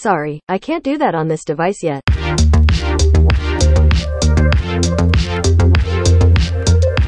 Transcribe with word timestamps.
Sorry, 0.00 0.40
I 0.48 0.56
can't 0.56 0.82
do 0.82 0.96
that 0.96 1.14
on 1.14 1.28
this 1.28 1.44
device 1.44 1.82
yet. 1.82 2.00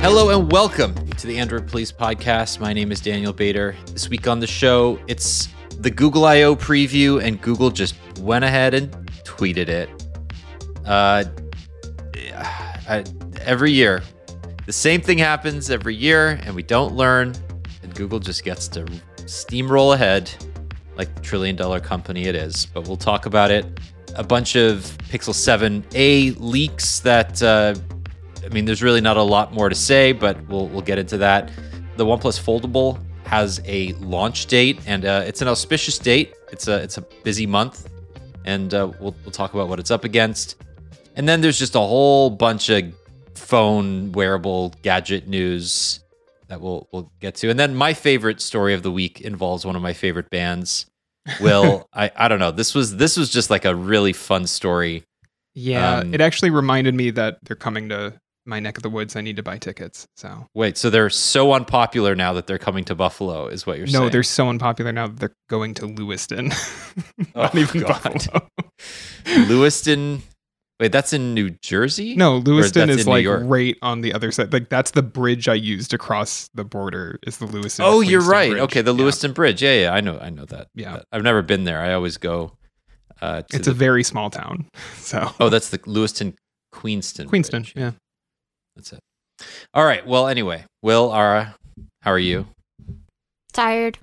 Hello 0.02 0.28
and 0.28 0.52
welcome 0.52 0.94
to 0.94 1.26
the 1.26 1.38
Android 1.38 1.66
Police 1.66 1.90
Podcast. 1.90 2.60
My 2.60 2.74
name 2.74 2.92
is 2.92 3.00
Daniel 3.00 3.32
Bader. 3.32 3.74
This 3.86 4.10
week 4.10 4.28
on 4.28 4.40
the 4.40 4.46
show, 4.46 4.98
it's 5.06 5.48
the 5.78 5.90
Google 5.90 6.26
I/O 6.26 6.54
preview, 6.54 7.22
and 7.22 7.40
Google 7.40 7.70
just 7.70 7.94
went 8.18 8.44
ahead 8.44 8.74
and 8.74 8.90
tweeted 9.24 9.68
it. 9.68 9.88
Uh, 10.84 11.24
I, 12.86 13.04
every 13.40 13.72
year, 13.72 14.02
the 14.66 14.72
same 14.74 15.00
thing 15.00 15.16
happens 15.16 15.70
every 15.70 15.94
year, 15.94 16.38
and 16.44 16.54
we 16.54 16.62
don't 16.62 16.94
learn, 16.94 17.34
and 17.82 17.94
Google 17.94 18.18
just 18.18 18.44
gets 18.44 18.68
to 18.68 18.84
steamroll 19.20 19.94
ahead 19.94 20.30
like 20.96 21.14
the 21.14 21.20
trillion 21.20 21.56
dollar 21.56 21.80
company 21.80 22.24
it 22.24 22.34
is. 22.34 22.66
But 22.66 22.86
we'll 22.86 22.96
talk 22.96 23.26
about 23.26 23.50
it. 23.50 23.66
A 24.14 24.24
bunch 24.24 24.56
of 24.56 24.80
Pixel 25.08 25.34
7a 25.34 26.36
leaks 26.38 27.00
that. 27.00 27.42
Uh, 27.42 27.74
I 28.44 28.48
mean, 28.48 28.64
there's 28.64 28.82
really 28.82 29.00
not 29.00 29.16
a 29.16 29.22
lot 29.22 29.54
more 29.54 29.68
to 29.68 29.74
say, 29.74 30.12
but 30.12 30.36
we'll 30.48 30.68
we'll 30.68 30.82
get 30.82 30.98
into 30.98 31.16
that. 31.18 31.50
The 31.96 32.04
OnePlus 32.04 32.40
Foldable 32.40 32.98
has 33.24 33.60
a 33.64 33.92
launch 33.94 34.46
date, 34.46 34.80
and 34.86 35.04
uh, 35.04 35.22
it's 35.26 35.40
an 35.42 35.48
auspicious 35.48 35.98
date. 35.98 36.34
It's 36.50 36.68
a 36.68 36.82
it's 36.82 36.98
a 36.98 37.02
busy 37.22 37.46
month, 37.46 37.88
and 38.44 38.74
uh, 38.74 38.90
we'll 39.00 39.14
we'll 39.24 39.30
talk 39.32 39.54
about 39.54 39.68
what 39.68 39.78
it's 39.78 39.90
up 39.90 40.04
against. 40.04 40.56
And 41.16 41.28
then 41.28 41.40
there's 41.40 41.58
just 41.58 41.74
a 41.74 41.80
whole 41.80 42.30
bunch 42.30 42.68
of 42.68 42.92
phone 43.34 44.12
wearable 44.12 44.74
gadget 44.82 45.28
news 45.28 46.00
that 46.48 46.60
we'll 46.60 46.88
we'll 46.92 47.10
get 47.20 47.34
to. 47.36 47.48
And 47.48 47.58
then 47.58 47.74
my 47.74 47.94
favorite 47.94 48.40
story 48.40 48.74
of 48.74 48.82
the 48.82 48.90
week 48.90 49.20
involves 49.20 49.64
one 49.64 49.76
of 49.76 49.82
my 49.82 49.92
favorite 49.92 50.28
bands. 50.30 50.86
Will 51.40 51.86
I 51.94 52.10
I 52.16 52.28
don't 52.28 52.38
know. 52.40 52.50
This 52.50 52.74
was 52.74 52.96
this 52.96 53.16
was 53.16 53.30
just 53.30 53.50
like 53.50 53.64
a 53.64 53.74
really 53.74 54.12
fun 54.12 54.46
story. 54.46 55.04
Yeah, 55.54 55.98
Um, 55.98 56.14
it 56.14 56.20
actually 56.22 56.48
reminded 56.50 56.94
me 56.94 57.10
that 57.10 57.38
they're 57.44 57.54
coming 57.56 57.90
to 57.90 58.14
my 58.46 58.58
neck 58.58 58.76
of 58.78 58.82
the 58.82 58.88
woods. 58.90 59.14
I 59.16 59.20
need 59.20 59.36
to 59.36 59.42
buy 59.42 59.58
tickets. 59.58 60.06
So 60.16 60.46
Wait, 60.54 60.76
so 60.78 60.88
they're 60.90 61.10
so 61.10 61.52
unpopular 61.52 62.14
now 62.14 62.32
that 62.32 62.46
they're 62.46 62.58
coming 62.58 62.84
to 62.86 62.94
Buffalo, 62.94 63.46
is 63.48 63.66
what 63.66 63.76
you're 63.76 63.86
no, 63.86 63.92
saying? 63.92 64.04
No 64.04 64.08
they're 64.08 64.22
so 64.22 64.48
unpopular 64.48 64.92
now 64.92 65.06
that 65.08 65.20
they're 65.20 65.34
going 65.50 65.74
to 65.74 65.86
Lewiston. 65.86 66.48
Not 67.36 67.54
Oh, 67.54 67.58
even 67.58 67.82
God. 67.82 68.02
Buffalo. 68.02 68.48
Lewiston. 69.48 70.22
Wait, 70.82 70.90
that's 70.90 71.12
in 71.12 71.32
New 71.32 71.50
Jersey? 71.62 72.16
No, 72.16 72.38
Lewiston 72.38 72.90
is 72.90 73.06
like 73.06 73.22
York? 73.22 73.42
right 73.44 73.76
on 73.82 74.00
the 74.00 74.12
other 74.12 74.32
side. 74.32 74.52
Like 74.52 74.68
that's 74.68 74.90
the 74.90 75.02
bridge 75.02 75.46
I 75.46 75.54
used 75.54 75.92
to 75.92 75.98
cross 75.98 76.50
the 76.54 76.64
border. 76.64 77.20
Is 77.24 77.38
the 77.38 77.46
Lewiston? 77.46 77.84
Oh, 77.86 78.00
you're 78.00 78.20
Queenston 78.20 78.32
right. 78.32 78.50
Bridge. 78.50 78.62
Okay, 78.62 78.82
the 78.82 78.92
Yeah. 78.92 78.98
Lewiston 79.00 79.32
Bridge. 79.32 79.62
Yeah, 79.62 79.74
yeah, 79.80 79.94
I 79.94 80.00
know, 80.00 80.18
I 80.18 80.30
know 80.30 80.44
that. 80.46 80.66
Yeah. 80.74 80.94
That- 80.96 81.04
I've 81.12 81.22
never 81.22 81.40
been 81.40 81.62
there. 81.62 81.78
I 81.80 81.92
always 81.92 82.16
go. 82.16 82.54
Uh, 83.20 83.42
to 83.42 83.56
It's 83.56 83.66
the, 83.66 83.70
a 83.70 83.74
very 83.74 84.02
small 84.02 84.28
town. 84.28 84.66
So 84.96 85.30
oh, 85.38 85.48
that's 85.50 85.68
the 85.68 85.78
Lewiston 85.86 86.34
Queenston. 86.72 87.28
Queenston. 87.28 87.62
Bridge. 87.62 87.74
Yeah. 87.76 87.92
that's 88.74 88.92
it. 88.92 88.98
All 89.74 89.84
right. 89.84 90.04
Well, 90.04 90.26
anyway, 90.26 90.64
Will, 90.82 91.14
Ara, 91.14 91.54
how 92.00 92.10
are 92.10 92.18
you? 92.18 92.46
Tired. 93.52 93.98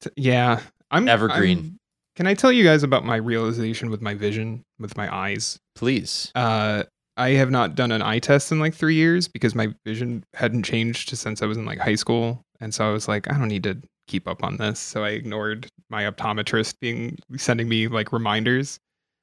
T- 0.00 0.08
Yeah. 0.16 0.60
I'm 0.90 1.08
Evergreen. 1.08 1.58
I'm- 1.58 1.76
can 2.16 2.26
I 2.26 2.34
tell 2.34 2.52
you 2.52 2.64
guys 2.64 2.82
about 2.82 3.04
my 3.04 3.16
realization 3.16 3.90
with 3.90 4.02
my 4.02 4.14
vision, 4.14 4.62
with 4.78 4.96
my 4.96 5.14
eyes? 5.14 5.58
Please. 5.74 6.30
Uh, 6.34 6.84
I 7.16 7.30
have 7.30 7.50
not 7.50 7.74
done 7.74 7.92
an 7.92 8.02
eye 8.02 8.18
test 8.18 8.50
in 8.50 8.60
like 8.60 8.74
three 8.74 8.94
years 8.94 9.28
because 9.28 9.54
my 9.54 9.68
vision 9.84 10.24
hadn't 10.34 10.62
changed 10.62 11.16
since 11.16 11.42
I 11.42 11.46
was 11.46 11.58
in 11.58 11.66
like 11.66 11.78
high 11.78 11.94
school, 11.94 12.42
and 12.60 12.72
so 12.72 12.88
I 12.88 12.92
was 12.92 13.08
like, 13.08 13.30
I 13.30 13.38
don't 13.38 13.48
need 13.48 13.64
to 13.64 13.80
keep 14.08 14.26
up 14.26 14.42
on 14.42 14.56
this. 14.56 14.80
So 14.80 15.04
I 15.04 15.10
ignored 15.10 15.68
my 15.88 16.04
optometrist 16.04 16.74
being 16.80 17.18
sending 17.36 17.68
me 17.68 17.88
like 17.88 18.12
reminders, 18.12 18.78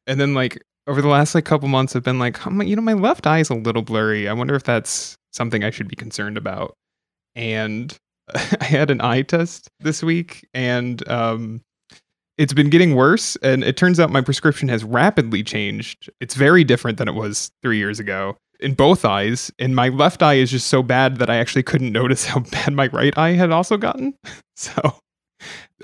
and 0.05 0.19
then 0.19 0.33
like 0.33 0.61
over 0.87 1.01
the 1.01 1.07
last 1.07 1.35
like 1.35 1.45
couple 1.45 1.67
months, 1.67 1.95
I've 1.95 2.03
been 2.03 2.19
like, 2.19 2.37
"Hmm, 2.37 2.61
you 2.61 2.75
know, 2.75 2.81
my 2.81 2.93
left 2.93 3.27
eye 3.27 3.39
is 3.39 3.49
a 3.49 3.55
little 3.55 3.81
blurry. 3.81 4.27
I 4.27 4.33
wonder 4.33 4.55
if 4.55 4.63
that's 4.63 5.17
something 5.33 5.63
I 5.63 5.69
should 5.69 5.87
be 5.87 5.95
concerned 5.95 6.37
about. 6.37 6.73
And 7.35 7.95
I 8.35 8.63
had 8.65 8.91
an 8.91 9.01
eye 9.01 9.21
test 9.23 9.69
this 9.79 10.03
week, 10.03 10.47
and 10.53 11.07
um, 11.09 11.61
it's 12.37 12.53
been 12.53 12.69
getting 12.69 12.95
worse 12.95 13.35
and 13.37 13.63
it 13.63 13.77
turns 13.77 13.99
out 13.99 14.09
my 14.11 14.21
prescription 14.21 14.67
has 14.69 14.83
rapidly 14.83 15.43
changed 15.43 16.09
it's 16.19 16.35
very 16.35 16.63
different 16.63 16.97
than 16.97 17.07
it 17.07 17.13
was 17.15 17.49
three 17.61 17.77
years 17.77 17.99
ago 17.99 18.35
in 18.59 18.73
both 18.73 19.05
eyes 19.05 19.51
and 19.59 19.75
my 19.75 19.89
left 19.89 20.21
eye 20.23 20.35
is 20.35 20.51
just 20.51 20.67
so 20.67 20.81
bad 20.83 21.17
that 21.17 21.29
i 21.29 21.35
actually 21.37 21.63
couldn't 21.71 21.91
notice 21.91 22.25
how 22.25 22.39
bad 22.39 22.73
my 22.73 22.87
right 22.87 23.17
eye 23.17 23.31
had 23.33 23.51
also 23.51 23.77
gotten 23.77 24.13
so 24.55 24.71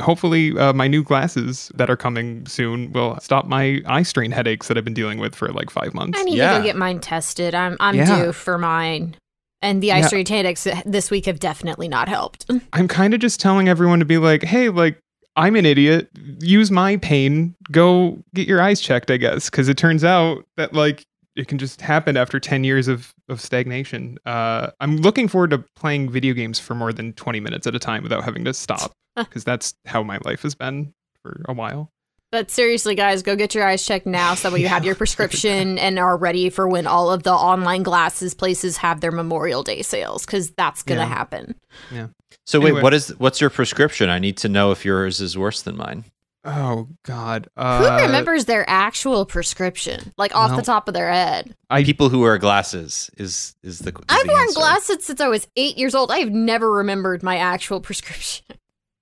hopefully 0.01 0.57
uh, 0.57 0.73
my 0.73 0.87
new 0.87 1.03
glasses 1.03 1.71
that 1.75 1.89
are 1.89 1.95
coming 1.97 2.45
soon 2.47 2.91
will 2.93 3.17
stop 3.19 3.45
my 3.45 3.81
eye 3.85 4.01
strain 4.03 4.31
headaches 4.31 4.67
that 4.67 4.77
i've 4.77 4.83
been 4.83 4.93
dealing 4.93 5.19
with 5.19 5.35
for 5.35 5.49
like 5.49 5.69
five 5.69 5.93
months 5.93 6.19
I 6.19 6.23
need 6.23 6.35
Yeah. 6.37 6.53
to 6.53 6.59
go 6.59 6.63
get 6.63 6.75
mine 6.75 6.99
tested. 6.99 7.53
I'm 7.55 7.77
I'm 7.79 7.95
Yeah. 7.95 8.25
due 8.25 8.31
for 8.33 8.57
mine. 8.57 9.15
And 9.61 9.81
the 9.81 9.91
eye 9.91 9.99
Yeah. 9.99 10.07
strain 10.07 10.25
headaches 10.25 10.67
this 10.85 11.09
week 11.11 11.25
have 11.27 11.39
definitely 11.39 11.87
not 11.87 12.09
helped. 12.09 12.45
i'm 12.73 12.87
kind 12.87 13.13
of 13.13 13.19
just 13.19 13.39
telling 13.39 13.69
everyone 13.69 13.99
to 13.99 14.05
be 14.05 14.17
like 14.17 14.43
hey 14.43 14.69
like 14.69 14.97
i'm 15.35 15.55
an 15.55 15.65
idiot. 15.65 16.09
Use 16.39 16.71
my 16.71 16.97
pain. 16.97 17.55
Go 17.71 18.17
get 18.33 18.47
your 18.47 18.61
eyes 18.61 18.81
checked 18.81 19.11
i 19.11 19.17
guess. 19.17 19.49
Because 19.49 19.67
it 19.67 19.77
turns 19.77 20.03
out 20.03 20.45
that 20.57 20.73
like 20.73 21.05
it 21.35 21.47
can 21.47 21.57
just 21.57 21.81
happen 21.81 22.15
after 22.15 22.39
10 22.39 22.63
years 22.63 22.87
of, 22.87 23.13
of 23.29 23.41
stagnation. 23.41 24.17
Uh, 24.25 24.71
i'm 24.79 24.97
looking 24.97 25.27
forward 25.27 25.49
to 25.51 25.63
playing 25.75 26.09
video 26.09 26.33
games 26.33 26.59
for 26.59 26.75
more 26.75 26.93
than 26.93 27.13
20 27.13 27.39
minutes 27.39 27.67
at 27.67 27.75
a 27.75 27.79
time 27.79 28.03
without 28.03 28.23
having 28.23 28.45
to 28.45 28.53
stop 28.53 28.93
because 29.15 29.43
that's 29.43 29.73
how 29.85 30.03
my 30.03 30.19
life 30.25 30.41
has 30.41 30.55
been 30.55 30.93
for 31.21 31.43
a 31.47 31.53
while 31.53 31.91
But 32.33 32.49
seriously, 32.49 32.95
guys, 32.95 33.21
go 33.21 33.35
get 33.35 33.53
your 33.53 33.63
eyes 33.63 33.85
checked 33.85 34.07
now 34.07 34.33
so 34.33 34.49
that 34.49 34.55
way 34.55 34.59
you 34.61 34.67
have 34.67 34.83
your 34.83 34.95
prescription 35.03 35.77
and 35.77 35.99
are 35.99 36.17
ready 36.17 36.49
for 36.49 36.67
when 36.67 36.87
all 36.87 37.11
of 37.11 37.21
the 37.21 37.31
online 37.31 37.83
glasses 37.83 38.33
places 38.33 38.77
have 38.77 39.01
their 39.01 39.11
Memorial 39.11 39.61
Day 39.61 39.83
sales 39.83 40.25
because 40.25 40.49
that's 40.49 40.81
gonna 40.81 41.01
Yeah. 41.01 41.07
happen. 41.07 41.53
Yeah. 41.91 42.07
So 42.47 42.59
wait, 42.59 42.71
what 42.81 42.91
is 42.91 43.09
what's 43.19 43.39
your 43.39 43.51
prescription? 43.51 44.09
I 44.09 44.17
need 44.17 44.37
to 44.37 44.49
know 44.49 44.71
if 44.71 44.83
yours 44.83 45.21
is 45.21 45.37
worse 45.37 45.61
than 45.61 45.77
mine. 45.77 46.05
oh 46.43 46.87
god 47.05 47.47
Who 47.55 47.61
uh, 47.63 47.99
remembers 48.01 48.45
their 48.45 48.67
actual 48.67 49.25
prescription, 49.27 50.11
like 50.17 50.35
off 50.35 50.49
no. 50.51 50.55
the 50.57 50.63
top 50.63 50.87
of 50.87 50.95
their 50.95 51.11
head? 51.11 51.55
I- 51.69 51.83
People 51.83 52.09
who 52.09 52.21
wear 52.21 52.39
glasses 52.39 53.11
is 53.15 53.55
is 53.61 53.77
the. 53.77 53.91
is 53.91 53.95
I've 54.09 54.25
the 54.25 54.31
worn 54.33 54.41
answer. 54.41 54.59
glasses 54.59 55.05
since 55.05 55.21
I 55.21 55.27
was 55.27 55.47
eight 55.55 55.77
years 55.77 55.93
old. 55.93 56.11
I've 56.11 56.31
never 56.31 56.71
remembered 56.71 57.21
my 57.21 57.37
actual 57.37 57.79
prescription. 57.87 58.43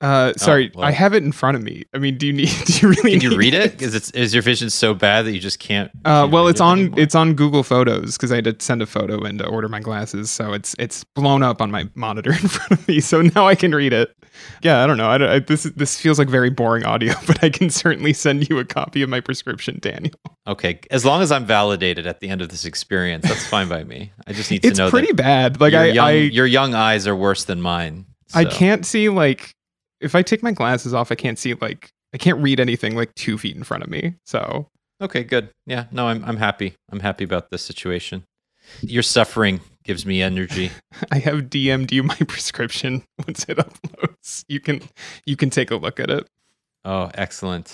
Uh, 0.02 0.34
sorry 0.36 0.72
well. 0.76 0.84
i 0.86 0.92
have 0.92 1.14
it 1.14 1.24
in 1.24 1.32
front 1.32 1.56
of 1.56 1.64
me 1.64 1.84
i 1.94 1.98
mean 1.98 2.18
do 2.18 2.26
you 2.28 2.34
need 2.34 2.50
do 2.66 2.74
you 2.74 2.90
really 2.90 3.20
Can 3.20 3.32
you 3.32 3.38
read 3.38 3.54
it? 3.54 3.72
Because 3.72 3.94
it's 3.96 4.10
is 4.12 4.34
your 4.34 4.42
vision 4.44 4.70
so 4.70 4.94
bad 4.94 5.26
that 5.26 5.32
you 5.34 5.40
just 5.40 5.60
can't. 5.60 5.92
Uh, 6.06 6.28
well, 6.32 6.48
it's 6.48 6.60
it 6.60 6.64
on 6.64 6.80
anymore? 6.80 7.00
it's 7.00 7.16
on 7.16 7.34
Google 7.34 7.64
Photos 7.64 8.18
because 8.18 8.32
I 8.32 8.36
had 8.36 8.46
to 8.46 8.56
send 8.60 8.82
a 8.82 8.86
photo 8.86 9.24
in 9.26 9.38
to 9.38 9.46
order 9.48 9.70
my 9.70 9.80
glasses, 9.80 10.30
so 10.32 10.54
it's 10.54 10.76
it's 10.80 11.04
blown 11.04 11.44
up 11.44 11.62
on 11.62 11.70
my 11.72 11.88
monitor 11.96 12.32
in 12.42 12.48
front 12.48 12.72
of 12.72 12.88
me. 12.88 13.00
So 13.00 13.22
now 13.22 13.48
I 13.48 13.56
can 13.56 13.74
read 13.76 13.94
it. 13.94 14.16
Yeah, 14.64 14.84
I 14.84 14.88
don't 14.88 14.98
know. 14.98 15.10
I, 15.10 15.18
don't- 15.18 15.30
I 15.30 15.40
this 15.40 15.64
this 15.64 16.00
feels 16.00 16.18
like 16.18 16.30
very 16.30 16.50
boring 16.50 16.84
audio, 16.86 17.14
but 17.28 17.44
I 17.44 17.50
can 17.50 17.70
certainly 17.70 18.14
send 18.14 18.50
you 18.50 18.58
a 18.60 18.66
copy 18.66 19.02
of 19.02 19.10
my 19.10 19.20
prescription, 19.22 19.78
Daniel. 19.82 20.14
okay. 20.48 20.80
As 20.90 21.06
long 21.06 21.22
as 21.22 21.32
I'm 21.32 21.46
validated 21.46 22.08
at 22.08 22.20
the 22.22 22.30
end 22.30 22.42
of 22.42 22.50
this 22.50 22.66
experience, 22.66 23.28
that's 23.28 23.46
fine 23.46 23.68
by 23.70 23.84
me. 23.84 24.12
I 24.28 24.34
just 24.34 24.50
need 24.52 24.64
to 24.64 24.68
It's 24.70 24.80
know 24.80 24.86
It's 24.88 24.92
pretty 24.92 25.14
bad. 25.14 25.60
Like 25.62 25.74
your 25.74 25.82
I 25.82 25.86
young, 25.88 26.08
I, 26.08 26.12
your 26.14 26.46
young 26.48 26.74
eyes 26.74 27.08
are 27.08 27.16
worse 27.16 27.44
than 27.44 27.62
mine. 27.62 28.06
I 28.34 28.46
can't 28.46 28.86
see 28.86 29.10
like 29.10 29.54
if 30.02 30.16
I 30.16 30.22
take 30.22 30.44
my 30.44 30.52
glasses 30.52 30.94
off, 30.94 31.12
I 31.12 31.16
can't 31.16 31.40
see 31.40 31.54
like 31.56 31.90
I 32.14 32.18
can't 32.18 32.40
read 32.40 32.60
anything 32.60 32.96
like 32.96 33.14
two 33.16 33.38
feet 33.38 33.56
in 33.56 33.64
front 33.64 33.84
of 33.84 33.90
me. 33.90 34.16
So 34.26 34.68
Okay, 35.02 35.24
good. 35.24 35.50
Yeah, 35.66 35.86
no, 35.92 36.08
I'm 36.08 36.24
I'm 36.24 36.38
happy. 36.38 36.76
I'm 36.92 37.00
happy 37.00 37.24
about 37.24 37.50
this 37.50 37.64
situation. 37.64 38.24
Your 38.82 39.02
suffering 39.04 39.62
gives 39.84 40.06
me 40.06 40.22
energy. 40.22 40.72
I 41.12 41.18
have 41.20 41.50
DM'd 41.50 41.92
you 41.92 42.04
my 42.04 42.16
prescription 42.28 43.04
once 43.26 43.46
it 43.50 43.58
uploads. 43.58 44.46
You 44.48 44.60
can 44.60 44.82
you 45.26 45.36
can 45.36 45.50
take 45.50 45.72
a 45.72 45.76
look 45.76 46.00
at 46.00 46.10
it. 46.10 46.28
Oh, 46.86 47.12
excellent. 47.14 47.72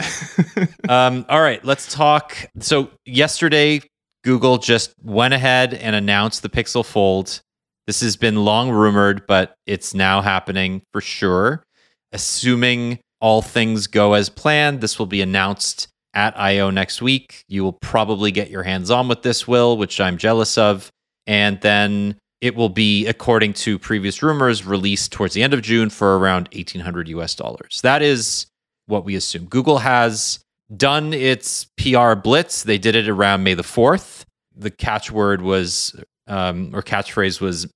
um, 0.90 1.25
all 1.30 1.42
right, 1.42 1.63
let's 1.63 1.94
talk. 1.94 2.36
So 2.60 2.90
yesterday, 3.06 3.81
Google 4.24 4.57
just 4.57 4.94
went 5.02 5.34
ahead 5.34 5.74
and 5.74 5.96
announced 5.96 6.42
the 6.42 6.50
Pixel 6.50 6.86
Fold. 6.86 7.42
This 7.86 8.02
has 8.02 8.18
been 8.18 8.44
long 8.44 8.69
rumored, 8.69 9.25
but 9.28 9.56
it's 9.66 9.94
now 9.94 10.19
happening 10.22 10.81
for 10.92 11.00
sure. 11.00 11.63
Assuming 12.12 13.00
all 13.19 13.42
things 13.42 13.88
go 13.88 14.13
as 14.13 14.30
planned, 14.30 14.81
this 14.81 15.00
will 15.00 15.07
be 15.07 15.21
announced 15.21 15.88
at 16.13 16.38
I/O 16.39 16.69
next 16.69 17.01
week. 17.01 17.44
You 17.48 17.63
will 17.63 17.74
probably 17.81 18.31
get 18.31 18.50
your 18.50 18.63
hands 18.63 18.89
on 18.89 19.07
with 19.07 19.24
this, 19.24 19.48
Will, 19.48 19.77
which 19.77 20.00
I'm 20.00 20.18
jealous 20.18 20.57
of, 20.57 20.89
and 21.25 21.59
then 21.62 22.18
it 22.39 22.56
will 22.56 22.69
be, 22.69 23.07
according 23.07 23.54
to 23.54 23.80
previous 23.80 24.21
rumors, 24.21 24.65
released 24.65 25.12
towards 25.12 25.33
the 25.33 25.44
end 25.44 25.54
of 25.54 25.62
June 25.62 25.89
for 25.89 26.18
around 26.18 26.50
1,800 26.54 27.07
US 27.09 27.36
dollars. 27.36 27.80
That 27.81 28.01
is 28.01 28.45
what 28.86 29.06
we 29.06 29.15
assume. 29.15 29.45
Google 29.45 29.80
has 29.80 30.39
done 30.75 31.13
its 31.13 31.65
PR 31.77 32.13
blitz. 32.13 32.63
They 32.63 32.77
did 32.77 32.95
it 32.95 33.09
around 33.09 33.44
May 33.44 33.54
the 33.54 33.63
4th. 33.63 34.24
The 34.56 34.71
catchword 34.71 35.42
was, 35.42 35.95
um, 36.27 36.71
or 36.74 36.81
catchphrase 36.81 37.42
was, 37.42 37.68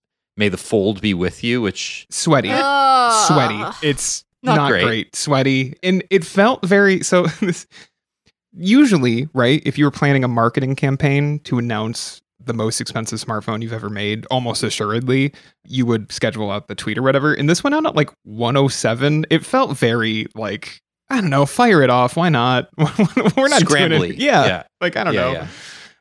may 0.41 0.49
the 0.49 0.57
fold 0.57 0.99
be 1.01 1.13
with 1.13 1.43
you, 1.43 1.61
which, 1.61 2.05
Sweaty. 2.09 2.49
Ugh. 2.51 3.27
Sweaty. 3.27 3.87
It's 3.87 4.25
Not 4.43 4.55
not, 4.57 4.69
great. 4.71 4.83
great. 4.83 5.15
Sweaty. 5.15 5.75
And 5.83 6.03
it 6.09 6.25
felt 6.25 6.65
very 6.65 7.01
so 7.03 7.27
this 7.41 7.65
usually, 8.53 9.29
right, 9.33 9.61
if 9.65 9.77
you 9.77 9.85
were 9.85 9.91
planning 9.91 10.23
a 10.23 10.27
marketing 10.27 10.75
campaign 10.75 11.39
to 11.45 11.57
announce 11.59 12.21
the 12.43 12.53
most 12.53 12.81
expensive 12.81 13.19
smartphone 13.23 13.61
you've 13.61 13.71
ever 13.71 13.89
made, 13.89 14.25
almost 14.31 14.63
assuredly, 14.63 15.31
you 15.65 15.85
would 15.85 16.11
schedule 16.11 16.49
out 16.51 16.67
the 16.67 16.75
tweet 16.75 16.97
or 16.97 17.03
whatever. 17.03 17.33
And 17.33 17.47
this 17.49 17.63
went 17.63 17.75
out 17.75 17.85
at 17.85 17.95
like 17.95 18.09
107. 18.23 19.25
It 19.29 19.45
felt 19.45 19.77
very 19.77 20.25
like, 20.33 20.81
I 21.09 21.21
don't 21.21 21.29
know, 21.29 21.45
fire 21.45 21.83
it 21.83 21.89
off. 21.91 22.17
Why 22.17 22.29
not? 22.29 22.67
We're 22.77 23.47
not 23.47 23.63
doing 23.65 23.91
it. 23.91 24.15
Yeah, 24.17 24.45
Yeah. 24.45 24.63
Like, 24.81 24.97
I 24.97 25.03
don't 25.03 25.13
Yeah, 25.13 25.21
know. 25.21 25.31
yeah. 25.33 25.47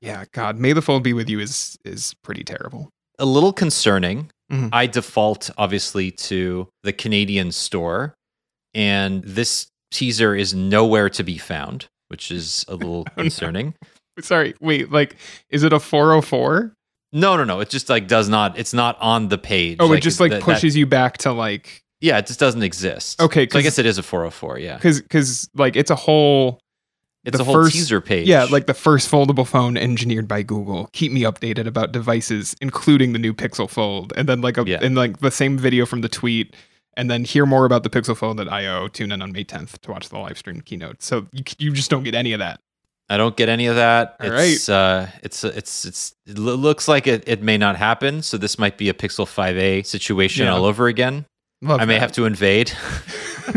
Yeah. 0.00 0.24
God, 0.32 0.58
may 0.58 0.72
the 0.72 0.80
fold 0.80 1.02
be 1.02 1.12
with 1.12 1.28
you 1.28 1.40
is 1.40 1.76
is 1.84 2.14
pretty 2.24 2.42
terrible. 2.42 2.88
A 3.20 3.24
little 3.26 3.52
concerning. 3.52 4.30
Mhm. 4.50 4.70
I 4.72 4.86
default 4.88 5.50
obviously 5.56 6.10
to 6.10 6.66
the 6.82 6.92
Canadian 6.92 7.52
store, 7.52 8.14
and 8.74 9.22
this 9.22 9.68
teaser 9.92 10.34
is 10.34 10.54
nowhere 10.54 11.08
to 11.10 11.22
be 11.22 11.38
found, 11.38 11.86
which 12.08 12.32
is 12.32 12.64
a 12.66 12.74
little 12.74 13.04
no. 13.16 13.22
concerning. 13.22 13.74
Sorry, 14.20 14.54
wait, 14.60 14.90
like, 14.90 15.16
is 15.50 15.62
it 15.62 15.72
a 15.72 15.78
404? 15.80 16.72
No, 17.12 17.36
no, 17.36 17.44
no. 17.44 17.60
It 17.60 17.70
just 17.70 17.88
like 17.88 18.06
does 18.08 18.28
not. 18.28 18.58
It's 18.58 18.72
not 18.74 18.96
on 19.00 19.28
the 19.28 19.38
page. 19.38 19.78
Oh, 19.80 19.92
it 19.92 20.00
just 20.00 20.18
like 20.20 20.30
that- 20.30 20.38
that- 20.40 20.44
pushes 20.44 20.76
you 20.76 20.86
back 20.86 21.18
to 21.18 21.32
like, 21.32 21.82
yeah, 22.00 22.18
it 22.18 22.26
just 22.26 22.40
doesn't 22.40 22.62
exist. 22.62 23.20
Okay, 23.20 23.48
so 23.48 23.58
I 23.58 23.62
guess 23.62 23.78
it 23.78 23.86
is 23.86 23.98
a 23.98 24.02
404. 24.02 24.58
Yeah, 24.58 24.76
because 24.76 25.00
because 25.00 25.48
like 25.54 25.76
it's 25.76 25.90
a 25.90 25.96
whole 25.96 26.60
it's 27.30 27.38
the 27.38 27.42
a 27.42 27.44
whole 27.46 27.54
first- 27.54 27.74
teaser 27.74 28.00
page. 28.00 28.28
Yeah, 28.28 28.44
like 28.44 28.66
the 28.66 28.74
first 28.74 29.10
foldable 29.10 29.46
phone 29.46 29.76
engineered 29.76 30.28
by 30.28 30.42
Google. 30.42 30.88
Keep 30.92 31.12
me 31.12 31.22
updated 31.22 31.66
about 31.66 31.92
devices, 31.92 32.54
including 32.60 33.12
the 33.12 33.18
new 33.18 33.32
Pixel 33.34 33.68
Fold, 33.68 34.12
and 34.16 34.28
then 34.28 34.40
like 34.40 34.58
a, 34.58 34.64
Yeah. 34.66 34.78
and 34.82 34.94
like 34.94 35.20
the 35.20 35.30
same 35.30 35.56
video 35.58 35.86
from 35.86 36.00
the 36.02 36.08
tweet, 36.08 36.54
and 36.96 37.10
then 37.10 37.24
hear 37.24 37.46
more 37.46 37.64
about 37.64 37.82
the 37.82 37.90
Pixel 37.90 38.16
Fold 38.16 38.40
at 38.40 38.52
I/O. 38.52 38.88
Tune 38.88 39.12
in 39.12 39.22
on 39.22 39.32
May 39.32 39.44
10th 39.44 39.78
to 39.80 39.90
watch 39.90 40.08
the 40.08 40.18
live 40.18 40.36
stream 40.38 40.60
keynote. 40.60 41.02
So 41.02 41.26
you 41.32 41.42
you 41.58 41.72
just 41.72 41.90
don't 41.90 42.02
get 42.04 42.14
any 42.14 42.32
of 42.32 42.38
that. 42.40 42.60
I 43.08 43.16
don't 43.16 43.36
get 43.36 43.48
any 43.48 43.66
of 43.66 43.74
that. 43.74 44.16
All 44.20 44.30
it's 44.32 44.68
uh 44.68 45.08
it's 45.24 45.42
it's 45.42 45.84
it's 45.84 46.14
it 46.26 46.38
looks 46.38 46.86
like 46.86 47.06
it, 47.08 47.24
it 47.26 47.42
may 47.42 47.58
not 47.58 47.76
happen. 47.76 48.22
So 48.22 48.36
this 48.38 48.56
might 48.58 48.78
be 48.78 48.88
a 48.88 48.94
Pixel 48.94 49.26
5a 49.26 49.84
situation 49.84 50.44
Yeah. 50.44 50.52
all 50.54 50.64
over 50.64 50.86
again. 50.86 51.26
Love 51.62 51.80
I 51.80 51.84
may 51.86 51.94
that. 51.94 52.00
have 52.00 52.12
to 52.12 52.24
invade. 52.24 52.72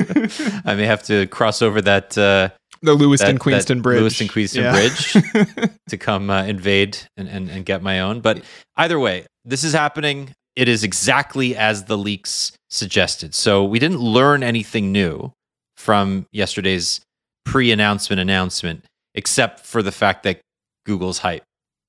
I 0.65 0.75
may 0.75 0.85
have 0.85 1.03
to 1.03 1.27
cross 1.27 1.61
over 1.61 1.81
that 1.81 2.17
uh 2.17 2.49
the 2.83 2.93
Lewiston 2.93 3.35
that- 3.35 3.41
Queenston 3.41 3.77
that 3.77 3.83
Bridge. 3.83 3.99
Lewiston 3.99 4.27
Queenston 4.27 4.71
Bridge. 4.71 5.69
to 5.89 5.97
come 5.97 6.29
uh, 6.29 6.43
invade 6.43 6.97
and, 7.17 7.27
and 7.27 7.49
and 7.49 7.65
get 7.65 7.81
my 7.81 8.01
own. 8.01 8.21
But 8.21 8.43
either 8.77 8.99
way, 8.99 9.25
this 9.45 9.63
is 9.63 9.73
happening. 9.73 10.35
It 10.55 10.67
is 10.67 10.83
exactly 10.83 11.55
as 11.55 11.85
the 11.85 11.97
leaks 11.97 12.51
suggested. 12.69 13.33
So 13.33 13.63
we 13.63 13.79
didn't 13.79 13.99
learn 13.99 14.43
anything 14.43 14.91
new 14.91 15.31
from 15.77 16.27
yesterday's 16.31 17.01
pre-announcement 17.45 18.19
announcement, 18.19 18.85
except 19.15 19.61
for 19.61 19.81
the 19.81 19.91
fact 19.91 20.23
that 20.23 20.41
Google's 20.85 21.17
hype, 21.19 21.43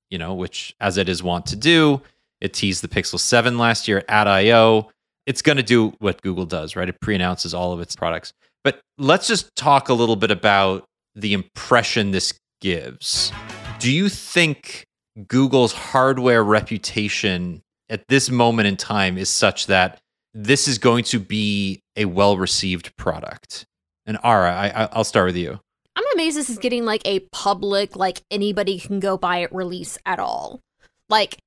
you 0.09 0.17
know, 0.17 0.33
which 0.33 0.75
as 0.79 0.97
it 0.97 1.07
is 1.09 1.21
wont 1.21 1.45
to 1.47 1.55
do, 1.55 2.01
it 2.41 2.53
teased 2.53 2.83
the 2.83 2.87
Pixel 2.87 3.19
7 3.19 3.57
last 3.57 3.87
year 3.87 4.03
at 4.09 4.27
I/O. 4.27 4.89
It's 5.25 5.41
going 5.41 5.57
to 5.57 5.63
do 5.63 5.93
what 5.99 6.21
Google 6.21 6.45
does, 6.45 6.75
right? 6.75 6.89
It 6.89 6.99
pre-announces 7.01 7.53
all 7.53 7.71
of 7.73 7.79
its 7.79 7.95
products. 7.95 8.33
But 8.65 8.81
let's 8.97 9.27
just 9.27 9.55
talk 9.55 9.89
a 9.89 9.93
little 9.93 10.15
bit 10.15 10.31
about 10.31 10.85
the 11.13 11.33
impression 11.33 12.09
this 12.09 12.33
gives. 12.61 13.31
Do 13.77 13.91
you 13.91 14.09
think 14.09 14.83
Google's 15.27 15.71
hardware 15.71 16.43
reputation 16.43 17.61
at 17.89 18.07
this 18.09 18.31
moment 18.31 18.67
in 18.67 18.75
time 18.75 19.19
is 19.19 19.29
such 19.29 19.67
that 19.67 19.99
this 20.33 20.67
is 20.67 20.79
going 20.79 21.03
to 21.05 21.19
be 21.19 21.79
a 21.95 22.05
well 22.05 22.37
received 22.37 22.97
product? 22.97 23.65
And 24.07 24.17
Ara, 24.23 24.51
I, 24.51 24.89
I'll 24.91 25.03
start 25.03 25.27
with 25.27 25.37
you. 25.37 25.59
I'm 25.95 26.03
amazed 26.15 26.35
this 26.35 26.49
is 26.49 26.57
getting 26.57 26.85
like 26.85 27.03
a 27.05 27.19
public, 27.31 27.95
like 27.95 28.23
anybody 28.31 28.79
can 28.79 28.99
go 28.99 29.15
buy 29.15 29.37
it 29.37 29.53
release 29.53 29.99
at 30.07 30.17
all. 30.17 30.59
Like, 31.07 31.37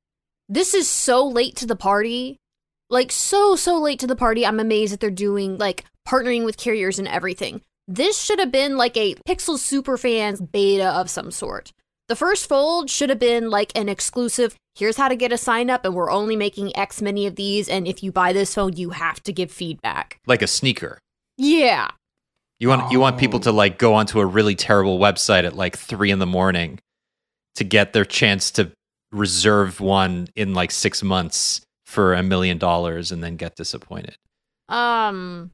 this 0.48 0.72
is 0.72 0.88
so 0.88 1.26
late 1.26 1.56
to 1.56 1.66
the 1.66 1.76
party. 1.76 2.36
Like, 2.88 3.10
so, 3.10 3.56
so 3.56 3.76
late 3.78 3.98
to 3.98 4.06
the 4.06 4.16
party. 4.16 4.46
I'm 4.46 4.60
amazed 4.60 4.92
that 4.92 5.00
they're 5.00 5.10
doing 5.10 5.58
like 5.58 5.84
partnering 6.08 6.44
with 6.44 6.56
carriers 6.56 6.98
and 6.98 7.06
everything. 7.08 7.60
This 7.86 8.22
should 8.22 8.38
have 8.38 8.52
been 8.52 8.76
like 8.76 8.96
a 8.96 9.14
Pixel 9.26 9.56
Superfans 9.58 10.50
beta 10.52 10.88
of 10.88 11.08
some 11.10 11.30
sort. 11.30 11.72
The 12.08 12.16
first 12.16 12.48
fold 12.48 12.88
should 12.90 13.10
have 13.10 13.18
been 13.18 13.50
like 13.50 13.70
an 13.76 13.88
exclusive. 13.88 14.54
Here's 14.74 14.96
how 14.96 15.08
to 15.08 15.16
get 15.16 15.32
a 15.32 15.36
sign 15.38 15.68
up, 15.70 15.84
and 15.84 15.94
we're 15.94 16.10
only 16.10 16.36
making 16.36 16.74
X 16.76 17.02
many 17.02 17.26
of 17.26 17.36
these. 17.36 17.68
And 17.68 17.86
if 17.86 18.02
you 18.02 18.12
buy 18.12 18.32
this 18.32 18.54
phone, 18.54 18.76
you 18.76 18.90
have 18.90 19.22
to 19.24 19.32
give 19.32 19.50
feedback. 19.50 20.18
Like 20.26 20.40
a 20.40 20.46
sneaker. 20.46 20.98
Yeah. 21.36 21.88
You 22.60 22.68
want 22.68 22.90
you 22.90 22.98
want 22.98 23.18
people 23.18 23.38
Oh. 23.38 23.42
to 23.42 23.52
like 23.52 23.78
go 23.78 23.94
onto 23.94 24.20
a 24.20 24.26
really 24.26 24.54
terrible 24.54 24.98
website 24.98 25.44
at 25.44 25.54
like 25.54 25.76
three 25.76 26.10
in 26.10 26.18
the 26.18 26.26
morning 26.26 26.78
to 27.56 27.64
get 27.64 27.92
their 27.92 28.04
chance 28.04 28.50
to 28.52 28.70
reserve 29.12 29.80
one 29.80 30.28
in 30.36 30.54
like 30.54 30.70
six 30.70 31.02
months 31.02 31.60
for 31.86 32.14
a 32.14 32.22
million 32.22 32.58
dollars 32.58 33.12
and 33.12 33.22
then 33.22 33.36
get 33.36 33.56
disappointed. 33.56 34.16
Um, 34.68 35.50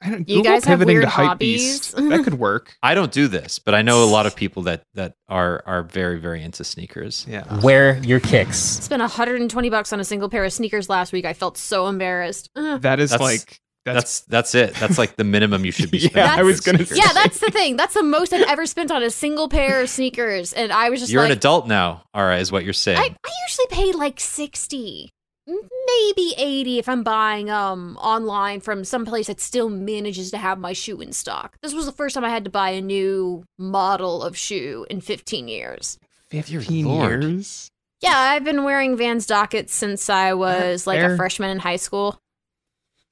I 0.00 0.10
don't, 0.10 0.28
You 0.28 0.36
Google 0.36 0.52
guys 0.52 0.64
have 0.64 0.78
pivoting 0.78 0.94
weird 0.96 1.04
to 1.04 1.10
hype 1.10 1.26
hobbies? 1.28 1.62
beast. 1.92 1.96
that 2.08 2.22
could 2.24 2.34
work. 2.34 2.76
I 2.82 2.94
don't 2.94 3.10
do 3.10 3.26
this, 3.28 3.58
but 3.58 3.74
I 3.74 3.82
know 3.82 4.04
a 4.04 4.06
lot 4.06 4.26
of 4.26 4.36
people 4.42 4.62
that 4.64 4.82
that 4.94 5.14
are 5.28 5.62
are 5.66 5.82
very 5.82 6.18
very 6.20 6.42
into 6.42 6.62
sneakers. 6.64 7.26
Yeah. 7.28 7.60
Wear 7.60 7.98
your 7.98 8.20
kicks. 8.20 8.58
spent 8.58 9.00
120 9.00 9.70
bucks 9.70 9.92
on 9.92 10.00
a 10.00 10.04
single 10.04 10.28
pair 10.28 10.44
of 10.44 10.52
sneakers 10.52 10.88
last 10.88 11.12
week. 11.12 11.24
I 11.24 11.32
felt 11.32 11.56
so 11.58 11.88
embarrassed. 11.88 12.48
That 12.54 13.00
is 13.00 13.10
That's- 13.10 13.20
like 13.20 13.60
that's, 13.84 14.20
That's 14.20 14.52
that's 14.52 14.54
it. 14.54 14.74
That's 14.74 14.98
like 14.98 15.16
the 15.16 15.24
minimum 15.24 15.64
you 15.64 15.72
should 15.72 15.90
be 15.90 15.98
Yeah. 15.98 16.34
I 16.36 16.42
was 16.42 16.60
gonna 16.60 16.78
sneakers. 16.84 16.98
yeah, 16.98 17.10
that's 17.14 17.38
the 17.40 17.50
thing. 17.50 17.76
That's 17.76 17.94
the 17.94 18.02
most 18.02 18.34
I've 18.34 18.46
ever 18.46 18.66
spent 18.66 18.90
on 18.90 19.02
a 19.02 19.08
single 19.08 19.48
pair 19.48 19.80
of 19.80 19.88
sneakers, 19.88 20.52
and 20.52 20.70
I 20.72 20.90
was 20.90 21.00
just 21.00 21.10
You're 21.10 21.22
like, 21.22 21.30
an 21.32 21.38
adult 21.38 21.66
now, 21.66 22.02
Ara, 22.14 22.38
is 22.38 22.52
what 22.52 22.64
you're 22.64 22.74
saying. 22.74 22.98
I, 22.98 23.04
I 23.24 23.30
usually 23.48 23.66
pay 23.70 23.92
like 23.98 24.20
60, 24.20 25.10
maybe 25.48 26.34
80 26.36 26.78
if 26.78 26.88
I'm 26.88 27.02
buying 27.02 27.50
um 27.50 27.96
online 28.00 28.60
from 28.60 28.84
some 28.84 29.04
place 29.04 29.28
that 29.28 29.40
still 29.40 29.68
manages 29.68 30.30
to 30.30 30.38
have 30.38 30.58
my 30.58 30.72
shoe 30.72 31.00
in 31.00 31.12
stock. 31.12 31.56
This 31.62 31.74
was 31.74 31.86
the 31.86 31.92
first 31.92 32.14
time 32.14 32.24
I 32.24 32.30
had 32.30 32.44
to 32.44 32.50
buy 32.50 32.70
a 32.70 32.80
new 32.80 33.44
model 33.58 34.22
of 34.22 34.36
shoe 34.36 34.86
in 34.90 35.00
15 35.00 35.48
years. 35.48 35.98
15 36.30 36.84
Lord. 36.84 37.24
years. 37.24 37.70
Yeah, 38.00 38.16
I've 38.16 38.44
been 38.44 38.64
wearing 38.64 38.96
Vans 38.96 39.26
Dockets 39.26 39.74
since 39.74 40.08
I 40.08 40.34
was 40.34 40.86
like 40.86 41.00
fair. 41.00 41.14
a 41.14 41.16
freshman 41.16 41.50
in 41.50 41.58
high 41.58 41.76
school. 41.76 42.18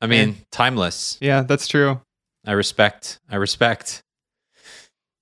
I 0.01 0.07
mean, 0.07 0.37
timeless. 0.53 1.17
Yeah, 1.21 1.43
that's 1.43 1.67
true. 1.67 2.01
I 2.47 2.53
respect. 2.53 3.19
I 3.29 3.37
respect. 3.37 4.03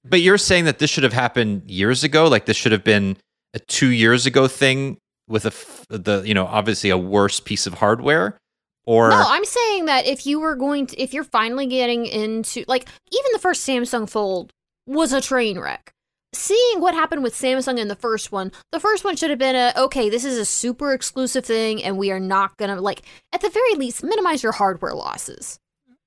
But 0.05 0.21
you're 0.21 0.37
saying 0.37 0.67
that 0.67 0.81
this 0.81 0.91
should 0.91 1.05
have 1.05 1.13
happened 1.13 1.71
years 1.71 2.05
ago. 2.05 2.27
Like 2.29 2.45
this 2.45 2.57
should 2.57 2.73
have 2.73 2.85
been 2.85 3.17
a 3.55 3.61
two 3.61 3.89
years 3.89 4.27
ago 4.27 4.49
thing 4.49 4.99
with 5.29 5.45
a 5.45 5.49
f- 5.49 5.87
the 5.89 6.23
you 6.23 6.35
know 6.35 6.47
obviously 6.47 6.91
a 6.91 6.99
worse 6.99 7.41
piece 7.41 7.67
of 7.67 7.75
hardware, 7.75 8.39
or 8.85 9.11
No, 9.11 9.25
I'm 9.27 9.45
saying 9.45 9.87
that 9.87 10.07
if 10.07 10.27
you 10.27 10.41
were 10.41 10.55
going 10.55 10.87
to, 10.89 11.01
if 11.01 11.15
you're 11.15 11.25
finally 11.25 11.67
getting 11.67 12.07
into, 12.07 12.65
like, 12.69 12.87
even 13.11 13.31
the 13.33 13.39
first 13.39 13.67
Samsung 13.67 14.09
Fold 14.09 14.53
was 14.87 15.13
a 15.13 15.21
train 15.21 15.59
wreck. 15.59 15.93
Seeing 16.35 16.81
what 16.81 16.95
happened 16.95 17.23
with 17.23 17.33
Samsung 17.33 17.79
in 17.79 17.87
the 17.87 17.95
first 17.95 18.33
one, 18.33 18.51
the 18.73 18.81
first 18.81 19.05
one 19.05 19.15
should 19.15 19.31
have 19.31 19.39
been 19.39 19.55
a, 19.55 19.73
okay, 19.77 20.11
this 20.11 20.25
is 20.25 20.37
a 20.37 20.45
super 20.45 20.93
exclusive 20.93 21.47
thing, 21.47 21.83
and 21.83 21.97
we 21.97 22.11
are 22.11 22.19
not 22.19 22.57
gonna, 22.57 22.81
like, 22.81 23.03
at 23.33 23.41
the 23.41 23.49
very 23.49 23.75
least, 23.77 24.03
minimize 24.03 24.43
your 24.43 24.51
hardware 24.53 24.95
losses. 24.95 25.61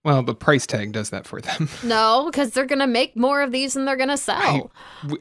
Well, 0.03 0.23
the 0.23 0.35
price 0.35 0.67
tag 0.67 0.91
does 0.91 1.09
that 1.11 1.25
for 1.25 1.41
them. 1.41 1.69
No, 1.83 2.25
because 2.29 2.51
they're 2.51 2.65
gonna 2.65 2.87
make 2.87 3.15
more 3.15 3.41
of 3.41 3.51
these 3.53 3.73
than 3.73 3.85
they're 3.85 3.95
gonna 3.95 4.17
sell. 4.17 4.69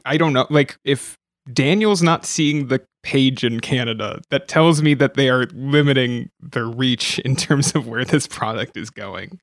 I 0.05 0.17
don't 0.17 0.33
know. 0.33 0.45
Like, 0.49 0.77
if 0.83 1.17
Daniel's 1.53 2.01
not 2.01 2.25
seeing 2.25 2.67
the 2.67 2.85
page 3.03 3.43
in 3.43 3.59
Canada, 3.59 4.21
that 4.29 4.47
tells 4.47 4.81
me 4.81 4.93
that 4.95 5.13
they 5.13 5.29
are 5.29 5.45
limiting 5.53 6.29
their 6.39 6.67
reach 6.67 7.19
in 7.19 7.35
terms 7.35 7.73
of 7.73 7.87
where 7.87 8.03
this 8.03 8.27
product 8.27 8.75
is 8.75 8.89
going. 8.89 9.39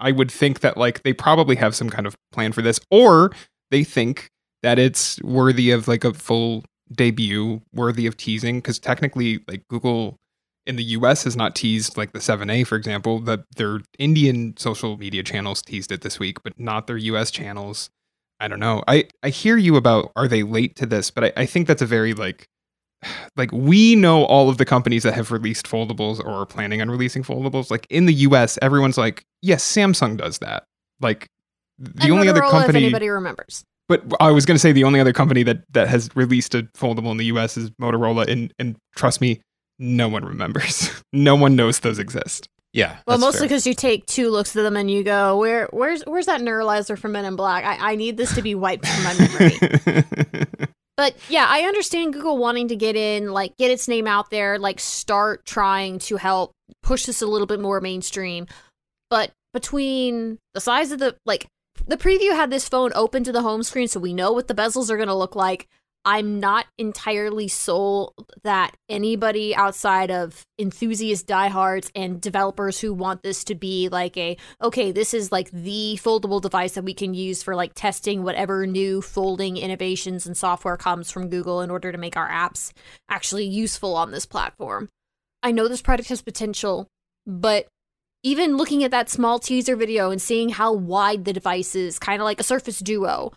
I 0.00 0.12
would 0.12 0.30
think 0.30 0.60
that, 0.60 0.76
like, 0.76 1.02
they 1.02 1.12
probably 1.12 1.56
have 1.56 1.74
some 1.74 1.90
kind 1.90 2.06
of 2.06 2.16
plan 2.32 2.52
for 2.52 2.62
this, 2.62 2.80
or 2.90 3.30
they 3.70 3.84
think 3.84 4.28
that 4.62 4.78
it's 4.78 5.20
worthy 5.22 5.70
of, 5.70 5.86
like, 5.86 6.04
a 6.04 6.14
full 6.14 6.64
debut, 6.92 7.60
worthy 7.72 8.06
of 8.06 8.16
teasing, 8.16 8.58
because 8.58 8.78
technically, 8.78 9.40
like, 9.46 9.62
Google 9.68 10.16
in 10.66 10.76
the 10.76 10.84
US 10.84 11.24
has 11.24 11.36
not 11.36 11.54
teased 11.54 11.96
like 11.96 12.12
the 12.12 12.20
7A, 12.20 12.66
for 12.66 12.76
example, 12.76 13.20
that 13.20 13.44
their 13.56 13.80
Indian 13.98 14.56
social 14.56 14.96
media 14.96 15.22
channels 15.22 15.60
teased 15.60 15.92
it 15.92 16.00
this 16.00 16.18
week, 16.18 16.42
but 16.42 16.58
not 16.58 16.86
their 16.86 16.96
US 16.96 17.30
channels. 17.30 17.90
I 18.44 18.48
don't 18.48 18.60
know. 18.60 18.84
I, 18.86 19.08
I 19.22 19.30
hear 19.30 19.56
you 19.56 19.74
about 19.76 20.12
are 20.16 20.28
they 20.28 20.42
late 20.42 20.76
to 20.76 20.84
this, 20.84 21.10
but 21.10 21.24
I, 21.24 21.32
I 21.34 21.46
think 21.46 21.66
that's 21.66 21.80
a 21.80 21.86
very 21.86 22.12
like 22.12 22.46
like 23.36 23.50
we 23.52 23.96
know 23.96 24.24
all 24.24 24.50
of 24.50 24.58
the 24.58 24.66
companies 24.66 25.02
that 25.04 25.14
have 25.14 25.32
released 25.32 25.66
foldables 25.66 26.20
or 26.20 26.28
are 26.28 26.46
planning 26.46 26.82
on 26.82 26.90
releasing 26.90 27.22
foldables. 27.22 27.70
Like 27.70 27.86
in 27.88 28.04
the 28.04 28.12
US, 28.12 28.58
everyone's 28.60 28.98
like, 28.98 29.24
yes, 29.40 29.64
Samsung 29.64 30.18
does 30.18 30.40
that. 30.40 30.64
Like 31.00 31.26
the 31.78 32.02
and 32.02 32.12
only 32.12 32.28
other 32.28 32.42
company 32.42 32.80
if 32.80 32.84
anybody 32.84 33.08
remembers. 33.08 33.64
but 33.88 34.04
I 34.20 34.30
was 34.30 34.44
going 34.44 34.56
to 34.56 34.60
say 34.60 34.72
the 34.72 34.84
only 34.84 35.00
other 35.00 35.14
company 35.14 35.42
that 35.44 35.64
that 35.72 35.88
has 35.88 36.10
released 36.14 36.54
a 36.54 36.64
foldable 36.76 37.12
in 37.12 37.16
the 37.16 37.26
US 37.26 37.56
is 37.56 37.70
Motorola 37.80 38.28
and 38.28 38.52
and 38.58 38.76
trust 38.94 39.22
me, 39.22 39.40
no 39.78 40.06
one 40.06 40.22
remembers. 40.22 40.90
no 41.14 41.34
one 41.34 41.56
knows 41.56 41.80
those 41.80 41.98
exist. 41.98 42.46
Yeah. 42.74 42.96
Well, 43.06 43.18
mostly 43.18 43.46
because 43.46 43.66
you 43.66 43.72
take 43.72 44.04
two 44.04 44.30
looks 44.30 44.54
at 44.56 44.62
them 44.64 44.76
and 44.76 44.90
you 44.90 45.04
go, 45.04 45.38
"Where, 45.38 45.68
where's, 45.70 46.02
where's 46.02 46.26
that 46.26 46.40
neuralizer 46.40 46.98
from 46.98 47.12
Men 47.12 47.24
in 47.24 47.36
Black? 47.36 47.64
I, 47.64 47.92
I 47.92 47.94
need 47.94 48.16
this 48.16 48.34
to 48.34 48.42
be 48.42 48.54
wiped 48.54 48.86
from 48.86 49.04
my 49.04 49.14
memory." 49.14 50.44
But 50.96 51.16
yeah, 51.28 51.46
I 51.48 51.62
understand 51.62 52.12
Google 52.12 52.38
wanting 52.38 52.68
to 52.68 52.76
get 52.76 52.94
in, 52.94 53.32
like 53.32 53.56
get 53.56 53.70
its 53.70 53.88
name 53.88 54.06
out 54.06 54.30
there, 54.30 54.58
like 54.58 54.78
start 54.78 55.44
trying 55.44 55.98
to 56.00 56.16
help 56.16 56.52
push 56.82 57.06
this 57.06 57.20
a 57.20 57.26
little 57.26 57.46
bit 57.46 57.60
more 57.60 57.80
mainstream. 57.80 58.46
But 59.10 59.32
between 59.52 60.38
the 60.54 60.60
size 60.60 60.92
of 60.92 61.00
the 61.00 61.16
like 61.26 61.46
the 61.86 61.96
preview 61.96 62.30
had 62.30 62.50
this 62.50 62.68
phone 62.68 62.92
open 62.94 63.24
to 63.24 63.32
the 63.32 63.42
home 63.42 63.64
screen 63.64 63.88
so 63.88 63.98
we 63.98 64.14
know 64.14 64.32
what 64.32 64.46
the 64.46 64.54
bezels 64.54 64.88
are 64.88 64.96
going 64.96 65.08
to 65.08 65.14
look 65.14 65.34
like. 65.34 65.66
I'm 66.04 66.38
not 66.38 66.66
entirely 66.76 67.48
sold 67.48 68.12
that 68.42 68.76
anybody 68.88 69.54
outside 69.56 70.10
of 70.10 70.46
enthusiast 70.58 71.26
diehards 71.26 71.90
and 71.94 72.20
developers 72.20 72.78
who 72.78 72.92
want 72.92 73.22
this 73.22 73.42
to 73.44 73.54
be 73.54 73.88
like 73.88 74.16
a 74.16 74.36
okay, 74.62 74.92
this 74.92 75.14
is 75.14 75.32
like 75.32 75.50
the 75.50 75.98
foldable 76.02 76.42
device 76.42 76.72
that 76.72 76.84
we 76.84 76.92
can 76.92 77.14
use 77.14 77.42
for 77.42 77.54
like 77.54 77.72
testing 77.74 78.22
whatever 78.22 78.66
new 78.66 79.00
folding 79.00 79.56
innovations 79.56 80.26
and 80.26 80.36
software 80.36 80.76
comes 80.76 81.10
from 81.10 81.30
Google 81.30 81.62
in 81.62 81.70
order 81.70 81.90
to 81.90 81.98
make 81.98 82.16
our 82.16 82.28
apps 82.28 82.72
actually 83.08 83.46
useful 83.46 83.96
on 83.96 84.10
this 84.10 84.26
platform. 84.26 84.90
I 85.42 85.52
know 85.52 85.68
this 85.68 85.82
product 85.82 86.10
has 86.10 86.22
potential, 86.22 86.88
but 87.26 87.66
even 88.22 88.56
looking 88.56 88.82
at 88.84 88.90
that 88.90 89.10
small 89.10 89.38
teaser 89.38 89.76
video 89.76 90.10
and 90.10 90.20
seeing 90.20 90.48
how 90.48 90.72
wide 90.72 91.24
the 91.24 91.32
device 91.32 91.74
is, 91.74 91.98
kind 91.98 92.20
of 92.20 92.24
like 92.24 92.40
a 92.40 92.44
Surface 92.44 92.78
Duo, 92.78 93.32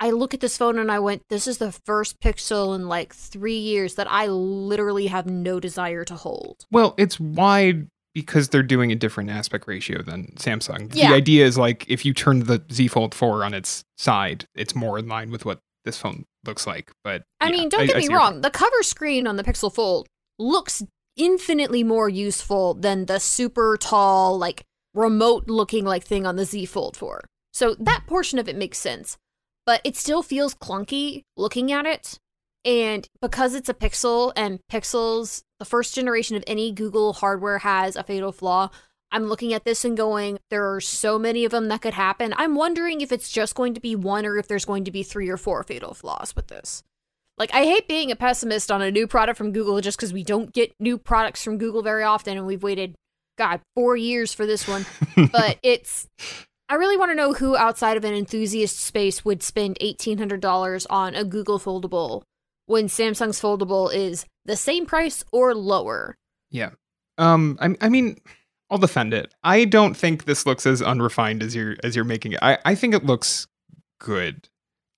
I 0.00 0.10
look 0.10 0.32
at 0.32 0.40
this 0.40 0.56
phone 0.56 0.78
and 0.78 0.90
I 0.90 0.98
went, 0.98 1.22
this 1.28 1.46
is 1.46 1.58
the 1.58 1.72
first 1.72 2.18
Pixel 2.20 2.74
in 2.74 2.88
like 2.88 3.14
three 3.14 3.58
years 3.58 3.96
that 3.96 4.10
I 4.10 4.26
literally 4.26 5.08
have 5.08 5.26
no 5.26 5.60
desire 5.60 6.04
to 6.06 6.14
hold. 6.14 6.64
well, 6.70 6.94
it's 6.96 7.20
wide 7.20 7.86
because 8.14 8.48
they're 8.48 8.62
doing 8.62 8.90
a 8.90 8.96
different 8.96 9.30
aspect 9.30 9.68
ratio 9.68 10.02
than 10.02 10.32
Samsung. 10.36 10.90
Yeah. 10.94 11.10
The 11.10 11.14
idea 11.14 11.46
is 11.46 11.56
like 11.56 11.84
if 11.88 12.04
you 12.04 12.12
turn 12.12 12.40
the 12.40 12.62
Z 12.72 12.88
Fold 12.88 13.14
4 13.14 13.44
on 13.44 13.54
its 13.54 13.84
side, 13.98 14.46
it's 14.54 14.74
more 14.74 14.98
in 14.98 15.06
line 15.06 15.30
with 15.30 15.44
what 15.44 15.60
this 15.84 15.96
phone 15.98 16.24
looks 16.44 16.66
like. 16.66 16.90
But 17.04 17.22
I 17.40 17.46
yeah, 17.46 17.52
mean, 17.52 17.68
don't 17.68 17.86
get 17.86 17.96
I 17.96 17.98
me 18.00 18.06
your 18.06 18.18
wrong, 18.18 18.40
the 18.40 18.50
cover 18.50 18.82
screen 18.82 19.26
on 19.26 19.36
the 19.36 19.44
Pixel 19.44 19.72
Fold 19.72 20.08
looks 20.38 20.82
infinitely 21.16 21.84
more 21.84 22.08
useful 22.08 22.74
than 22.74 23.06
the 23.06 23.20
super 23.20 23.76
tall, 23.76 24.38
like 24.38 24.62
remote 24.94 25.48
looking 25.48 25.84
like 25.84 26.04
thing 26.04 26.26
on 26.26 26.36
the 26.36 26.44
Z 26.44 26.66
Fold 26.66 26.96
4. 26.96 27.22
So 27.52 27.74
that 27.78 28.04
portion 28.06 28.38
of 28.38 28.48
it 28.48 28.56
makes 28.56 28.78
sense. 28.78 29.16
But 29.66 29.80
it 29.84 29.96
still 29.96 30.22
feels 30.22 30.54
clunky 30.54 31.24
looking 31.36 31.70
at 31.70 31.86
it. 31.86 32.18
And 32.64 33.08
because 33.22 33.54
it's 33.54 33.68
a 33.68 33.74
Pixel 33.74 34.32
and 34.36 34.60
Pixels, 34.70 35.42
the 35.58 35.64
first 35.64 35.94
generation 35.94 36.36
of 36.36 36.44
any 36.46 36.72
Google 36.72 37.14
hardware 37.14 37.58
has 37.58 37.96
a 37.96 38.02
fatal 38.02 38.32
flaw. 38.32 38.70
I'm 39.12 39.26
looking 39.26 39.52
at 39.52 39.64
this 39.64 39.84
and 39.84 39.96
going, 39.96 40.38
there 40.50 40.72
are 40.72 40.80
so 40.80 41.18
many 41.18 41.44
of 41.44 41.50
them 41.50 41.68
that 41.68 41.82
could 41.82 41.94
happen. 41.94 42.34
I'm 42.36 42.54
wondering 42.54 43.00
if 43.00 43.10
it's 43.10 43.30
just 43.30 43.54
going 43.54 43.74
to 43.74 43.80
be 43.80 43.96
one 43.96 44.24
or 44.24 44.36
if 44.36 44.46
there's 44.46 44.64
going 44.64 44.84
to 44.84 44.90
be 44.90 45.02
three 45.02 45.28
or 45.28 45.36
four 45.36 45.62
fatal 45.64 45.94
flaws 45.94 46.36
with 46.36 46.46
this. 46.46 46.82
Like, 47.36 47.52
I 47.54 47.64
hate 47.64 47.88
being 47.88 48.10
a 48.10 48.16
pessimist 48.16 48.70
on 48.70 48.82
a 48.82 48.90
new 48.90 49.06
product 49.06 49.38
from 49.38 49.52
Google 49.52 49.80
just 49.80 49.98
because 49.98 50.12
we 50.12 50.22
don't 50.22 50.52
get 50.52 50.74
new 50.78 50.98
products 50.98 51.42
from 51.42 51.58
Google 51.58 51.82
very 51.82 52.04
often 52.04 52.36
and 52.36 52.46
we've 52.46 52.62
waited, 52.62 52.94
God, 53.36 53.60
four 53.74 53.96
years 53.96 54.32
for 54.32 54.46
this 54.46 54.68
one. 54.68 54.84
but 55.32 55.58
it's, 55.62 56.06
I 56.70 56.76
really 56.76 56.96
want 56.96 57.10
to 57.10 57.16
know 57.16 57.32
who 57.32 57.56
outside 57.56 57.96
of 57.96 58.04
an 58.04 58.14
enthusiast 58.14 58.78
space 58.78 59.24
would 59.24 59.42
spend 59.42 59.76
$1,800 59.80 60.86
on 60.88 61.16
a 61.16 61.24
Google 61.24 61.58
foldable 61.58 62.22
when 62.66 62.86
Samsung's 62.86 63.40
foldable 63.40 63.92
is 63.92 64.24
the 64.44 64.54
same 64.54 64.86
price 64.86 65.24
or 65.32 65.52
lower. 65.52 66.16
Yeah. 66.48 66.70
Um. 67.18 67.58
I, 67.60 67.74
I 67.80 67.88
mean, 67.88 68.18
I'll 68.70 68.78
defend 68.78 69.12
it. 69.12 69.34
I 69.42 69.64
don't 69.64 69.96
think 69.96 70.24
this 70.24 70.46
looks 70.46 70.64
as 70.64 70.80
unrefined 70.80 71.42
as 71.42 71.56
you're 71.56 71.76
as 71.82 71.96
you're 71.96 72.04
making 72.04 72.32
it. 72.32 72.38
I 72.40 72.58
I 72.64 72.76
think 72.76 72.94
it 72.94 73.04
looks 73.04 73.48
good. 73.98 74.48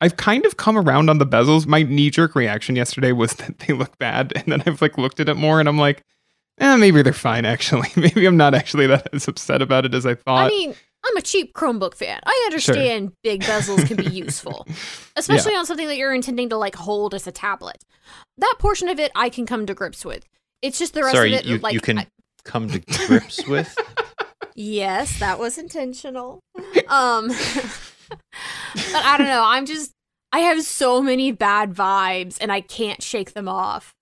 I've 0.02 0.16
kind 0.18 0.44
of 0.44 0.58
come 0.58 0.76
around 0.76 1.08
on 1.08 1.18
the 1.18 1.26
bezels. 1.26 1.66
My 1.66 1.82
knee 1.82 2.10
jerk 2.10 2.34
reaction 2.34 2.76
yesterday 2.76 3.12
was 3.12 3.32
that 3.36 3.60
they 3.60 3.72
look 3.72 3.98
bad, 3.98 4.32
and 4.36 4.44
then 4.46 4.62
I've 4.66 4.82
like 4.82 4.98
looked 4.98 5.20
at 5.20 5.28
it 5.30 5.36
more, 5.36 5.58
and 5.58 5.68
I'm 5.68 5.78
like, 5.78 6.04
eh, 6.58 6.76
maybe 6.76 7.00
they're 7.02 7.14
fine. 7.14 7.46
Actually, 7.46 7.88
maybe 7.96 8.26
I'm 8.26 8.36
not 8.36 8.54
actually 8.54 8.86
that 8.88 9.08
as 9.14 9.26
upset 9.26 9.62
about 9.62 9.86
it 9.86 9.94
as 9.94 10.04
I 10.04 10.14
thought. 10.14 10.46
I 10.46 10.48
mean, 10.48 10.74
I'm 11.04 11.16
a 11.16 11.23
cheap 11.23 11.52
Chromebook 11.54 11.94
fan. 11.94 12.21
I 12.25 12.42
understand 12.47 13.12
big 13.23 13.42
bezels 13.42 13.87
can 13.87 13.97
be 13.97 14.04
useful, 14.11 14.66
especially 15.16 15.54
on 15.54 15.66
something 15.66 15.88
that 15.88 15.97
you're 15.97 16.14
intending 16.14 16.49
to 16.50 16.56
like 16.56 16.75
hold 16.76 17.14
as 17.14 17.26
a 17.26 17.32
tablet. 17.32 17.82
That 18.38 18.54
portion 18.59 18.88
of 18.88 19.00
it 19.00 19.11
I 19.14 19.28
can 19.28 19.47
come 19.47 19.66
to 19.66 19.75
grips 19.75 20.04
with. 20.04 20.25
It's 20.62 20.78
just 20.78 20.94
the 20.94 21.02
rest 21.02 21.16
Sorry, 21.16 21.35
of 21.35 21.40
it. 21.40 21.47
you, 21.47 21.59
like, 21.59 21.75
you 21.75 21.80
can 21.80 21.99
I- 21.99 22.06
come 22.44 22.68
to 22.68 22.78
grips 23.06 23.47
with. 23.49 23.76
yes, 24.54 25.18
that 25.18 25.38
was 25.40 25.59
intentional. 25.59 26.40
um, 26.88 27.28
but 28.09 28.94
I 29.04 29.16
don't 29.18 29.26
know. 29.26 29.42
I'm 29.44 29.66
just. 29.66 29.92
I 30.35 30.38
have 30.40 30.62
so 30.62 31.02
many 31.02 31.30
bad 31.32 31.75
vibes, 31.75 32.38
and 32.40 32.50
I 32.50 32.62
can't 32.62 33.02
shake 33.02 33.35
them 33.35 33.49
off. 33.49 33.92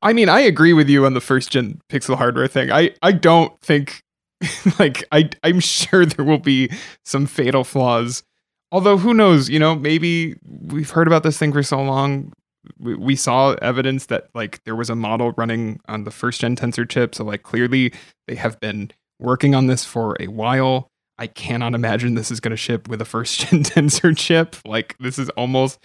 I 0.00 0.12
mean, 0.12 0.28
I 0.28 0.40
agree 0.40 0.72
with 0.72 0.88
you 0.88 1.06
on 1.06 1.14
the 1.14 1.20
first 1.20 1.50
gen 1.50 1.80
Pixel 1.88 2.16
hardware 2.16 2.46
thing. 2.48 2.70
I, 2.70 2.90
I 3.02 3.12
don't 3.12 3.58
think 3.60 4.01
like 4.78 5.04
I 5.12 5.30
I'm 5.42 5.60
sure 5.60 6.06
there 6.06 6.24
will 6.24 6.38
be 6.38 6.70
some 7.04 7.26
fatal 7.26 7.64
flaws. 7.64 8.22
Although 8.70 8.96
who 8.96 9.12
knows, 9.12 9.50
you 9.50 9.58
know, 9.58 9.74
maybe 9.74 10.36
we've 10.44 10.90
heard 10.90 11.06
about 11.06 11.22
this 11.22 11.38
thing 11.38 11.52
for 11.52 11.62
so 11.62 11.82
long. 11.82 12.32
We, 12.78 12.94
we 12.94 13.16
saw 13.16 13.52
evidence 13.54 14.06
that 14.06 14.28
like 14.34 14.62
there 14.64 14.76
was 14.76 14.88
a 14.88 14.94
model 14.94 15.32
running 15.36 15.80
on 15.88 16.04
the 16.04 16.10
first 16.10 16.40
gen 16.40 16.56
tensor 16.56 16.88
chip, 16.88 17.14
so 17.14 17.24
like 17.24 17.42
clearly 17.42 17.92
they 18.28 18.34
have 18.36 18.58
been 18.60 18.90
working 19.18 19.54
on 19.54 19.66
this 19.66 19.84
for 19.84 20.16
a 20.20 20.28
while. 20.28 20.88
I 21.18 21.26
cannot 21.26 21.74
imagine 21.74 22.14
this 22.14 22.30
is 22.30 22.40
going 22.40 22.50
to 22.50 22.56
ship 22.56 22.88
with 22.88 23.00
a 23.00 23.04
first 23.04 23.40
gen 23.50 23.62
tensor 23.62 24.16
chip. 24.16 24.56
Like 24.64 24.96
this 24.98 25.18
is 25.18 25.28
almost 25.30 25.78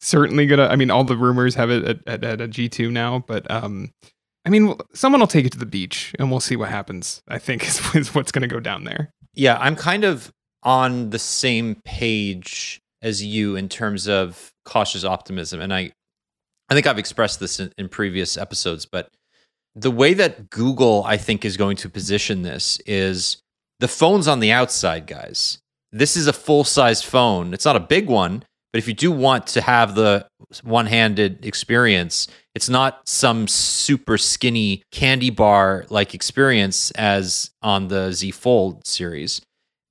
certainly 0.00 0.46
gonna. 0.46 0.66
I 0.66 0.76
mean, 0.76 0.90
all 0.90 1.04
the 1.04 1.16
rumors 1.16 1.54
have 1.56 1.70
it 1.70 1.84
at, 1.84 1.98
at, 2.06 2.24
at 2.24 2.40
a 2.40 2.48
G 2.48 2.68
two 2.68 2.90
now, 2.90 3.24
but 3.26 3.48
um, 3.50 3.92
I 4.44 4.50
mean, 4.50 4.74
someone 4.94 5.20
will 5.20 5.26
take 5.26 5.46
it 5.46 5.52
to 5.52 5.58
the 5.58 5.66
beach 5.66 6.14
and 6.18 6.30
we'll 6.30 6.40
see 6.40 6.56
what 6.56 6.70
happens. 6.70 7.22
I 7.28 7.38
think 7.38 7.64
is, 7.68 7.94
is 7.94 8.14
what's 8.14 8.32
going 8.32 8.42
to 8.42 8.48
go 8.48 8.60
down 8.60 8.84
there. 8.84 9.10
Yeah, 9.34 9.56
I'm 9.60 9.76
kind 9.76 10.04
of 10.04 10.32
on 10.62 11.10
the 11.10 11.18
same 11.18 11.76
page 11.84 12.80
as 13.02 13.24
you 13.24 13.56
in 13.56 13.68
terms 13.68 14.08
of 14.08 14.52
cautious 14.64 15.04
optimism, 15.04 15.60
and 15.60 15.72
I, 15.72 15.92
I 16.68 16.74
think 16.74 16.86
I've 16.86 16.98
expressed 16.98 17.40
this 17.40 17.58
in, 17.58 17.72
in 17.78 17.88
previous 17.88 18.36
episodes, 18.36 18.84
but 18.84 19.10
the 19.74 19.90
way 19.90 20.14
that 20.14 20.50
Google 20.50 21.02
I 21.04 21.16
think 21.16 21.44
is 21.44 21.56
going 21.56 21.76
to 21.78 21.88
position 21.88 22.42
this 22.42 22.80
is 22.86 23.40
the 23.78 23.88
phone's 23.88 24.28
on 24.28 24.40
the 24.40 24.52
outside, 24.52 25.06
guys. 25.06 25.58
This 25.92 26.16
is 26.16 26.26
a 26.26 26.32
full 26.32 26.64
size 26.64 27.02
phone. 27.02 27.54
It's 27.54 27.64
not 27.64 27.76
a 27.76 27.80
big 27.80 28.08
one, 28.08 28.44
but 28.72 28.78
if 28.78 28.86
you 28.86 28.94
do 28.94 29.10
want 29.10 29.46
to 29.48 29.60
have 29.60 29.94
the 29.94 30.26
one 30.62 30.86
handed 30.86 31.44
experience, 31.44 32.28
it's 32.54 32.68
not 32.68 33.08
some 33.08 33.48
super 33.48 34.16
skinny 34.16 34.82
candy 34.92 35.30
bar 35.30 35.86
like 35.90 36.14
experience 36.14 36.90
as 36.92 37.50
on 37.62 37.88
the 37.88 38.12
Z 38.12 38.30
Fold 38.32 38.86
series. 38.86 39.40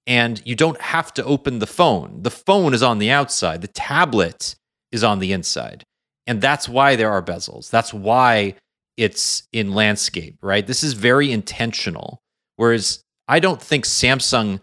And 0.08 0.42
you 0.46 0.56
don't 0.56 0.82
have 0.82 1.14
to 1.16 1.24
open 1.24 1.60
the 1.60 1.68
phone. 1.68 2.24
The 2.24 2.32
phone 2.32 2.74
is 2.74 2.82
on 2.82 3.00
the 3.00 3.12
outside, 3.12 3.62
the 3.62 3.68
tablet 3.68 4.56
is 4.92 5.04
on 5.04 5.20
the 5.20 5.34
inside. 5.34 5.84
And 6.26 6.42
that's 6.42 6.70
why 6.70 6.96
there 6.96 7.12
are 7.12 7.24
bezels. 7.24 7.70
That's 7.70 7.94
why 7.94 8.56
it's 8.98 9.44
in 9.52 9.74
landscape, 9.74 10.38
right? 10.42 10.66
This 10.66 10.84
is 10.84 10.94
very 10.94 11.32
intentional. 11.32 12.20
Whereas 12.56 13.02
I 13.28 13.40
don't 13.40 13.62
think 13.62 13.86
Samsung 13.86 14.62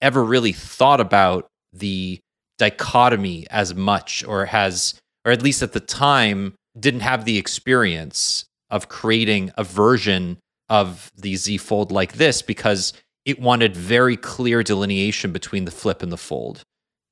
ever 0.00 0.22
really 0.22 0.52
thought 0.52 1.00
about 1.00 1.46
the 1.72 2.20
dichotomy 2.58 3.46
as 3.50 3.74
much 3.74 4.24
or 4.24 4.46
has 4.46 4.94
or 5.24 5.32
at 5.32 5.42
least 5.42 5.62
at 5.62 5.72
the 5.72 5.80
time 5.80 6.54
didn't 6.78 7.00
have 7.00 7.24
the 7.24 7.38
experience 7.38 8.44
of 8.70 8.88
creating 8.88 9.52
a 9.56 9.64
version 9.64 10.38
of 10.68 11.10
the 11.16 11.36
Z 11.36 11.58
Fold 11.58 11.92
like 11.92 12.14
this 12.14 12.42
because 12.42 12.92
it 13.24 13.40
wanted 13.40 13.76
very 13.76 14.16
clear 14.16 14.62
delineation 14.62 15.32
between 15.32 15.64
the 15.64 15.70
flip 15.70 16.02
and 16.02 16.10
the 16.10 16.16
fold. 16.16 16.62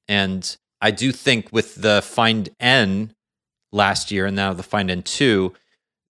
And 0.09 0.57
I 0.81 0.91
do 0.91 1.13
think 1.13 1.53
with 1.53 1.77
the 1.77 2.03
Find 2.03 2.49
N 2.59 3.13
last 3.71 4.11
year 4.11 4.27
and 4.27 4.35
now 4.35 4.53
the 4.53 4.63
Find 4.63 4.89
N2, 4.89 5.55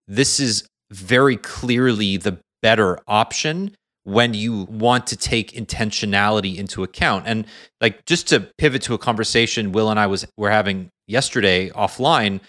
this 0.06 0.40
is 0.40 0.66
very 0.90 1.36
clearly 1.36 2.16
the 2.16 2.38
better 2.62 2.98
option 3.06 3.76
when 4.10 4.34
you 4.34 4.64
want 4.64 5.06
to 5.08 5.16
take 5.16 5.52
intentionality 5.52 6.56
into 6.56 6.82
account. 6.82 7.26
And 7.26 7.46
like 7.80 8.04
just 8.06 8.28
to 8.28 8.40
pivot 8.58 8.82
to 8.82 8.94
a 8.94 8.98
conversation 8.98 9.72
Will 9.72 9.90
and 9.90 10.00
I 10.00 10.06
was 10.06 10.26
were 10.36 10.50
having 10.50 10.90
yesterday 11.06 11.70
offline, 11.70 12.40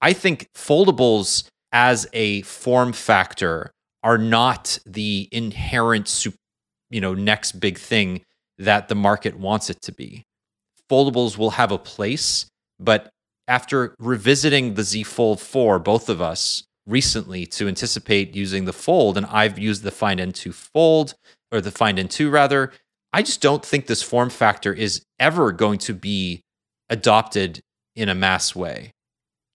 I 0.00 0.12
think 0.12 0.48
foldables 0.54 1.48
as 1.72 2.06
a 2.12 2.42
form 2.42 2.92
factor 2.92 3.70
are 4.02 4.18
not 4.18 4.78
the 4.86 5.28
inherent 5.32 6.26
you 6.90 7.00
know 7.00 7.14
next 7.14 7.52
big 7.60 7.78
thing 7.78 8.22
that 8.58 8.88
the 8.88 8.94
market 8.94 9.38
wants 9.38 9.70
it 9.70 9.80
to 9.82 9.92
be. 9.92 10.24
Foldables 10.90 11.36
will 11.36 11.50
have 11.50 11.70
a 11.70 11.78
place, 11.78 12.46
but 12.78 13.10
after 13.46 13.94
revisiting 13.98 14.74
the 14.74 14.82
Z 14.82 15.04
Fold 15.04 15.40
4, 15.40 15.78
both 15.78 16.08
of 16.08 16.20
us 16.20 16.64
recently 16.88 17.46
to 17.46 17.68
anticipate 17.68 18.34
using 18.34 18.64
the 18.64 18.72
fold, 18.72 19.16
and 19.16 19.26
I've 19.26 19.58
used 19.58 19.82
the 19.82 19.90
Find 19.90 20.18
N2 20.20 20.52
Fold 20.54 21.14
or 21.52 21.60
the 21.60 21.70
Find 21.70 21.98
N2 21.98 22.30
rather. 22.32 22.72
I 23.12 23.22
just 23.22 23.40
don't 23.40 23.64
think 23.64 23.86
this 23.86 24.02
form 24.02 24.30
factor 24.30 24.72
is 24.72 25.02
ever 25.18 25.52
going 25.52 25.78
to 25.80 25.94
be 25.94 26.42
adopted 26.90 27.60
in 27.96 28.08
a 28.08 28.14
mass 28.14 28.54
way. 28.54 28.92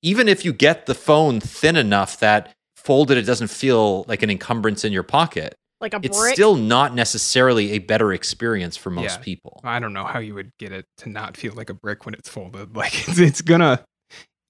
Even 0.02 0.28
if 0.28 0.44
you 0.44 0.54
get 0.54 0.86
the 0.86 0.96
phone 0.96 1.40
thin 1.40 1.75
enough 1.75 2.20
that 2.20 2.54
folded 2.75 3.18
it 3.18 3.24
doesn't 3.24 3.48
feel 3.50 4.04
like 4.08 4.22
an 4.24 4.30
encumbrance 4.30 4.84
in 4.84 4.92
your 4.92 5.04
pocket, 5.04 5.56
Like 5.80 5.94
a 5.94 6.00
brick. 6.00 6.12
it's 6.12 6.32
still 6.34 6.56
not 6.56 6.94
necessarily 6.94 7.72
a 7.72 7.80
better 7.80 8.12
experience 8.12 8.75
for 8.75 8.90
most 8.90 9.20
Yeah. 9.20 9.24
people. 9.24 9.62
I 9.63 9.80
don't 9.80 9.94
know 9.94 10.04
how 10.04 10.20
you 10.20 10.34
would 10.34 10.52
get 10.60 10.72
it 10.74 10.86
to 10.98 11.10
not 11.10 11.38
feel 11.38 11.54
like 11.54 11.70
a 11.70 11.74
brick 11.74 12.06
when 12.06 12.13
it's 12.16 12.28
folded. 12.28 12.75
Like 12.75 13.08
it's, 13.08 13.20
it's 13.20 13.42
gonna, 13.42 13.86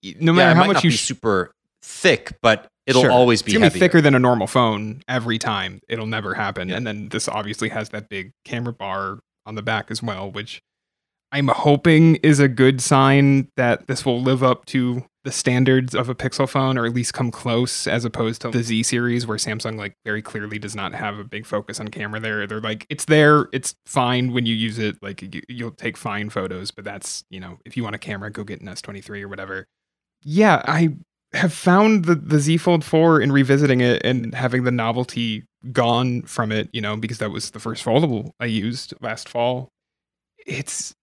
no 0.04 0.32
yeah, 0.32 0.32
matter 0.32 0.52
it 0.52 0.56
how 0.56 0.62
might 0.62 0.68
much 0.68 0.74
not 0.75 0.84
you 0.86 0.90
be 0.90 0.96
sh- 0.96 1.02
super 1.06 1.52
thick, 1.84 2.34
but 2.42 2.68
it'll 2.86 3.02
Sure. 3.04 3.12
always 3.12 3.42
be 3.42 3.52
it's 3.52 3.54
gonna 3.54 3.66
heavier. 3.66 3.75
be 3.75 3.80
thicker 3.80 4.02
than 4.02 4.16
a 4.16 4.20
normal 4.20 4.48
phone 4.48 5.02
every 5.08 5.38
time. 5.40 5.80
It'll 5.88 6.06
never 6.08 6.34
happen. 6.34 6.70
Yeah. 6.70 6.78
And 6.78 6.88
then 6.88 7.10
this 7.10 7.28
obviously 7.28 7.70
has 7.70 7.90
that 7.90 8.10
big 8.10 8.32
camera 8.46 8.74
bar 8.74 9.20
on 9.46 9.56
the 9.56 9.62
back 9.62 9.90
as 9.92 10.02
well, 10.04 10.32
which 10.32 10.62
I'm 11.32 11.48
hoping 11.48 12.16
is 12.18 12.40
a 12.40 12.48
good 12.48 12.80
sign 12.82 13.48
that 13.58 13.88
this 13.88 14.06
will 14.06 14.22
live 14.22 14.44
up 14.44 14.66
to 14.68 15.04
the 15.24 15.32
standards 15.32 15.96
of 15.96 16.10
a 16.10 16.13
Pixel 16.13 16.48
phone, 16.50 16.78
or 16.78 16.86
at 16.86 16.94
least 16.94 17.13
come 17.13 17.32
close, 17.32 17.88
as 17.88 18.04
opposed 18.06 18.42
to 18.42 18.52
the 18.52 18.62
Z 18.62 18.84
series, 18.84 19.25
where 19.25 19.38
Samsung 19.38 19.78
like 19.78 19.94
very 20.06 20.22
clearly 20.22 20.60
does 20.60 20.75
not 20.75 20.94
have 20.94 21.18
a 21.18 21.24
big 21.24 21.46
focus 21.46 21.80
on 21.80 21.88
camera. 21.88 22.20
There, 22.20 22.46
they're 22.46 22.60
like 22.62 22.86
it's 22.90 23.06
there, 23.06 23.48
it's 23.54 23.74
fine 23.86 24.34
when 24.34 24.46
you 24.46 24.54
use 24.54 24.78
it. 24.78 24.98
Like 25.02 25.22
you, 25.22 25.42
you'll 25.48 25.72
take 25.72 25.96
fine 25.98 26.30
photos, 26.30 26.72
but 26.72 26.84
that's 26.84 27.24
you 27.30 27.40
know 27.40 27.58
if 27.66 27.78
you 27.78 27.84
want 27.84 27.96
a 27.96 28.00
camera, 28.00 28.30
go 28.30 28.44
get 28.44 28.60
an 28.62 28.68
S23 28.68 29.22
or 29.24 29.30
whatever. 29.30 29.66
Yeah, 30.24 30.62
I 30.68 30.90
have 31.34 31.54
found 31.54 32.06
the 32.06 32.16
the 32.16 32.40
Z 32.40 32.58
Fold 32.58 32.84
4 32.84 33.22
in 33.22 33.32
revisiting 33.32 33.82
it 33.82 34.02
and 34.06 34.34
having 34.34 34.63
the 34.63 34.72
novelty 34.72 35.44
gone 35.72 36.24
from 36.24 36.52
it, 36.52 36.70
you 36.74 36.82
know, 36.82 36.98
because 36.98 37.18
that 37.20 37.32
was 37.32 37.52
the 37.52 37.60
first 37.60 37.84
foldable 37.84 38.32
I 38.40 38.46
used 38.46 38.94
last 39.02 39.30
fall. 39.30 39.70
It's 40.46 40.94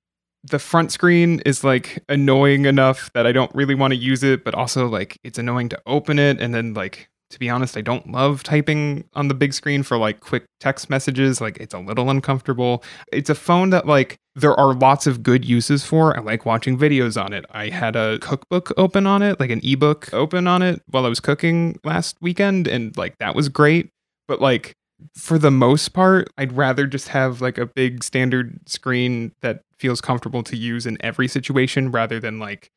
the 0.45 0.59
front 0.59 0.93
screen 0.93 1.41
is 1.45 1.65
like 1.65 2.03
annoying 2.09 2.65
enough 2.65 3.13
that 3.15 3.27
I 3.27 3.33
don't 3.33 3.55
really 3.55 3.75
want 3.75 3.93
to 3.93 3.97
use 3.97 4.23
it, 4.23 4.45
but 4.45 4.55
also 4.55 4.87
like 4.89 5.19
it's 5.25 5.39
annoying 5.39 5.69
to 5.71 5.83
open 5.87 6.19
it 6.19 6.41
and 6.41 6.55
then 6.55 6.75
like 6.75 7.11
to 7.31 7.39
be 7.39 7.49
honest, 7.49 7.77
I 7.77 7.81
don't 7.81 8.11
love 8.11 8.43
typing 8.43 9.05
on 9.15 9.29
the 9.29 9.35
big 9.35 9.55
screen 9.55 9.83
for 9.83 9.97
like 9.97 10.21
quick 10.21 10.45
text 10.59 10.91
messages. 10.91 11.41
Like 11.41 11.59
it's 11.59 11.75
a 11.75 11.79
little 11.79 12.11
uncomfortable. 12.11 12.83
It's 13.13 13.31
a 13.31 13.35
phone 13.35 13.71
that 13.71 13.87
like 13.87 14.17
there 14.35 14.55
are 14.55 14.75
lots 14.75 15.07
of 15.07 15.23
good 15.23 15.45
uses 15.45 15.85
for. 15.85 16.17
I 16.17 16.21
like 16.21 16.45
watching 16.45 16.77
videos 16.77 17.23
on 17.23 17.33
it. 17.33 17.45
I 17.51 17.69
had 17.69 17.95
a 17.95 18.19
cookbook 18.19 18.73
open 18.77 19.07
on 19.07 19.23
it, 19.23 19.39
like 19.39 19.51
an 19.51 19.61
ebook 19.63 20.13
open 20.13 20.47
on 20.47 20.61
it 20.63 20.83
while 20.89 21.07
I 21.07 21.09
was 21.09 21.21
cooking 21.21 21.79
last 21.85 22.17
weekend 22.21 22.67
and 22.67 22.97
like 22.97 23.17
that 23.19 23.35
was 23.35 23.49
great. 23.49 23.91
But 24.27 24.41
like 24.41 24.75
for 25.15 25.39
the 25.39 25.51
most 25.51 25.91
part, 25.91 26.29
I'd 26.37 26.53
rather 26.53 26.87
just 26.87 27.09
have 27.09 27.41
like 27.41 27.59
a 27.59 27.67
big 27.67 28.03
standard 28.03 28.69
screen 28.69 29.33
that 29.41 29.63
feels 29.79 30.01
comfortable 30.01 30.43
to 30.43 30.57
use 30.57 30.85
in 30.85 30.99
every 31.01 31.29
situation 31.29 31.91
rather 31.91 32.21
than 32.21 32.39
like 32.39 32.71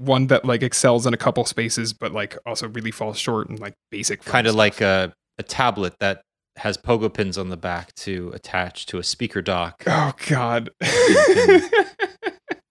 one 0.00 0.28
that 0.28 0.44
like 0.44 0.62
excels 0.62 1.06
in 1.06 1.12
a 1.12 1.16
couple 1.16 1.44
spaces 1.44 1.92
but 1.92 2.12
like 2.12 2.36
also 2.46 2.66
really 2.68 2.90
falls 2.90 3.18
short 3.18 3.50
in 3.50 3.56
like 3.56 3.74
basic 3.90 4.24
kind 4.24 4.46
of 4.46 4.54
like 4.54 4.80
a, 4.80 5.12
a 5.38 5.42
tablet 5.42 5.94
that 6.00 6.22
has 6.56 6.76
pogo 6.76 7.12
pins 7.12 7.36
on 7.36 7.48
the 7.48 7.56
back 7.56 7.94
to 7.94 8.30
attach 8.34 8.86
to 8.86 8.98
a 8.98 9.02
speaker 9.02 9.40
dock, 9.42 9.82
oh 9.86 10.12
god 10.28 10.70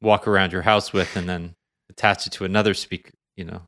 walk 0.01 0.27
around 0.27 0.51
your 0.51 0.63
house 0.63 0.93
with, 0.93 1.15
and 1.15 1.27
then 1.27 1.53
attach 1.89 2.27
it 2.27 2.31
to 2.33 2.45
another 2.45 2.73
speaker. 2.73 3.11
You 3.35 3.45
know, 3.45 3.61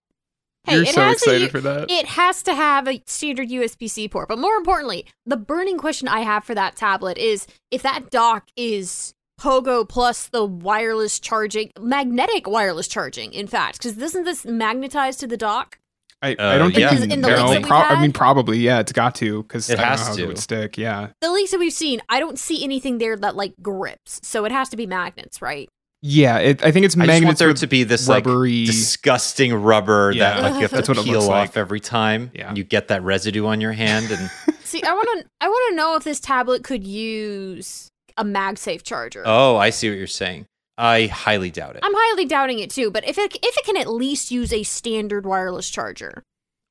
Hey, 0.65 0.75
you're 0.75 0.83
it 0.83 0.89
so 0.89 1.01
has 1.01 1.27
a 1.27 1.47
for 1.49 1.61
that 1.61 1.89
It 1.89 2.05
has 2.07 2.43
to 2.43 2.53
have 2.53 2.87
a 2.87 3.01
standard 3.05 3.49
USB 3.49 3.89
C 3.89 4.07
port. 4.07 4.27
But 4.27 4.39
more 4.39 4.55
importantly, 4.55 5.05
the 5.25 5.37
burning 5.37 5.77
question 5.77 6.07
I 6.07 6.21
have 6.21 6.43
for 6.43 6.55
that 6.55 6.75
tablet 6.75 7.17
is 7.17 7.47
if 7.69 7.81
that 7.83 8.09
dock 8.09 8.49
is 8.55 9.13
Pogo 9.41 9.87
plus 9.87 10.27
the 10.27 10.45
wireless 10.45 11.19
charging, 11.19 11.71
magnetic 11.79 12.47
wireless 12.47 12.87
charging, 12.87 13.33
in 13.33 13.47
fact, 13.47 13.79
because 13.79 13.97
isn't 13.97 14.23
this 14.23 14.45
magnetized 14.45 15.19
to 15.21 15.27
the 15.27 15.37
dock? 15.37 15.79
I, 16.21 16.35
Uh, 16.35 16.49
I 16.49 16.57
don't 16.59 16.69
think 16.71 16.81
yeah. 16.81 16.93
you 16.93 17.03
in 17.03 17.09
the 17.09 17.15
know. 17.17 17.27
links 17.29 17.51
that 17.51 17.57
we've 17.61 17.67
Pro- 17.67 17.77
I 17.79 17.99
mean 17.99 18.11
probably 18.13 18.59
yeah 18.59 18.77
it's 18.79 18.91
got 18.91 19.15
to 19.15 19.41
because 19.41 19.67
It 19.71 19.79
I 19.79 19.81
don't 19.81 19.89
has 19.89 19.99
know 20.01 20.05
how 20.05 20.15
to. 20.17 20.21
it 20.23 20.27
would 20.27 20.37
stick 20.37 20.77
yeah 20.77 21.07
The 21.19 21.31
leaks 21.31 21.49
that 21.49 21.57
we've 21.59 21.73
seen, 21.73 21.99
I 22.09 22.19
don't 22.19 22.37
see 22.37 22.63
anything 22.63 22.99
there 22.99 23.17
that 23.17 23.35
like 23.35 23.55
grips. 23.59 24.19
So 24.21 24.45
it 24.45 24.51
has 24.51 24.69
to 24.69 24.77
be 24.77 24.85
magnets, 24.85 25.41
right? 25.41 25.67
yeah 26.03 26.37
it, 26.37 26.63
I 26.63 26.71
think 26.71 26.85
it's 26.85 26.95
I 26.95 26.99
just 26.99 27.07
want 27.09 27.21
magnets 27.21 27.39
there 27.39 27.53
to 27.53 27.67
be 27.67 27.83
this 27.83 28.07
like 28.07 28.23
disgusting 28.23 29.53
rubber 29.53 30.11
Yeah. 30.11 30.35
that 30.35 30.43
like 30.43 30.53
you 30.55 30.61
have 30.61 30.71
That's 30.71 30.85
to 30.87 30.91
what 30.93 30.97
it 30.99 31.05
peel 31.05 31.21
off 31.23 31.27
like. 31.29 31.57
every 31.57 31.79
time. 31.79 32.29
Yeah. 32.35 32.53
you 32.53 32.63
get 32.63 32.87
that 32.89 33.01
residue 33.03 33.45
on 33.47 33.59
your 33.61 33.71
hand, 33.73 34.11
and 34.11 34.29
See, 34.63 34.83
I 34.83 34.93
want 34.93 35.07
to 35.21 35.25
I 35.41 35.47
want 35.47 35.71
to 35.71 35.75
know 35.75 35.95
if 35.95 36.03
this 36.03 36.19
tablet 36.19 36.63
could 36.63 36.85
use 36.85 37.87
a 38.17 38.23
MagSafe 38.23 38.83
charger. 38.83 39.23
oh, 39.25 39.57
I 39.57 39.69
see 39.69 39.89
what 39.89 39.97
you're 39.97 40.07
saying. 40.07 40.45
I 40.77 41.07
highly 41.07 41.51
doubt 41.51 41.75
it. 41.75 41.81
I'm 41.83 41.93
highly 41.93 42.25
doubting 42.25 42.59
it 42.59 42.69
too, 42.71 42.89
but 42.91 43.07
if 43.07 43.17
it 43.17 43.35
if 43.43 43.57
it 43.57 43.65
can 43.65 43.77
at 43.77 43.87
least 43.87 44.31
use 44.31 44.51
a 44.51 44.63
standard 44.63 45.25
wireless 45.25 45.69
charger. 45.69 46.23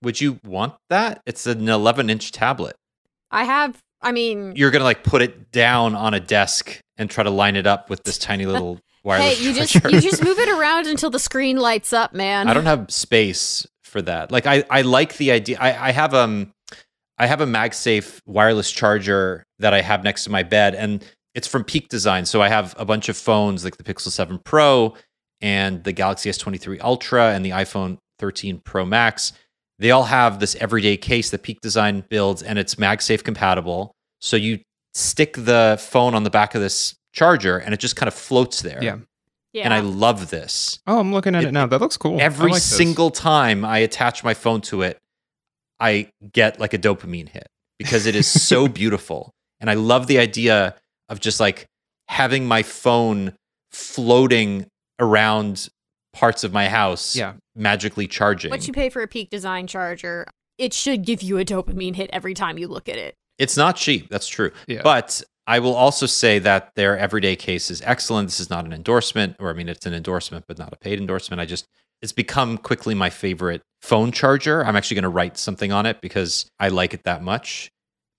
Would 0.02 0.20
you 0.20 0.40
want 0.44 0.74
that? 0.88 1.20
It's 1.26 1.46
an 1.46 1.68
11 1.68 2.08
inch 2.08 2.32
tablet. 2.32 2.74
I 3.30 3.44
have 3.44 3.78
I 4.00 4.12
mean 4.12 4.54
You're 4.56 4.70
gonna 4.70 4.84
like 4.84 5.04
put 5.04 5.22
it 5.22 5.52
down 5.52 5.94
on 5.94 6.14
a 6.14 6.20
desk 6.20 6.80
and 6.96 7.10
try 7.10 7.22
to 7.22 7.30
line 7.30 7.54
it 7.56 7.66
up 7.66 7.90
with 7.90 8.02
this 8.04 8.18
tiny 8.18 8.46
little 8.52 8.80
wireless 9.04 9.38
Hey, 9.38 9.44
you 9.44 9.52
just 9.54 9.74
you 9.74 10.00
just 10.00 10.24
move 10.24 10.38
it 10.38 10.48
around 10.48 10.86
until 10.86 11.10
the 11.10 11.18
screen 11.18 11.56
lights 11.58 11.92
up, 11.92 12.12
man. 12.14 12.48
I 12.48 12.54
don't 12.54 12.66
have 12.66 12.90
space 12.90 13.66
for 13.84 14.00
that. 14.02 14.32
Like 14.32 14.46
I, 14.46 14.64
I 14.70 14.82
like 14.82 15.18
the 15.18 15.30
idea. 15.32 15.58
I, 15.60 15.88
I 15.88 15.92
have 15.92 16.14
um 16.14 16.52
I 17.18 17.26
have 17.26 17.42
a 17.42 17.46
MagSafe 17.46 18.18
wireless 18.24 18.70
charger 18.72 19.44
that 19.58 19.74
I 19.74 19.82
have 19.82 20.02
next 20.02 20.24
to 20.24 20.30
my 20.30 20.42
bed 20.42 20.74
and 20.74 21.04
it's 21.34 21.46
from 21.48 21.64
Peak 21.64 21.88
Design. 21.88 22.24
So 22.26 22.42
I 22.42 22.48
have 22.48 22.74
a 22.78 22.84
bunch 22.84 23.08
of 23.08 23.16
phones 23.16 23.64
like 23.64 23.76
the 23.76 23.84
Pixel 23.84 24.08
7 24.10 24.38
Pro 24.44 24.94
and 25.40 25.84
the 25.84 25.92
Galaxy 25.92 26.28
S23 26.30 26.80
Ultra 26.80 27.32
and 27.32 27.44
the 27.44 27.50
iPhone 27.50 27.98
13 28.18 28.60
Pro 28.64 28.84
Max. 28.84 29.32
They 29.78 29.90
all 29.92 30.04
have 30.04 30.40
this 30.40 30.54
everyday 30.56 30.96
case 30.96 31.30
that 31.30 31.42
Peak 31.42 31.60
Design 31.62 32.04
builds 32.08 32.42
and 32.42 32.58
it's 32.58 32.74
MagSafe 32.74 33.24
compatible. 33.24 33.92
So 34.20 34.36
you 34.36 34.58
stick 34.92 35.34
the 35.36 35.78
phone 35.80 36.14
on 36.14 36.24
the 36.24 36.30
back 36.30 36.54
of 36.54 36.60
this 36.60 36.94
charger 37.12 37.56
and 37.58 37.72
it 37.72 37.80
just 37.80 37.96
kind 37.96 38.08
of 38.08 38.14
floats 38.14 38.60
there. 38.62 38.82
Yeah. 38.82 38.96
yeah. 39.52 39.64
And 39.64 39.72
I 39.72 39.80
love 39.80 40.30
this 40.30 40.80
oh 40.86 40.98
I'm 41.00 41.12
looking 41.12 41.34
at 41.34 41.44
it, 41.44 41.48
It- 41.48 41.52
now 41.52 41.66
that 41.66 41.80
looks 41.80 41.96
cool 41.96 42.20
every 42.20 42.50
like 42.50 42.54
this. 42.60 42.76
single 42.76 43.10
time 43.10 43.64
I 43.64 43.78
attach 43.78 44.22
my 44.24 44.34
phone 44.34 44.60
to 44.62 44.82
it, 44.82 44.98
I 45.78 46.10
get 46.32 46.60
like 46.60 46.74
a 46.74 46.78
dopamine 46.78 47.28
hit 47.28 47.46
because 47.78 48.06
it 48.06 48.14
is 48.14 48.26
so 48.26 48.68
beautiful. 48.80 49.32
And 49.60 49.70
I 49.70 49.74
love 49.74 50.06
the 50.06 50.18
idea 50.18 50.74
of 51.10 51.20
just 51.20 51.40
like 51.40 51.66
having 52.08 52.46
my 52.46 52.62
phone 52.62 53.34
floating 53.72 54.66
around 54.98 55.68
parts 56.12 56.42
of 56.44 56.52
my 56.52 56.68
house, 56.68 57.14
yeah 57.14 57.34
magically 57.56 58.06
charging. 58.06 58.50
what 58.50 58.66
you 58.66 58.72
pay 58.72 58.88
for 58.88 59.02
a 59.02 59.08
peak 59.08 59.28
design 59.28 59.66
charger, 59.66 60.26
it 60.56 60.72
should 60.72 61.04
give 61.04 61.22
you 61.22 61.36
a 61.38 61.44
dopamine 61.44 61.94
hit 61.94 62.08
every 62.12 62.32
time 62.32 62.56
you 62.56 62.66
look 62.68 62.88
at 62.88 62.96
it. 62.96 63.14
it's 63.38 63.56
not 63.56 63.76
cheap, 63.76 64.08
that's 64.08 64.26
true. 64.28 64.50
yeah 64.66 64.80
But 64.82 65.22
I 65.46 65.58
will 65.58 65.74
also 65.74 66.06
say 66.06 66.38
that 66.38 66.70
their 66.76 66.96
everyday 66.96 67.34
case 67.36 67.70
is 67.70 67.82
excellent. 67.84 68.28
This 68.28 68.40
is 68.40 68.48
not 68.50 68.64
an 68.64 68.72
endorsement, 68.72 69.36
or 69.40 69.50
I 69.50 69.52
mean, 69.52 69.68
it's 69.68 69.84
an 69.84 69.92
endorsement, 69.94 70.44
but 70.46 70.58
not 70.58 70.72
a 70.72 70.76
paid 70.76 70.98
endorsement. 71.00 71.40
I 71.40 71.44
just, 71.44 71.66
it's 72.02 72.12
become 72.12 72.56
quickly 72.56 72.94
my 72.94 73.10
favorite 73.10 73.60
phone 73.82 74.12
charger. 74.12 74.64
I'm 74.64 74.76
actually 74.76 74.94
going 74.96 75.02
to 75.02 75.08
write 75.10 75.36
something 75.36 75.72
on 75.72 75.86
it 75.86 76.00
because 76.00 76.46
I 76.60 76.68
like 76.68 76.94
it 76.94 77.02
that 77.04 77.22
much. 77.22 77.68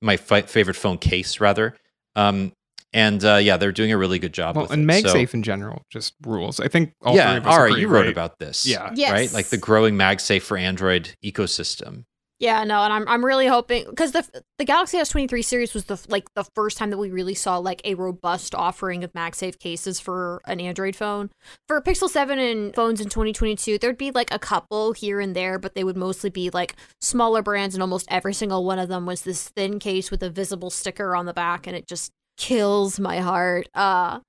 My 0.02 0.18
fi- 0.18 0.42
favorite 0.42 0.76
phone 0.76 0.98
case, 0.98 1.40
rather. 1.40 1.76
Um, 2.16 2.52
and 2.94 3.24
uh, 3.24 3.36
yeah, 3.36 3.58
they're 3.58 3.72
doing 3.72 3.92
a 3.92 3.98
really 3.98 4.20
good 4.20 4.34
job 4.34 4.56
well 4.56 4.66
with 4.66 4.72
and 4.72 4.90
it. 4.90 5.06
So- 5.06 5.14
MagSafe 5.14 5.34
in 5.34 5.44
general 5.44 5.86
just 5.90 6.14
rules 6.26 6.60
I 6.60 6.68
think 6.68 6.94
all 7.02 7.16
yeah, 7.16 7.30
three 7.30 7.38
of 7.38 7.48
us 7.48 7.54
all 7.54 7.64
right, 7.64 7.78
you 7.78 7.88
wrote 7.88 8.02
right? 8.02 8.10
about 8.10 8.40
this. 8.40 8.66
Yeah. 8.66 8.92
Yes. 8.96 9.12
Right? 9.12 9.34
Like 9.34 9.48
the 9.48 9.58
growing 9.58 9.96
MagSafe 9.96 10.42
for 10.42 10.58
Android 10.58 11.16
ecosystem. 11.24 12.06
Yeah, 12.42 12.64
no, 12.64 12.82
and 12.82 12.92
I'm 12.92 13.08
I'm 13.08 13.24
really 13.24 13.46
hoping 13.46 13.86
because 13.88 14.14
the 14.14 14.28
the 14.58 14.66
Galaxy 14.66 14.98
S23 14.98 15.46
series 15.46 15.76
was 15.76 15.86
the 15.86 16.04
like 16.10 16.34
the 16.34 16.44
first 16.56 16.76
time 16.76 16.90
that 16.90 16.98
we 16.98 17.12
really 17.12 17.36
saw 17.36 17.60
like 17.60 17.84
a 17.86 17.94
robust 17.94 18.56
offering 18.56 19.04
of 19.04 19.14
MagSafe 19.14 19.60
cases 19.60 20.00
for 20.00 20.42
an 20.48 20.60
Android 20.60 20.96
phone. 20.96 21.30
For 21.68 21.80
Pixel 21.82 22.10
7 22.10 22.40
and 22.40 22.74
phones 22.74 23.00
in 23.00 23.10
2022, 23.10 23.78
there'd 23.78 23.96
be 23.96 24.10
like 24.10 24.34
a 24.34 24.40
couple 24.40 24.94
here 24.94 25.20
and 25.20 25.36
there, 25.36 25.60
but 25.60 25.76
they 25.76 25.84
would 25.84 25.96
mostly 25.96 26.32
be 26.32 26.50
like 26.50 26.74
smaller 27.00 27.44
brands, 27.44 27.76
and 27.76 27.82
almost 27.84 28.08
every 28.10 28.34
single 28.34 28.66
one 28.66 28.80
of 28.80 28.90
them 28.90 29.06
was 29.06 29.22
this 29.22 29.50
thin 29.50 29.78
case 29.78 30.10
with 30.10 30.24
a 30.24 30.30
visible 30.32 30.72
sticker 30.72 31.16
on 31.16 31.28
the 31.28 31.34
back, 31.34 31.68
and 31.68 31.76
it 31.76 31.88
just 31.88 32.12
kills 32.38 33.00
my 33.00 33.20
heart. 33.20 33.68
Uh 33.74 34.20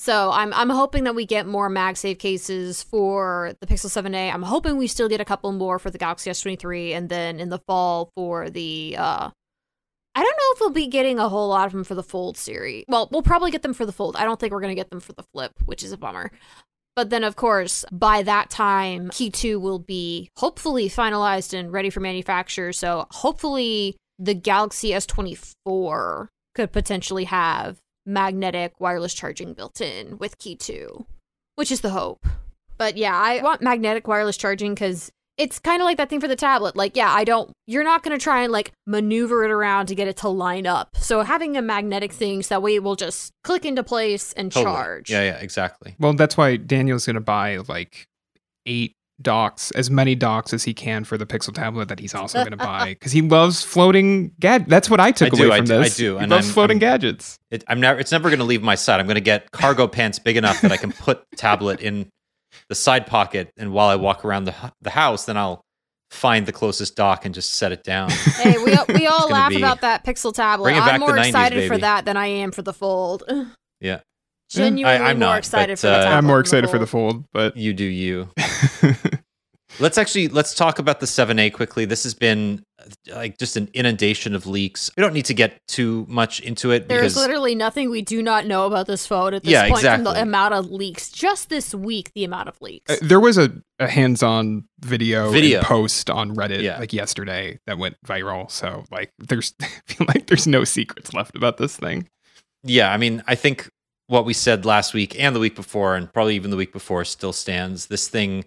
so 0.00 0.30
I'm 0.32 0.54
I'm 0.54 0.70
hoping 0.70 1.04
that 1.04 1.14
we 1.14 1.26
get 1.26 1.46
more 1.46 1.68
MagSafe 1.68 2.18
cases 2.18 2.82
for 2.82 3.52
the 3.60 3.66
Pixel 3.66 3.90
7a. 3.90 4.32
I'm 4.32 4.42
hoping 4.42 4.78
we 4.78 4.86
still 4.86 5.10
get 5.10 5.20
a 5.20 5.26
couple 5.26 5.52
more 5.52 5.78
for 5.78 5.90
the 5.90 5.98
Galaxy 5.98 6.30
S23, 6.30 6.92
and 6.96 7.10
then 7.10 7.38
in 7.38 7.50
the 7.50 7.58
fall 7.58 8.10
for 8.16 8.48
the. 8.48 8.96
uh 8.98 9.28
I 10.14 10.22
don't 10.22 10.36
know 10.36 10.54
if 10.54 10.60
we'll 10.60 10.70
be 10.70 10.86
getting 10.86 11.18
a 11.18 11.28
whole 11.28 11.50
lot 11.50 11.66
of 11.66 11.72
them 11.72 11.84
for 11.84 11.94
the 11.94 12.02
Fold 12.02 12.38
series. 12.38 12.84
Well, 12.88 13.10
we'll 13.12 13.20
probably 13.20 13.50
get 13.50 13.60
them 13.60 13.74
for 13.74 13.84
the 13.84 13.92
Fold. 13.92 14.16
I 14.16 14.24
don't 14.24 14.40
think 14.40 14.54
we're 14.54 14.62
gonna 14.62 14.74
get 14.74 14.88
them 14.88 15.00
for 15.00 15.12
the 15.12 15.24
Flip, 15.34 15.52
which 15.66 15.84
is 15.84 15.92
a 15.92 15.98
bummer. 15.98 16.32
But 16.96 17.10
then, 17.10 17.22
of 17.22 17.36
course, 17.36 17.84
by 17.92 18.22
that 18.22 18.48
time, 18.48 19.10
Qi2 19.10 19.60
will 19.60 19.78
be 19.78 20.30
hopefully 20.38 20.88
finalized 20.88 21.52
and 21.52 21.70
ready 21.70 21.90
for 21.90 22.00
manufacture. 22.00 22.72
So 22.72 23.06
hopefully, 23.10 23.96
the 24.18 24.34
Galaxy 24.34 24.92
S24 24.92 26.28
could 26.54 26.72
potentially 26.72 27.24
have 27.24 27.78
magnetic 28.06 28.80
wireless 28.80 29.14
charging 29.14 29.52
built 29.54 29.80
in 29.80 30.18
with 30.18 30.38
Qi2, 30.38 31.04
which 31.54 31.70
is 31.70 31.80
the 31.80 31.90
hope. 31.90 32.26
But 32.78 32.96
yeah, 32.96 33.16
I 33.16 33.42
want 33.42 33.62
magnetic 33.62 34.08
wireless 34.08 34.36
charging 34.36 34.74
because 34.74 35.10
it's 35.36 35.58
kind 35.58 35.80
of 35.80 35.86
like 35.86 35.96
that 35.96 36.10
thing 36.10 36.20
for 36.20 36.28
the 36.28 36.36
tablet. 36.36 36.76
Like, 36.76 36.96
yeah, 36.96 37.10
I 37.10 37.24
don't, 37.24 37.52
you're 37.66 37.84
not 37.84 38.02
going 38.02 38.18
to 38.18 38.22
try 38.22 38.42
and 38.42 38.52
like 38.52 38.72
maneuver 38.86 39.44
it 39.44 39.50
around 39.50 39.86
to 39.86 39.94
get 39.94 40.08
it 40.08 40.18
to 40.18 40.28
line 40.28 40.66
up. 40.66 40.96
So 40.96 41.22
having 41.22 41.56
a 41.56 41.62
magnetic 41.62 42.12
thing 42.12 42.42
so 42.42 42.54
that 42.54 42.62
way 42.62 42.74
it 42.74 42.82
will 42.82 42.96
just 42.96 43.32
click 43.44 43.64
into 43.64 43.82
place 43.82 44.32
and 44.34 44.50
Totally. 44.52 44.74
charge. 44.74 45.10
Yeah, 45.10 45.22
yeah, 45.22 45.36
exactly. 45.38 45.94
Well, 45.98 46.12
that's 46.14 46.36
why 46.36 46.56
Daniel's 46.56 47.06
going 47.06 47.14
to 47.14 47.20
buy 47.20 47.56
like 47.68 48.06
eight 48.66 48.94
docks, 49.22 49.70
as 49.72 49.90
many 49.90 50.14
docks 50.14 50.52
as 50.52 50.64
he 50.64 50.72
can 50.74 51.04
for 51.04 51.18
the 51.18 51.26
Pixel 51.26 51.52
tablet 51.54 51.88
that 51.88 51.98
he's 52.00 52.14
also 52.14 52.38
going 52.38 52.50
to 52.52 52.56
buy 52.56 52.88
because 52.98 53.12
he 53.12 53.22
loves 53.22 53.62
floating 53.62 54.32
gad. 54.40 54.68
That's 54.68 54.88
what 54.90 55.00
I 55.00 55.10
took 55.12 55.32
I 55.34 55.36
do, 55.36 55.46
away 55.46 55.54
I 55.56 55.58
from 55.58 55.66
this. 55.66 55.94
I 55.94 55.96
do, 55.96 56.16
He 56.16 56.22
and 56.22 56.30
loves 56.30 56.46
I'm- 56.46 56.54
floating 56.54 56.76
I'm- 56.76 56.80
gadgets. 56.80 57.38
It, 57.50 57.64
I'm 57.68 57.80
never. 57.80 57.98
It's 58.00 58.12
never 58.12 58.28
going 58.28 58.38
to 58.38 58.44
leave 58.44 58.62
my 58.62 58.74
side. 58.76 59.00
I'm 59.00 59.06
going 59.06 59.16
to 59.16 59.20
get 59.20 59.50
cargo 59.50 59.86
pants 59.88 60.18
big 60.18 60.36
enough 60.36 60.60
that 60.60 60.72
I 60.72 60.76
can 60.76 60.92
put 60.92 61.22
the 61.30 61.36
tablet 61.36 61.80
in 61.80 62.08
the 62.68 62.74
side 62.74 63.06
pocket, 63.06 63.50
and 63.56 63.72
while 63.72 63.88
I 63.88 63.96
walk 63.96 64.24
around 64.24 64.44
the 64.44 64.54
the 64.80 64.90
house, 64.90 65.24
then 65.26 65.36
I'll 65.36 65.60
find 66.10 66.46
the 66.46 66.52
closest 66.52 66.96
dock 66.96 67.24
and 67.24 67.34
just 67.34 67.54
set 67.54 67.70
it 67.72 67.84
down. 67.84 68.10
Hey, 68.10 68.56
we, 68.58 68.64
we 68.94 69.06
all 69.06 69.20
gonna 69.22 69.32
laugh 69.32 69.50
be- 69.50 69.56
about 69.56 69.80
that 69.82 70.04
Pixel 70.04 70.32
tablet. 70.34 70.64
Bring 70.64 70.76
it 70.76 70.80
back 70.80 70.94
I'm 70.94 71.00
to 71.00 71.06
more 71.06 71.16
90s, 71.16 71.26
excited 71.26 71.68
for 71.68 71.78
that 71.78 72.04
than 72.04 72.16
I 72.16 72.26
am 72.26 72.50
for 72.52 72.62
the 72.62 72.72
Fold. 72.72 73.22
Yeah. 73.80 74.00
Genuinely 74.50 74.84
I- 74.98 75.10
I'm 75.10 75.18
more 75.18 75.28
not, 75.28 75.38
excited 75.38 75.74
but, 75.74 75.80
for 75.80 75.86
the 75.86 75.92
uh, 75.94 76.02
tablet. 76.04 76.16
I'm 76.18 76.24
more 76.26 76.36
than 76.36 76.40
excited 76.42 76.70
for 76.70 76.78
the 76.78 76.86
Fold. 76.86 77.12
fold, 77.12 77.24
but 77.32 77.56
You 77.56 77.72
do 77.72 77.84
you. 77.84 78.28
Let's 79.78 79.96
actually 79.98 80.26
let's 80.28 80.52
talk 80.52 80.80
about 80.80 80.98
the 80.98 81.06
7A 81.06 81.52
quickly. 81.52 81.84
This 81.84 82.02
has 82.02 82.12
been 82.12 82.64
uh, 82.82 83.14
like 83.14 83.38
just 83.38 83.56
an 83.56 83.70
inundation 83.72 84.34
of 84.34 84.44
leaks. 84.44 84.90
We 84.96 85.00
don't 85.00 85.14
need 85.14 85.26
to 85.26 85.32
get 85.34 85.60
too 85.68 86.04
much 86.08 86.40
into 86.40 86.72
it 86.72 86.88
There's 86.88 87.14
because 87.14 87.16
literally 87.16 87.54
nothing 87.54 87.88
we 87.88 88.02
do 88.02 88.20
not 88.20 88.46
know 88.46 88.66
about 88.66 88.88
this 88.88 89.06
phone 89.06 89.32
at 89.32 89.44
this 89.44 89.52
Yeah, 89.52 89.68
point 89.68 89.82
from 89.82 90.02
the 90.02 90.20
amount 90.20 90.54
of 90.54 90.72
leaks. 90.72 91.08
Just 91.08 91.50
this 91.50 91.72
week, 91.72 92.10
the 92.14 92.24
amount 92.24 92.48
of 92.48 92.60
leaks. 92.60 92.92
Uh, 92.92 92.96
there 93.00 93.20
was 93.20 93.38
a, 93.38 93.52
a 93.78 93.86
hands-on 93.86 94.64
video, 94.80 95.26
and 95.26 95.32
Video. 95.32 95.62
post 95.62 96.10
on 96.10 96.34
Reddit 96.34 96.62
Yeah. 96.62 96.78
like 96.80 96.92
yesterday 96.92 97.60
that 97.66 97.78
went 97.78 97.96
viral. 98.04 98.50
So 98.50 98.84
like, 98.90 99.12
there's 99.18 99.54
I 99.62 99.66
feel 99.86 100.06
like 100.12 100.26
there's 100.26 100.48
no 100.48 100.64
secrets 100.64 101.14
left 101.14 101.36
about 101.36 101.58
this 101.58 101.76
thing. 101.76 102.08
yeah, 102.64 102.92
I 102.92 102.96
mean, 102.96 103.22
I 103.28 103.36
think 103.36 103.70
what 104.10 104.24
we 104.24 104.32
said 104.34 104.64
last 104.64 104.92
week 104.92 105.14
and 105.20 105.36
the 105.36 105.40
week 105.40 105.54
before, 105.54 105.94
and 105.94 106.12
probably 106.12 106.34
even 106.34 106.50
the 106.50 106.56
week 106.56 106.72
before, 106.72 107.04
still 107.04 107.32
stands. 107.32 107.86
This 107.86 108.08
thing 108.08 108.44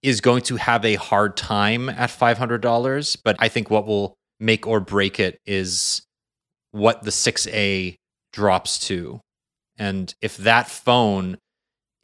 is 0.00 0.20
going 0.20 0.42
to 0.42 0.56
have 0.56 0.84
a 0.84 0.94
hard 0.94 1.36
time 1.36 1.88
at 1.88 2.08
$500, 2.08 3.16
but 3.24 3.34
I 3.40 3.48
think 3.48 3.68
what 3.68 3.84
will 3.84 4.14
make 4.38 4.64
or 4.64 4.78
break 4.78 5.18
it 5.18 5.40
is 5.44 6.02
what 6.70 7.02
the 7.02 7.10
6A 7.10 7.96
drops 8.32 8.78
to. 8.86 9.20
And 9.76 10.14
if 10.22 10.36
that 10.36 10.68
phone 10.68 11.36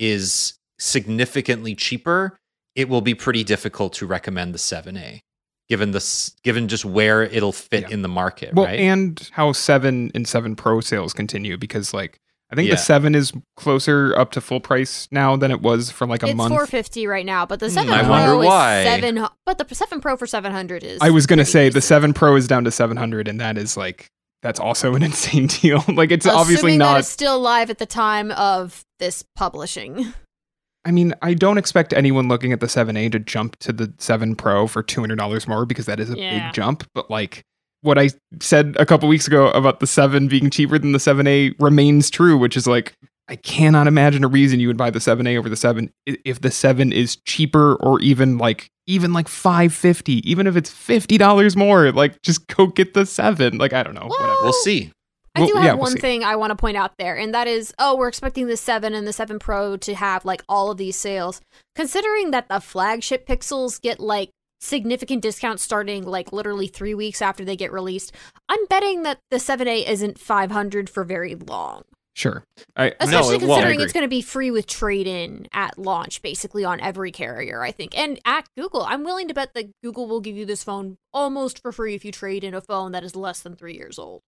is 0.01 0.55
significantly 0.81 1.77
cheaper, 1.77 2.37
it 2.75 2.89
will 2.89 3.01
be 3.01 3.15
pretty 3.15 3.45
difficult 3.45 3.93
to 3.95 4.07
recommend 4.07 4.55
the 4.55 4.59
7A. 4.59 5.21
Given 5.69 5.93
this, 5.93 6.35
given 6.43 6.67
just 6.67 6.85
where 6.85 7.23
it'll 7.23 7.53
fit 7.53 7.83
Yeah. 7.83 7.89
in 7.91 8.03
the 8.03 8.09
market, 8.09 8.55
Well, 8.55 8.67
right? 8.67 8.81
and 8.81 9.29
how 9.35 9.53
seven 9.53 10.11
and 10.15 10.27
seven 10.27 10.57
Pro 10.57 10.81
sales 10.81 11.13
continue 11.13 11.57
because 11.59 11.93
like 11.95 12.19
I 12.51 12.55
think 12.57 12.69
Yeah. 12.69 12.75
the 12.77 12.81
seven 12.81 13.15
is 13.15 13.33
closer 13.57 14.17
up 14.19 14.31
to 14.33 14.41
full 14.41 14.61
price 14.61 15.07
now 15.11 15.37
than 15.37 15.51
it 15.51 15.61
was 15.61 15.91
for 15.91 16.07
like 16.07 16.23
a 16.23 16.27
month. 16.35 16.51
it's 16.51 16.57
450 16.57 17.07
right 17.07 17.27
now, 17.27 17.45
but 17.45 17.61
the 17.61 17.67
Hmm, 17.69 17.75
7 17.75 17.93
I 17.93 18.01
Pro 18.03 18.11
wonder 18.11 18.43
is 18.43 18.47
why. 18.47 18.85
7 18.85 19.27
but 19.45 19.59
the 19.69 19.75
7 19.75 20.01
Pro 20.01 20.17
for 20.17 20.27
700 20.27 20.83
is 20.83 20.99
I 21.03 21.11
was 21.11 21.27
gonna 21.27 21.41
pretty 21.41 21.51
say 21.51 21.69
the 21.69 21.81
seven 21.83 22.15
Pro 22.15 22.37
is 22.37 22.49
down 22.49 22.65
to 22.65 22.71
seven 22.71 22.97
hundred, 22.97 23.29
and 23.29 23.39
that 23.41 23.59
is 23.59 23.77
like 23.77 24.07
that's 24.43 24.59
also 24.61 24.95
an 24.95 25.03
insane 25.11 25.49
deal. 25.49 25.85
like 25.89 26.11
it's 26.11 26.27
obviously 26.27 26.71
Assuming 26.73 26.79
that 26.79 26.85
not. 26.93 27.01
it's 27.01 27.09
still 27.09 27.39
live 27.41 27.69
at 27.71 27.79
the 27.79 27.87
time 27.87 28.31
of 28.33 28.83
this 28.99 29.25
publishing. 29.37 30.15
I 30.85 30.91
mean, 30.91 31.13
I 31.21 31.35
don't 31.35 31.59
expect 31.59 31.93
anyone 31.93 32.29
looking 32.29 32.53
at 32.53 32.61
the 32.61 32.67
7A 32.67 33.13
to 33.13 33.19
jump 33.19 33.57
to 33.59 33.73
the 33.75 33.93
7 33.99 34.37
Pro 34.37 34.67
for 34.67 34.83
$200 34.83 35.47
more 35.47 35.67
because 35.67 35.85
that 35.85 36.01
is 36.01 36.09
a 36.09 36.17
Yeah. 36.17 36.47
big 36.47 36.55
jump. 36.55 36.85
But 36.95 37.11
like 37.11 37.43
what 37.83 37.99
I 37.99 38.11
said 38.41 38.77
a 38.79 38.87
couple 38.87 39.09
weeks 39.09 39.27
ago 39.27 39.51
about 39.51 39.81
the 39.81 39.87
7 39.87 40.29
being 40.29 40.51
cheaper 40.51 40.79
than 40.79 40.93
the 40.93 40.99
7A 40.99 41.55
remains 41.61 42.11
true, 42.11 42.37
which 42.37 42.57
is 42.57 42.67
like, 42.67 42.95
I 43.29 43.37
cannot 43.37 43.87
imagine 43.87 44.25
a 44.25 44.29
reason 44.29 44.59
you 44.59 44.69
would 44.69 44.77
buy 44.77 44.91
the 44.91 44.99
7A 44.99 45.39
over 45.39 45.49
the 45.49 45.57
7 45.57 45.91
if 46.07 46.41
the 46.41 46.51
7 46.51 46.93
is 46.93 47.17
cheaper 47.17 47.75
or 47.77 48.01
even 48.01 48.39
like 48.39 48.71
even 48.87 49.13
like 49.13 49.29
550 49.29 50.29
even 50.29 50.47
if 50.47 50.57
it's 50.57 50.71
$50 50.71 51.55
more 51.55 51.93
like 51.93 52.23
just 52.23 52.47
go 52.47 52.69
get 52.69 52.95
the 52.95 53.05
7 53.05 53.59
like 53.59 53.75
I 53.75 53.83
don't 53.83 53.95
know 53.95 54.07
whatever 54.07 54.35
we'll 54.43 54.53
see. 54.55 54.93
I 55.35 55.47
do 55.47 55.55
have 55.55 55.65
yeah, 55.65 55.73
we'll 55.75 55.83
one 55.83 55.97
thing 55.97 56.25
I 56.25 56.37
want 56.37 56.51
to 56.51 56.57
point 56.57 56.77
out 56.77 56.97
there, 56.99 57.17
and 57.17 57.33
that 57.35 57.47
is, 57.47 57.73
oh, 57.79 57.97
we're 57.97 58.09
expecting 58.09 58.47
the 58.47 58.57
7 58.57 58.95
and 58.95 59.07
the 59.07 59.13
7 59.13 59.39
Pro 59.39 59.77
to 59.77 59.95
have 59.95 60.25
like 60.25 60.43
all 60.49 60.71
of 60.71 60.79
these 60.79 60.97
sales. 60.97 61.41
Considering 61.77 62.33
that 62.33 62.49
the 62.49 62.61
flagship 62.61 63.27
Pixels 63.27 63.81
get 63.81 64.01
like 64.01 64.31
significant 64.61 65.23
discounts 65.23 65.63
starting 65.63 66.05
like 66.05 66.33
literally 66.33 66.67
three 66.67 66.95
weeks 66.95 67.23
after 67.23 67.45
they 67.45 67.57
get 67.57 67.73
released, 67.73 68.13
I'm 68.49 68.65
betting 68.67 69.03
that 69.05 69.19
the 69.31 69.37
7A 69.37 69.89
isn't 69.89 70.19
500 70.19 70.91
for 70.91 71.05
very 71.05 71.35
long. 71.35 71.83
sure 72.15 72.43
I 72.77 72.95
Especially 73.01 73.37
it 73.37 73.43
won't. 73.43 73.53
considering 73.53 73.81
I 73.81 73.85
it's 73.85 73.93
going 73.93 74.03
to 74.05 74.09
be 74.09 74.23
free 74.23 74.51
with 74.51 74.67
trade 74.67 75.07
in 75.07 75.47
at 75.53 75.79
launch, 75.79 76.21
basically 76.23 76.65
on 76.65 76.81
every 76.81 77.13
carrier, 77.13 77.63
I 77.63 77.71
think. 77.71 77.97
And 77.97 78.19
at 78.25 78.47
Google, 78.57 78.83
I'm 78.83 79.05
willing 79.05 79.29
to 79.29 79.35
bet 79.35 79.55
that 79.55 79.71
Google 79.85 80.09
will 80.09 80.21
give 80.21 80.37
you 80.37 80.45
this 80.45 80.65
phone 80.65 80.99
almost 81.13 81.63
for 81.63 81.71
free 81.71 81.95
if 81.95 82.05
you 82.05 82.11
trade 82.11 82.43
in 82.43 82.55
a 82.55 82.61
phone 82.61 82.93
that 82.93 83.05
is 83.05 83.15
less 83.15 83.41
than 83.41 83.55
three 83.55 83.75
years 83.77 83.99
old. 83.99 84.23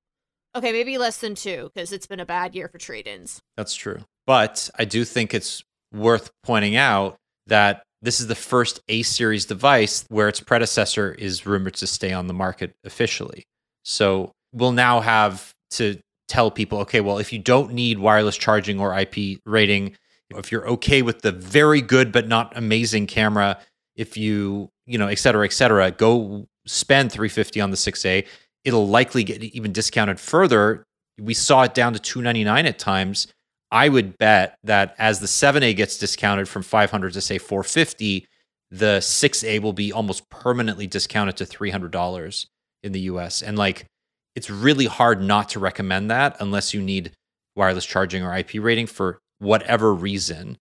Okay, 0.57 0.73
maybe 0.73 0.99
less 0.99 1.19
than 1.19 1.35
two, 1.37 1.71
because 1.75 1.93
it's 1.93 2.07
been 2.09 2.19
a 2.21 2.27
bad 2.27 2.55
year 2.57 2.69
for 2.69 2.79
trade 2.79 3.07
ins. 3.07 3.41
That's 3.57 3.75
true. 3.75 4.01
But 4.27 4.69
I 4.77 4.85
do 4.85 5.05
think 5.05 5.33
it's 5.35 5.63
worth 5.93 6.31
pointing 6.43 6.77
out 6.77 7.17
that 7.47 7.83
this 8.03 8.21
is 8.21 8.27
the 8.27 8.35
first 8.35 8.81
A 8.89 9.03
series 9.03 9.45
device 9.45 10.05
where 10.09 10.29
its 10.29 10.41
predecessor 10.41 11.13
is 11.13 11.47
rumored 11.47 11.75
to 11.75 11.87
stay 11.87 12.13
on 12.13 12.27
the 12.27 12.35
market 12.35 12.73
officially. 12.85 13.45
So 13.85 14.33
we'll 14.53 14.73
now 14.73 15.01
have 15.01 15.55
to 15.73 15.99
tell 16.29 16.51
people 16.51 16.79
okay, 16.79 17.01
well, 17.01 17.19
if 17.19 17.33
you 17.33 17.39
don't 17.39 17.73
need 17.73 17.99
wireless 17.99 18.37
charging 18.37 18.81
or 18.81 18.97
IP 18.99 19.41
rating, 19.45 19.97
if 20.31 20.53
you're 20.53 20.69
okay 20.69 21.03
with 21.03 21.23
the 21.23 21.33
very 21.33 21.81
good 21.81 22.13
but 22.13 22.29
not 22.29 22.57
amazing 22.57 23.07
camera, 23.07 23.59
if 23.97 24.17
you, 24.17 24.71
you 24.87 24.97
know, 24.97 25.09
et 25.09 25.19
cetera, 25.19 25.45
et 25.45 25.53
cetera, 25.53 25.91
go 25.91 26.47
spend 26.67 27.11
350 27.13 27.61
on 27.61 27.71
the 27.71 27.77
6A. 27.77 28.27
It'll 28.65 28.87
likely 28.87 29.25
get 29.25 29.43
even 29.43 29.73
discounted 29.73 30.21
further. 30.21 30.85
We 31.19 31.35
saw 31.35 31.63
it 31.63 31.75
down 31.75 31.93
to 31.95 31.99
299 31.99 32.67
at 32.67 32.79
times. 32.79 33.27
I 33.71 33.89
would 33.89 34.19
bet 34.19 34.57
that 34.65 34.95
as 34.99 35.21
the 35.21 35.27
7A 35.27 35.77
gets 35.77 35.97
discounted 35.97 36.49
from 36.49 36.63
500 36.63 37.13
to 37.13 37.21
say 37.21 37.39
450, 37.39 38.27
the 38.71 38.99
6A 38.99 39.61
will 39.61 39.73
be 39.73 39.93
almost 39.93 40.29
permanently 40.31 40.87
discounted 40.87 41.37
to 41.37 41.45
$300 41.45 42.47
in 42.83 42.93
the 42.93 43.01
US. 43.01 43.43
And 43.43 43.59
like 43.59 43.87
it's 44.35 44.51
really 44.51 44.87
hard 44.87 45.23
not 45.23 45.49
to 45.51 45.61
recommend 45.61 46.11
that 46.11 46.37
unless 46.41 46.73
you 46.73 46.81
need 46.81 47.13
wireless 47.57 47.85
charging 47.85 48.23
or 48.23 48.37
IP 48.37 48.55
rating 48.55 48.87
for 48.87 49.21
whatever 49.39 49.93
reason 49.93 50.57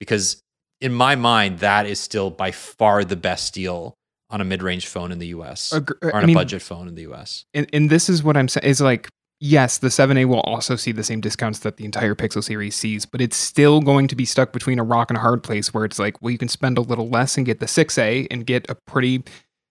because 0.00 0.42
in 0.80 0.92
my 0.92 1.14
mind 1.14 1.60
that 1.60 1.86
is 1.86 2.00
still 2.00 2.30
by 2.30 2.50
far 2.50 3.04
the 3.04 3.16
best 3.16 3.54
deal 3.54 3.94
on 4.30 4.40
a 4.40 4.44
mid-range 4.44 4.86
phone 4.86 5.12
in 5.12 5.18
the 5.18 5.28
US 5.28 5.72
Agr- 5.72 5.98
or 6.02 6.16
on 6.16 6.24
I 6.24 6.26
mean, 6.26 6.36
a 6.36 6.40
budget 6.40 6.62
phone 6.62 6.88
in 6.88 6.94
the 6.94 7.02
US. 7.12 7.44
and, 7.54 7.66
and 7.72 7.90
this 7.90 8.08
is 8.08 8.22
what 8.22 8.36
I'm 8.36 8.48
saying 8.48 8.66
is 8.66 8.80
like, 8.80 9.08
yes, 9.42 9.78
the 9.78 9.88
7A 9.88 10.24
will 10.26 10.40
also 10.40 10.76
see 10.76 10.92
the 10.92 11.02
same 11.02 11.20
discounts 11.20 11.58
that 11.60 11.76
the 11.76 11.84
entire 11.84 12.14
Pixel 12.14 12.42
series 12.42 12.76
sees, 12.76 13.04
but 13.04 13.20
it's 13.20 13.36
still 13.36 13.80
going 13.80 14.06
to 14.06 14.14
be 14.14 14.24
stuck 14.24 14.52
between 14.52 14.78
a 14.78 14.84
rock 14.84 15.10
and 15.10 15.18
a 15.18 15.20
hard 15.20 15.42
place 15.42 15.74
where 15.74 15.84
it's 15.84 15.98
like, 15.98 16.22
well, 16.22 16.30
you 16.30 16.38
can 16.38 16.48
spend 16.48 16.78
a 16.78 16.80
little 16.80 17.08
less 17.08 17.36
and 17.36 17.44
get 17.44 17.58
the 17.58 17.66
6A 17.66 18.28
and 18.30 18.46
get 18.46 18.64
a 18.70 18.76
pretty 18.86 19.24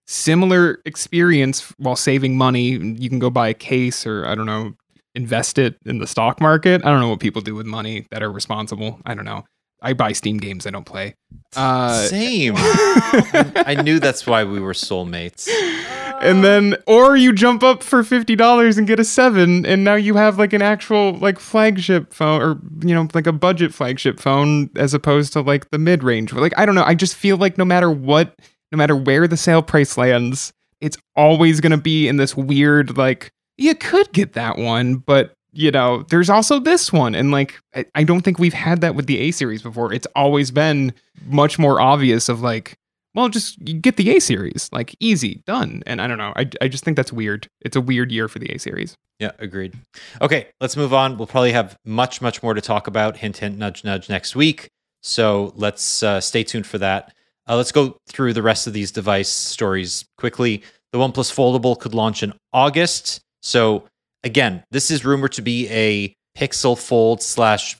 similar 0.08 0.80
experience 0.86 1.74
while 1.78 1.96
saving 1.96 2.38
money. 2.38 2.72
You 2.72 3.10
can 3.10 3.20
go 3.20 3.30
buy 3.30 3.48
a 3.48 3.54
case 3.54 4.06
or 4.06 4.26
I 4.26 4.36
don't 4.36 4.46
know, 4.46 4.74
invest 5.16 5.58
it 5.58 5.78
in 5.86 6.00
the 6.00 6.08
stock 6.08 6.42
market. 6.42 6.86
I 6.86 6.90
don't 6.90 7.00
know 7.00 7.10
what 7.10 7.22
people 7.22 7.42
do 7.42 7.56
with 7.56 7.66
money 7.66 8.08
that 8.12 8.22
are 8.22 8.32
responsible. 8.32 9.00
I 9.06 9.14
don't 9.14 9.26
know. 9.26 9.46
I 9.82 9.94
buy 9.94 10.12
Steam 10.12 10.38
games 10.38 10.68
I 10.68 10.72
don't 10.72 10.86
play. 10.86 11.16
Uh, 11.56 12.04
Same. 12.04 12.54
I 12.58 13.82
knew 13.84 14.00
that's 14.00 14.28
why 14.28 14.44
we 14.44 14.60
were 14.60 14.74
soulmates. 14.74 15.48
and 16.22 16.44
then 16.44 16.76
or 16.88 17.16
you 17.16 17.34
jump 17.34 17.64
up 17.64 17.84
for 17.84 18.04
$50 18.04 18.78
and 18.78 18.88
get 18.88 19.00
a 19.00 19.04
7 19.04 19.66
and 19.66 19.84
now 19.84 19.96
you 19.96 20.16
have 20.16 20.38
like 20.38 20.54
an 20.54 20.62
actual 20.62 21.14
like 21.18 21.40
flagship 21.40 22.14
phone 22.14 22.42
or 22.42 22.60
you 22.86 22.94
know 22.94 23.08
like 23.14 23.28
a 23.28 23.32
budget 23.32 23.74
flagship 23.74 24.20
phone 24.20 24.70
as 24.76 24.94
opposed 24.94 25.34
to 25.34 25.42
like 25.42 25.70
the 25.72 25.80
mid-range. 25.80 26.34
Like 26.34 26.54
i 26.58 26.66
don't 26.66 26.76
know 26.76 26.84
i 26.84 26.96
just 26.96 27.16
feel 27.16 27.38
like 27.38 27.58
no 27.58 27.66
matter 27.66 27.90
what 27.92 28.40
no 28.72 28.78
matter 28.78 28.96
where 28.96 29.28
the 29.28 29.38
sale 29.38 29.62
price 29.62 29.98
lands 29.98 30.54
it's 30.80 30.98
always 31.16 31.60
going 31.60 31.72
to 31.72 31.78
be 31.78 32.08
in 32.08 32.18
this 32.18 32.36
weird 32.36 32.98
like 32.98 33.32
you 33.58 33.76
could 33.76 34.12
get 34.14 34.34
that 34.34 34.58
one 34.58 34.96
but 34.96 35.36
you 35.54 35.72
know 35.72 36.04
there's 36.10 36.30
also 36.30 36.60
this 36.60 36.92
one. 36.94 37.16
And 37.16 37.32
like 37.32 37.60
I, 37.76 37.86
I 37.96 38.04
don't 38.04 38.22
think 38.22 38.40
we've 38.40 38.54
had 38.54 38.82
that 38.82 38.96
with 38.96 39.08
the 39.08 39.20
a 39.20 39.32
series 39.32 39.62
before. 39.62 39.94
It's 39.94 40.08
always 40.16 40.52
been 40.52 40.94
much 41.26 41.60
more 41.60 41.80
obvious 41.80 42.30
of 42.30 42.42
like 42.42 42.78
well, 43.14 43.30
just 43.30 43.64
get 43.82 43.98
the 43.98 44.16
A 44.16 44.20
series, 44.20 44.70
like 44.72 44.96
easy, 45.00 45.42
done. 45.46 45.84
And 45.86 46.02
I 46.02 46.08
don't 46.08 46.18
know. 46.18 46.34
I, 46.36 46.50
I 46.62 46.68
just 46.68 46.84
think 46.84 46.96
that's 46.96 47.12
weird. 47.12 47.48
It's 47.62 47.76
a 47.76 47.82
weird 47.82 48.12
year 48.12 48.28
for 48.28 48.40
the 48.40 48.48
A 48.54 48.58
series. 48.58 48.96
Yeah, 49.20 49.32
agreed. 49.38 49.74
Okay, 50.22 50.48
let's 50.60 50.78
move 50.78 50.94
on. 50.94 51.18
We'll 51.18 51.28
probably 51.28 51.52
have 51.52 51.78
much, 51.86 52.22
much 52.22 52.42
more 52.42 52.54
to 52.54 52.62
talk 52.62 52.88
about. 52.88 53.18
Hint, 53.18 53.38
hint, 53.38 53.58
nudge, 53.58 53.84
nudge 53.84 54.10
next 54.10 54.36
week. 54.36 54.70
So 55.04 55.54
let's 55.56 56.04
uh, 56.04 56.22
stay 56.22 56.44
tuned 56.44 56.66
for 56.66 56.78
that. 56.78 57.14
Uh, 57.48 57.58
let's 57.58 57.72
go 57.72 57.98
through 58.08 58.34
the 58.34 58.42
rest 58.42 58.68
of 58.68 58.74
these 58.74 58.92
device 58.92 59.30
stories 59.30 60.06
quickly. 60.18 60.64
The 60.92 61.00
OnePlus 61.00 61.34
Foldable 61.34 61.80
could 61.80 61.94
launch 61.94 62.24
in 62.24 62.34
August. 62.54 63.20
So 63.42 63.88
again, 64.24 64.64
this 64.72 64.90
is 64.90 65.04
rumored 65.04 65.34
to 65.34 65.42
be 65.42 65.70
a 65.70 66.14
Pixel 66.38 66.78
Fold 66.78 67.22
slash 67.22 67.78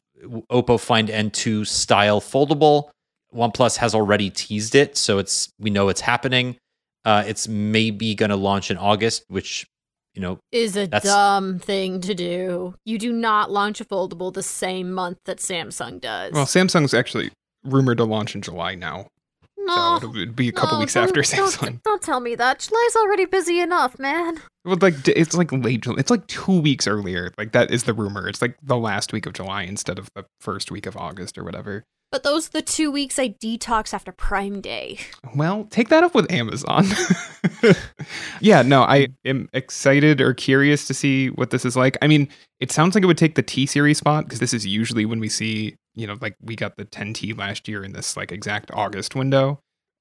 Oppo 0.52 0.80
Find 0.80 1.10
N2 1.10 1.66
style 1.66 2.22
foldable. 2.22 2.90
OnePlus 3.34 3.78
has 3.78 3.96
already 3.96 4.30
teased 4.30 4.76
it, 4.76 4.98
so 4.98 5.18
it's 5.18 5.50
we 5.60 5.70
know 5.70 5.90
it's 5.90 6.02
happening. 6.02 6.58
Uh, 7.06 7.24
it's 7.26 7.48
maybe 7.48 8.14
going 8.14 8.30
to 8.30 8.36
launch 8.36 8.70
in 8.70 8.78
August, 8.78 9.24
which 9.28 9.66
you 10.14 10.22
know 10.22 10.38
Is 10.52 10.76
a 10.76 10.88
dumb 10.88 11.58
thing 11.60 12.02
to 12.02 12.14
do. 12.14 12.76
You 12.86 12.98
do 12.98 13.12
not 13.14 13.50
launch 13.50 13.80
a 13.82 13.86
foldable 13.86 14.34
the 14.34 14.44
same 14.44 14.92
month 14.92 15.18
that 15.26 15.38
Samsung 15.38 16.02
does. 16.02 16.34
Well, 16.34 16.46
Samsung's 16.46 16.94
actually 16.94 17.32
rumored 17.64 17.98
to 17.98 18.04
launch 18.04 18.36
in 18.36 18.42
July 18.42 18.76
now. 18.76 19.08
no. 19.58 20.00
So 20.02 20.08
it 20.10 20.18
would 20.18 20.36
be 20.36 20.50
a 20.50 20.52
couple 20.52 20.78
no, 20.78 20.80
weeks 20.82 20.94
don't- 20.96 21.04
after 21.06 21.22
don't- 21.22 21.52
Samsung. 21.52 21.82
Don't, 21.84 22.02
tell 22.02 22.20
me 22.20 22.36
that. 22.36 22.60
July's 22.60 22.96
already 22.98 23.26
busy 23.26 23.60
enough, 23.60 23.98
man. 24.00 24.42
Well, 24.66 24.78
like 24.82 25.08
it's 25.08 25.34
like 25.36 25.52
late. 25.52 25.82
July. 25.82 25.96
It's 26.00 26.12
like 26.12 26.28
two 26.28 26.60
weeks 26.62 26.86
earlier. 26.88 27.32
Like 27.38 27.54
that 27.54 27.72
is 27.72 27.84
the 27.84 27.94
rumor. 27.94 28.28
It's 28.28 28.42
like 28.42 28.58
the 28.62 28.78
last 28.78 29.14
week 29.14 29.26
of 29.26 29.34
July 29.34 29.64
instead 29.64 29.98
of 29.98 30.10
the 30.16 30.26
first 30.40 30.70
week 30.72 30.86
of 30.86 30.98
August 30.98 31.38
or 31.38 31.44
whatever. 31.44 31.84
But 32.12 32.24
those 32.24 32.50
are 32.50 32.52
the 32.52 32.62
two 32.62 32.92
weeks 32.92 33.18
I 33.18 33.30
detox 33.30 33.94
after 33.94 34.12
Prime 34.12 34.60
Day. 34.60 35.00
Well, 35.34 35.66
take 35.70 35.88
that 35.90 36.04
up 36.04 36.14
with 36.14 36.30
Amazon. 36.30 36.86
yeah, 38.42 38.62
no, 38.64 38.82
I 38.82 39.08
am 39.24 39.48
excited 39.54 40.20
or 40.20 40.34
curious 40.34 40.86
to 40.88 40.94
see 40.94 41.30
what 41.30 41.52
this 41.52 41.64
is 41.64 41.78
like. 41.78 41.98
I 42.02 42.08
mean, 42.08 42.28
it 42.60 42.70
sounds 42.70 42.96
like 42.96 43.04
it 43.06 43.08
would 43.08 43.18
take 43.18 43.36
the 43.36 43.42
T 43.42 43.66
series 43.66 44.00
spot 44.00 44.26
because 44.26 44.40
this 44.40 44.54
is 44.54 44.66
usually 44.66 45.06
when 45.06 45.22
we 45.22 45.30
see, 45.30 45.78
you 45.96 46.06
know, 46.06 46.18
like 46.20 46.36
we 46.42 46.58
got 46.58 46.76
the 46.76 46.84
10T 46.84 47.38
last 47.38 47.70
year 47.70 47.82
in 47.82 47.94
this 47.94 48.18
like 48.18 48.34
exact 48.34 48.72
August 48.74 49.16
window. 49.16 49.60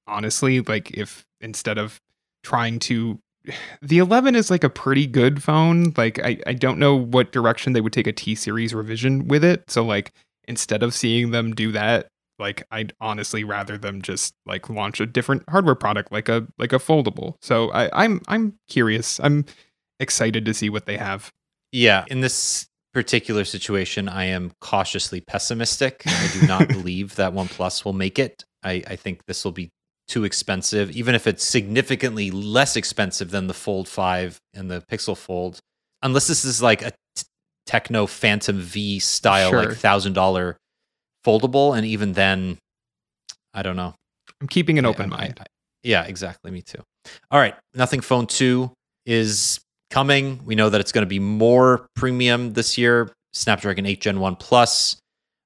Honestly, 0.09 0.61
like 0.63 0.91
if 0.91 1.25
instead 1.41 1.79
of 1.79 2.01
trying 2.43 2.81
to 2.81 3.21
the 3.83 3.99
11 3.99 4.35
is 4.35 4.51
like 4.51 4.65
a 4.65 4.69
pretty 4.69 5.07
good 5.07 5.45
phone. 5.45 5.93
Like 5.97 6.19
I 6.19 6.39
I 6.45 6.55
don't 6.55 6.81
know 6.81 6.97
what 6.97 7.31
direction 7.31 7.73
they 7.73 7.81
would 7.81 7.93
take 7.93 8.09
a 8.09 8.13
T 8.13 8.35
series 8.35 8.75
revision 8.75 9.29
with 9.29 9.45
it. 9.45 9.71
So 9.71 9.85
like 9.85 10.13
instead 10.51 10.83
of 10.83 10.93
seeing 10.93 11.31
them 11.31 11.55
do 11.55 11.73
that 11.73 12.09
like 12.41 12.67
I'd 12.71 12.93
honestly 13.01 13.45
rather 13.45 13.79
them 13.79 14.03
just 14.03 14.35
like 14.47 14.69
launch 14.69 14.99
a 15.01 15.07
different 15.07 15.45
hardware 15.49 15.75
product 15.75 16.11
like 16.11 16.29
a 16.29 16.49
like 16.59 16.73
a 16.73 16.79
foldable. 16.79 17.35
So 17.41 17.71
I, 17.71 18.05
I'm 18.05 18.23
I'm 18.27 18.59
curious. 18.69 19.21
I'm 19.21 19.45
excited 20.01 20.45
to 20.47 20.55
see 20.55 20.71
what 20.71 20.87
they 20.87 20.97
have. 20.97 21.31
Yeah, 21.71 22.05
in 22.09 22.21
this 22.21 22.67
particular 22.93 23.45
situation, 23.45 24.09
I 24.09 24.25
am 24.25 24.53
cautiously 24.61 25.21
pessimistic. 25.21 26.03
I 26.07 26.31
do 26.33 26.47
not 26.47 26.69
believe 26.69 27.15
that 27.17 27.33
OnePlus 27.33 27.85
will 27.85 27.93
make 27.93 28.19
it. 28.19 28.45
I, 28.65 28.83
I 28.87 28.97
think 28.97 29.27
this 29.27 29.45
will 29.45 29.53
be 29.53 29.71
too 30.09 30.25
expensive, 30.25 30.91
even 30.91 31.15
if 31.15 31.29
it's 31.29 31.45
significantly 31.45 32.33
less 32.33 32.75
expensive 32.75 33.31
than 33.31 33.47
the 33.47 33.55
Fold 33.55 33.87
5 33.87 34.41
and 34.55 34.69
the 34.69 34.83
Pixel 34.91 35.17
Fold. 35.17 35.61
Unless 36.03 36.27
this 36.27 36.45
is 36.45 36.61
like 36.61 36.83
a 36.83 36.91
Tecno 37.71 38.09
Phantom 38.09 38.59
V 38.59 38.99
style, 38.99 39.53
like 39.53 39.69
$1,000 39.69 40.57
foldable. 41.25 41.77
And 41.77 41.87
even 41.87 42.15
then, 42.15 42.59
I 43.55 43.63
don't 43.63 43.77
know. 43.77 43.95
I'm 44.41 44.49
keeping 44.49 44.79
an 44.79 44.87
open 44.87 45.13
I- 45.13 45.17
mind. 45.17 45.39
I- 45.41 45.47
yeah, 45.83 46.05
exactly. 46.05 46.51
Me 46.51 46.61
too. 46.61 46.83
All 47.31 47.41
right. 47.41 47.55
Nothing 47.75 48.01
Phone 48.01 48.27
2 48.27 48.71
is 49.07 49.61
coming. 49.91 50.45
We 50.45 50.55
know 50.55 50.69
that 50.69 50.81
it's 50.81 50.93
going 50.93 51.07
to 51.07 51.09
be 51.09 51.19
more 51.19 51.87
premium 51.97 52.53
this 52.53 52.77
year. 52.77 53.11
Snapdragon 53.33 53.87
8 53.87 54.01
Gen 54.01 54.21
1 54.21 54.37
Plus 54.37 54.97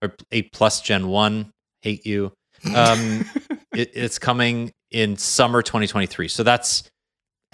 or 0.02 0.14
8 0.32 0.50
Plus 0.52 0.80
Gen 0.80 1.06
1. 1.08 1.50
Hate 1.82 2.04
you. 2.04 2.32
Um, 2.74 3.26
it, 3.74 3.92
it's 3.94 4.18
coming 4.18 4.72
in 4.90 5.16
summer 5.16 5.62
2023. 5.62 6.26
So 6.28 6.42
that's 6.42 6.82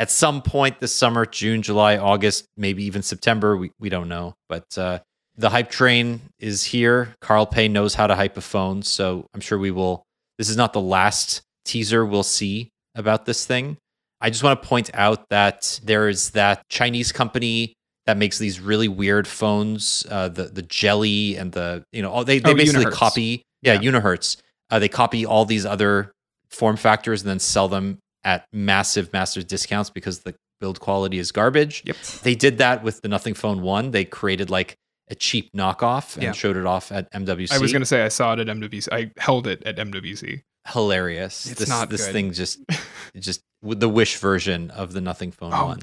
at 0.01 0.11
some 0.11 0.41
point 0.41 0.81
this 0.81 0.95
summer, 0.95 1.27
June, 1.27 1.61
July, 1.61 1.99
August, 1.99 2.47
maybe 2.57 2.83
even 2.85 3.03
September. 3.03 3.55
We, 3.57 3.71
we 3.79 3.91
don't 3.91 4.09
know. 4.09 4.35
But 4.49 4.65
uh, 4.79 5.01
the 5.37 5.51
hype 5.51 5.71
train 5.71 6.23
is 6.39 6.65
here. 6.65 7.15
Carl 7.21 7.45
Pei 7.47 7.69
knows 7.69 7.95
how 7.95 8.07
to 8.07 8.17
hype 8.17 8.39
a 8.39 8.41
phone. 8.41 8.83
So 8.83 9.27
I'm 9.35 9.41
sure 9.43 9.59
we 9.59 9.71
will. 9.71 10.03
This 10.39 10.49
is 10.49 10.57
not 10.57 10.73
the 10.73 10.81
last 10.81 11.43
teaser 11.67 12.05
we'll 12.07 12.23
see 12.23 12.71
about 12.95 13.27
this 13.27 13.45
thing. 13.45 13.77
I 14.23 14.31
just 14.31 14.43
want 14.43 14.61
to 14.63 14.67
point 14.69 14.91
out 14.95 15.29
that 15.29 15.79
there 15.85 16.09
is 16.09 16.31
that 16.31 16.63
Chinese 16.71 17.13
company 17.13 17.75
that 18.07 18.17
makes 18.17 18.39
these 18.39 18.59
really 18.59 18.89
weird 18.89 19.29
phones, 19.29 20.07
uh, 20.11 20.29
the 20.31 20.45
the 20.45 20.63
Jelly 20.63 21.37
and 21.37 21.53
the 21.53 21.85
you 21.93 22.01
know 22.01 22.11
all, 22.11 22.25
they 22.25 22.39
they 22.39 22.53
Oh, 22.53 22.55
basically 22.55 22.87
Unihertz. 22.87 22.93
copy 22.93 23.43
yeah, 23.63 23.75
Yeah. 23.75 23.91
Unihertz. 23.93 24.39
Uh, 24.71 24.79
they 24.79 24.89
copy 24.89 25.27
all 25.27 25.45
these 25.45 25.67
other 25.67 26.13
form 26.49 26.77
factors 26.77 27.21
and 27.23 27.29
then 27.31 27.39
sell 27.39 27.69
them 27.69 27.99
at 28.25 28.47
massive 28.53 29.13
massive 29.13 29.47
discounts 29.47 29.91
because 29.91 30.21
the 30.21 30.35
build 30.61 30.79
quality 30.81 31.19
is 31.19 31.33
garbage. 31.33 31.83
Yep. 31.87 31.97
They 32.23 32.35
did 32.35 32.59
that 32.59 32.83
with 32.83 33.01
the 33.03 33.09
Nothing 33.09 33.35
Phone 33.35 33.63
One. 33.63 33.93
They 33.93 34.05
created 34.05 34.51
like 34.51 34.77
a 35.09 35.15
cheap 35.15 35.51
knockoff 35.57 36.15
and 36.15 36.23
Yeah. 36.25 36.33
showed 36.33 36.57
it 36.57 36.67
off 36.67 36.93
at 36.93 37.11
MWC. 37.13 37.53
I 37.53 37.59
was 37.59 37.73
gonna 37.73 37.87
say 37.87 38.03
I 38.03 38.09
saw 38.09 38.35
it 38.35 38.39
at 38.41 38.47
MWC. 38.49 38.89
I 38.93 39.11
held 39.19 39.47
it 39.47 39.63
at 39.65 39.77
MWC. 39.79 40.43
hilarious. 40.69 41.47
It's 41.51 41.61
this 41.61 41.69
not 41.69 41.89
this 41.91 42.05
good. 42.07 42.13
thing 42.13 42.33
just 42.33 42.61
just 43.19 43.41
with 43.63 43.81
the 43.81 43.89
Wish 43.89 44.17
version 44.19 44.71
of 44.71 44.93
the 44.93 45.01
Nothing 45.01 45.33
Phone 45.33 45.53
Oh, 45.55 45.67
One. 45.67 45.81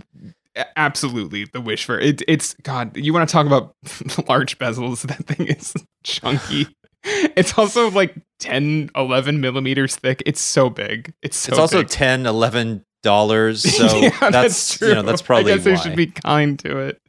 A- 0.55 0.79
Absolutely, 0.79 1.45
the 1.45 1.61
wish 1.61 1.83
for 1.85 1.99
it. 1.99 2.21
It's 2.27 2.55
God. 2.63 2.95
You 2.97 3.13
want 3.13 3.27
to 3.27 3.31
talk 3.33 3.45
about 3.47 3.73
large 4.29 4.57
bezels? 4.59 5.01
That 5.01 5.25
thing 5.25 5.47
is 5.47 5.73
chunky. 6.03 6.67
It's 7.35 7.57
also 7.57 7.89
like 7.91 8.15
10, 8.39 8.91
11 8.95 9.39
millimeters 9.41 9.95
thick. 9.95 10.21
It's 10.25 10.41
so 10.41 10.69
big. 10.69 11.13
It's 11.21 11.37
so. 11.37 11.51
it's 11.51 11.59
also 11.59 11.79
big. 11.81 11.89
10 11.89 12.25
11 12.25 12.83
dollars. 13.03 13.63
So 13.77 13.85
Yeah, 13.99 14.29
that's, 14.29 14.81
you 14.81 14.93
know 14.93 15.01
that's 15.03 15.21
probably 15.21 15.51
I 15.53 15.57
guess 15.57 15.65
why. 15.65 15.71
they 15.71 15.77
should 15.81 15.95
be 15.95 16.07
kind 16.07 16.57
to 16.59 16.79
it. 16.79 16.99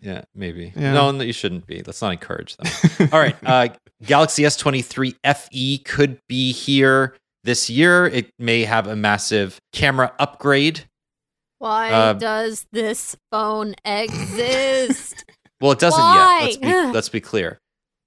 Yeah, 0.00 0.22
maybe. 0.34 0.72
Yeah. 0.76 0.92
No, 0.92 1.10
no, 1.10 1.24
you 1.24 1.32
shouldn't 1.32 1.66
be. 1.66 1.82
Let's 1.84 2.02
not 2.02 2.12
encourage 2.12 2.56
them. 2.56 3.08
All 3.12 3.18
right. 3.18 3.36
Uh, 3.44 3.68
Galaxy 4.04 4.42
S23 4.42 5.14
FE 5.34 5.78
could 5.78 6.18
be 6.28 6.52
here 6.52 7.16
this 7.44 7.70
year. 7.70 8.06
It 8.06 8.30
may 8.38 8.64
have 8.64 8.86
a 8.86 8.94
massive 8.94 9.58
camera 9.72 10.12
upgrade. 10.18 10.84
Why 11.58 11.90
Uh, 11.90 12.12
does 12.12 12.66
this 12.72 13.16
phone 13.32 13.74
exist? 13.86 15.24
Well, 15.60 15.72
it 15.72 15.78
doesn't 15.78 15.98
Why? 15.98 16.40
yet. 16.40 16.44
Let's 16.44 16.56
be, 16.58 16.92
let's 16.92 17.08
be 17.08 17.20
clear. 17.20 17.58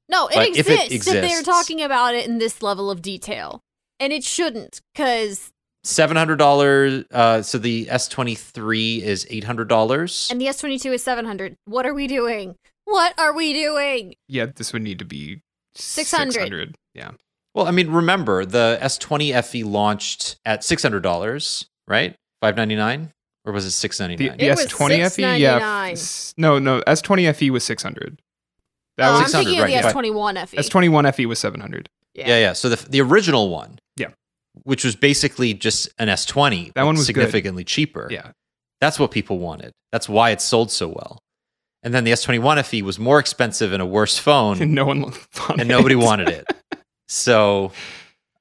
No, 0.10 0.28
it 0.28 0.36
But 0.36 0.50
if 0.50 0.70
exists, 0.70 1.08
it 1.08 1.16
and 1.16 1.24
they're 1.24 1.44
talking 1.44 1.82
about 1.82 2.16
it 2.16 2.28
in 2.28 2.38
this 2.40 2.62
level 2.62 2.90
of 2.92 3.02
detail. 3.02 3.62
And 4.00 4.12
it 4.14 4.24
shouldn't, 4.24 4.82
because 4.94 5.52
Seven 5.84 6.18
hundred 6.18 6.38
dollars. 6.38 7.06
Uh, 7.12 7.42
so 7.42 7.58
the 7.58 7.86
S23 7.86 9.02
is 9.02 9.26
eight 9.30 9.46
hundred 9.46 9.70
dollars. 9.70 10.28
and 10.30 10.40
the 10.40 10.46
S22 10.48 10.94
is 10.96 11.04
700. 11.04 11.56
What 11.66 11.86
are 11.86 11.94
we 11.94 12.08
doing? 12.08 12.56
What 12.86 13.18
are 13.20 13.34
we 13.34 13.54
doing? 13.54 14.16
Yeah, 14.28 14.48
this 14.54 14.74
would 14.74 14.82
need 14.82 15.00
to 15.00 15.06
be 15.06 15.42
600. 15.76 16.34
600. 16.34 16.76
Yeah. 16.94 17.12
Well, 17.56 17.68
I 17.68 17.72
mean, 17.72 17.92
remember 17.92 18.46
the 18.46 18.78
S20 18.82 19.44
FE 19.44 19.64
launched 19.64 20.38
at 20.46 20.64
six 20.64 20.82
hundred 20.82 21.02
dollars, 21.02 21.66
right? 21.88 22.16
Five 22.42 22.56
ninety 22.58 22.76
nine, 22.76 23.12
or 23.46 23.54
was 23.54 23.66
it 23.66 23.72
six 23.72 24.00
ninety 24.00 24.16
The, 24.16 24.28
nine? 24.30 24.40
It 24.40 24.50
was 24.50 24.66
S20 24.68 25.16
FE, 25.16 25.38
yeah. 25.40 25.94
No, 26.38 26.60
no. 26.60 26.82
S20 26.82 27.34
FE 27.36 27.50
was 27.52 27.64
600. 27.64 28.22
That 29.00 29.12
was 29.12 29.20
I'm 29.22 29.26
600, 29.28 29.44
thinking 29.46 29.60
of 29.60 29.64
right, 29.66 29.82
the 29.84 29.94
but- 29.94 30.06
S21 30.06 30.48
FE. 30.48 30.58
S21 30.58 31.14
FE 31.16 31.26
was 31.26 31.40
700. 31.40 31.90
Yeah, 32.16 32.28
yeah. 32.28 32.54
So 32.54 32.70
the 32.70 32.90
the 32.90 33.02
original 33.02 33.50
one, 33.50 33.80
Yeah. 33.98 34.08
which 34.64 34.84
was 34.84 34.96
basically 34.96 35.54
just 35.54 35.90
an 36.00 36.08
S20, 36.10 36.66
That 36.68 36.74
but 36.76 36.86
one 36.86 36.96
was 36.96 37.02
good. 37.02 37.16
significantly 37.16 37.64
cheaper. 37.64 38.08
Yeah. 38.12 38.32
That's 38.82 39.00
what 39.00 39.12
people 39.12 39.40
wanted. 39.40 39.72
That's 39.92 40.08
why 40.10 40.32
it 40.32 40.42
sold 40.42 40.72
so 40.72 40.88
well. 40.90 41.20
And 41.84 41.94
then 41.94 42.04
the 42.04 42.12
S21 42.12 42.64
FE 42.66 42.82
was 42.82 43.00
more 43.00 43.20
expensive 43.20 43.72
and 43.74 43.82
a 43.82 43.86
worse 43.86 44.18
phone, 44.18 44.62
And 44.62 44.74
no 44.76 44.86
one 44.86 45.02
wanted 45.02 45.60
and 45.60 45.68
nobody 45.70 45.96
it. 45.96 46.04
wanted 46.04 46.30
it. 46.30 46.46
So 47.08 47.72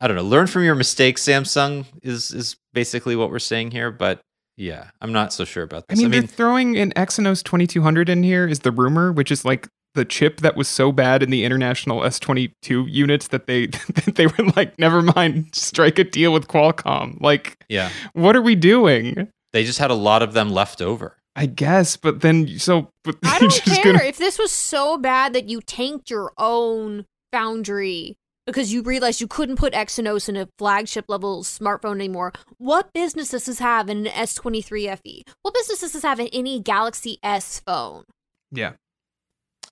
I 0.00 0.06
don't 0.08 0.16
know. 0.16 0.22
Learn 0.22 0.46
from 0.46 0.64
your 0.64 0.74
mistakes, 0.74 1.22
Samsung 1.24 1.84
is 2.02 2.30
is 2.32 2.56
basically 2.72 3.16
what 3.16 3.30
we're 3.30 3.38
saying 3.38 3.70
here. 3.72 3.90
But 3.90 4.20
yeah, 4.56 4.90
I'm 5.00 5.12
not 5.12 5.32
so 5.32 5.44
sure 5.44 5.62
about 5.62 5.86
this. 5.88 5.98
I 5.98 6.02
this. 6.02 6.10
mean, 6.10 6.10
they're 6.10 6.22
throwing 6.28 6.76
an 6.78 6.92
Exynos 6.96 7.42
2200 7.44 8.08
in 8.08 8.22
here 8.22 8.46
is 8.46 8.60
the 8.60 8.72
rumor, 8.72 9.12
which 9.12 9.30
is 9.30 9.44
like 9.44 9.68
the 9.98 10.04
chip 10.06 10.40
that 10.40 10.56
was 10.56 10.68
so 10.68 10.92
bad 10.92 11.22
in 11.22 11.28
the 11.30 11.44
international 11.44 12.00
S22 12.00 12.86
units 12.88 13.28
that 13.28 13.46
they 13.46 13.66
that 13.66 14.14
they 14.14 14.26
were 14.26 14.50
like, 14.56 14.78
never 14.78 15.02
mind, 15.02 15.50
strike 15.54 15.98
a 15.98 16.04
deal 16.04 16.32
with 16.32 16.48
Qualcomm. 16.48 17.20
Like, 17.20 17.56
yeah, 17.68 17.90
what 18.14 18.34
are 18.36 18.42
we 18.42 18.54
doing? 18.54 19.28
they 19.52 19.64
just 19.64 19.78
had 19.78 19.90
a 19.90 19.94
lot 19.94 20.22
of 20.22 20.32
them 20.34 20.50
left 20.50 20.80
over. 20.82 21.16
I 21.36 21.46
guess, 21.46 21.96
but 21.96 22.20
then 22.20 22.58
so 22.58 22.90
but 23.04 23.16
I 23.24 23.38
don't 23.40 23.52
care 23.62 23.92
gonna- 23.92 24.04
if 24.04 24.18
this 24.18 24.38
was 24.38 24.50
so 24.52 24.96
bad 24.98 25.32
that 25.34 25.48
you 25.48 25.60
tanked 25.60 26.10
your 26.10 26.32
own 26.38 27.04
foundry. 27.32 28.16
because 28.46 28.72
you 28.72 28.82
realized 28.82 29.20
you 29.20 29.28
couldn't 29.28 29.56
put 29.56 29.72
Exynos 29.74 30.28
in 30.28 30.36
a 30.36 30.48
flagship 30.58 31.04
level 31.08 31.42
smartphone 31.44 31.96
anymore. 31.96 32.32
What 32.56 32.92
business 32.94 33.28
does 33.30 33.44
this 33.44 33.58
have 33.60 33.88
in 33.90 34.06
an 34.06 34.12
S23 34.12 34.98
FE? 35.04 35.22
What 35.42 35.54
business 35.54 35.80
does 35.80 35.92
this 35.92 36.02
have 36.02 36.18
in 36.18 36.28
any 36.28 36.58
Galaxy 36.60 37.18
S 37.22 37.60
phone? 37.60 38.04
Yeah. 38.50 38.72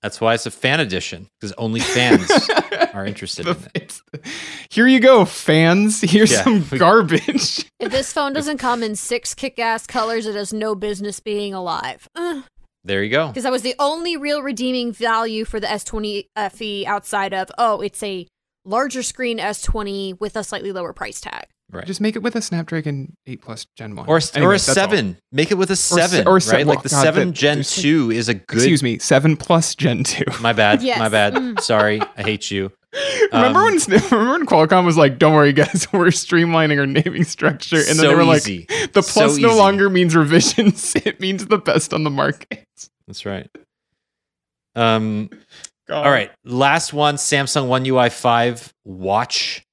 That's 0.01 0.21
why 0.21 0.33
it's 0.35 0.45
a 0.45 0.51
fan 0.51 0.79
edition 0.79 1.27
because 1.39 1.53
only 1.53 1.79
fans 1.79 2.29
are 2.93 3.05
interested 3.05 3.45
The- 3.45 3.69
in 3.75 3.81
it. 3.83 4.01
here 4.69 4.87
you 4.87 4.99
go, 4.99 5.25
fans. 5.25 6.01
Here's 6.01 6.31
Yeah. 6.31 6.43
some 6.43 6.65
garbage. 6.77 7.65
If 7.79 7.91
this 7.91 8.13
phone 8.13 8.33
doesn't 8.33 8.57
come 8.57 8.83
in 8.83 8.95
six 8.95 9.33
kick-ass 9.33 9.87
colors, 9.87 10.25
it 10.25 10.35
has 10.35 10.53
no 10.53 10.75
business 10.75 11.19
being 11.19 11.53
alive. 11.53 12.07
Because 12.15 12.43
There 12.83 13.03
you 13.03 13.09
go. 13.09 13.27
Because 13.27 13.43
that 13.43 13.51
was 13.51 13.63
the 13.63 13.75
only 13.79 14.15
real 14.17 14.41
redeeming 14.41 14.91
value 14.93 15.45
for 15.45 15.59
the 15.59 15.67
S20 15.67 16.27
FE 16.51 16.85
outside 16.85 17.33
of 17.33 17.49
oh, 17.57 17.81
it's 17.81 18.01
a 18.03 18.27
larger 18.65 19.01
screen 19.03 19.39
S20 19.39 20.19
with 20.19 20.35
a 20.35 20.43
slightly 20.43 20.71
lower 20.71 20.93
price 20.93 21.19
tag. 21.21 21.45
Right. 21.69 21.85
Just 21.85 21.99
make 21.99 22.15
it 22.15 22.23
with 22.23 22.35
a 22.37 22.41
Snapdragon 22.41 23.13
8 23.25 23.41
Plus 23.41 23.65
Gen 23.75 23.95
1. 23.97 24.07
or 24.07 24.17
a, 24.17 24.41
or 24.41 24.51
a 24.51 24.55
that's 24.55 24.69
all. 24.69 24.75
seven. 24.75 25.17
Make 25.33 25.51
it 25.51 25.55
with 25.55 25.69
a 25.69 25.75
seven, 25.75 26.25
or 26.25 26.39
se- 26.39 26.55
right? 26.55 26.65
well, 26.65 26.75
like 26.75 26.83
the 26.83 26.89
God, 26.89 27.03
seven 27.03 27.27
that- 27.29 27.33
Gen 27.33 27.57
there's- 27.57 27.75
two 27.75 28.09
is 28.09 28.29
a 28.29 28.35
good. 28.35 28.57
Excuse 28.59 28.81
me, 28.81 28.99
7 28.99 29.35
Plus 29.35 29.75
Gen 29.75 30.05
2. 30.05 30.23
My 30.41 30.53
bad. 30.53 30.81
Yes. 30.81 30.97
My 30.97 31.09
bad. 31.09 31.33
Mm. 31.33 31.59
Sorry. 31.59 32.01
I 32.15 32.21
hate 32.23 32.49
you. 32.51 32.71
remember 33.33 33.59
Um, 33.59 33.65
when 33.65 33.73
remember 33.87 34.31
when 34.31 34.45
Qualcomm 34.45 34.85
was 34.85 34.95
like, 34.95 35.19
"Don't 35.19 35.33
worry, 35.33 35.51
guys, 35.51 35.87
we're 35.91 36.05
streamlining 36.07 36.79
our 36.79 36.85
naming 36.85 37.25
structure," 37.25 37.75
and 37.75 37.85
then 37.87 37.95
so 37.97 38.07
they 38.07 38.15
were 38.15 38.23
like, 38.23 38.37
easy. 38.47 38.65
"The 38.93 39.03
So 39.03 39.13
plus 39.21 39.37
no 39.37 39.49
easy. 39.49 39.57
longer 39.59 39.89
means 39.89 40.15
revisions; 40.15 40.95
it 40.95 41.19
means 41.19 41.47
the 41.47 41.57
best 41.57 41.93
on 41.93 42.05
the 42.05 42.09
market." 42.09 42.63
That's 43.07 43.25
right. 43.25 43.49
Um. 44.75 45.29
God. 45.87 46.05
All 46.05 46.11
right. 46.11 46.31
Last 46.45 46.93
one. 46.93 47.15
Samsung 47.15 47.67
One 47.67 47.85
UI 47.85 48.09
five 48.09 48.73
watch 48.85 49.63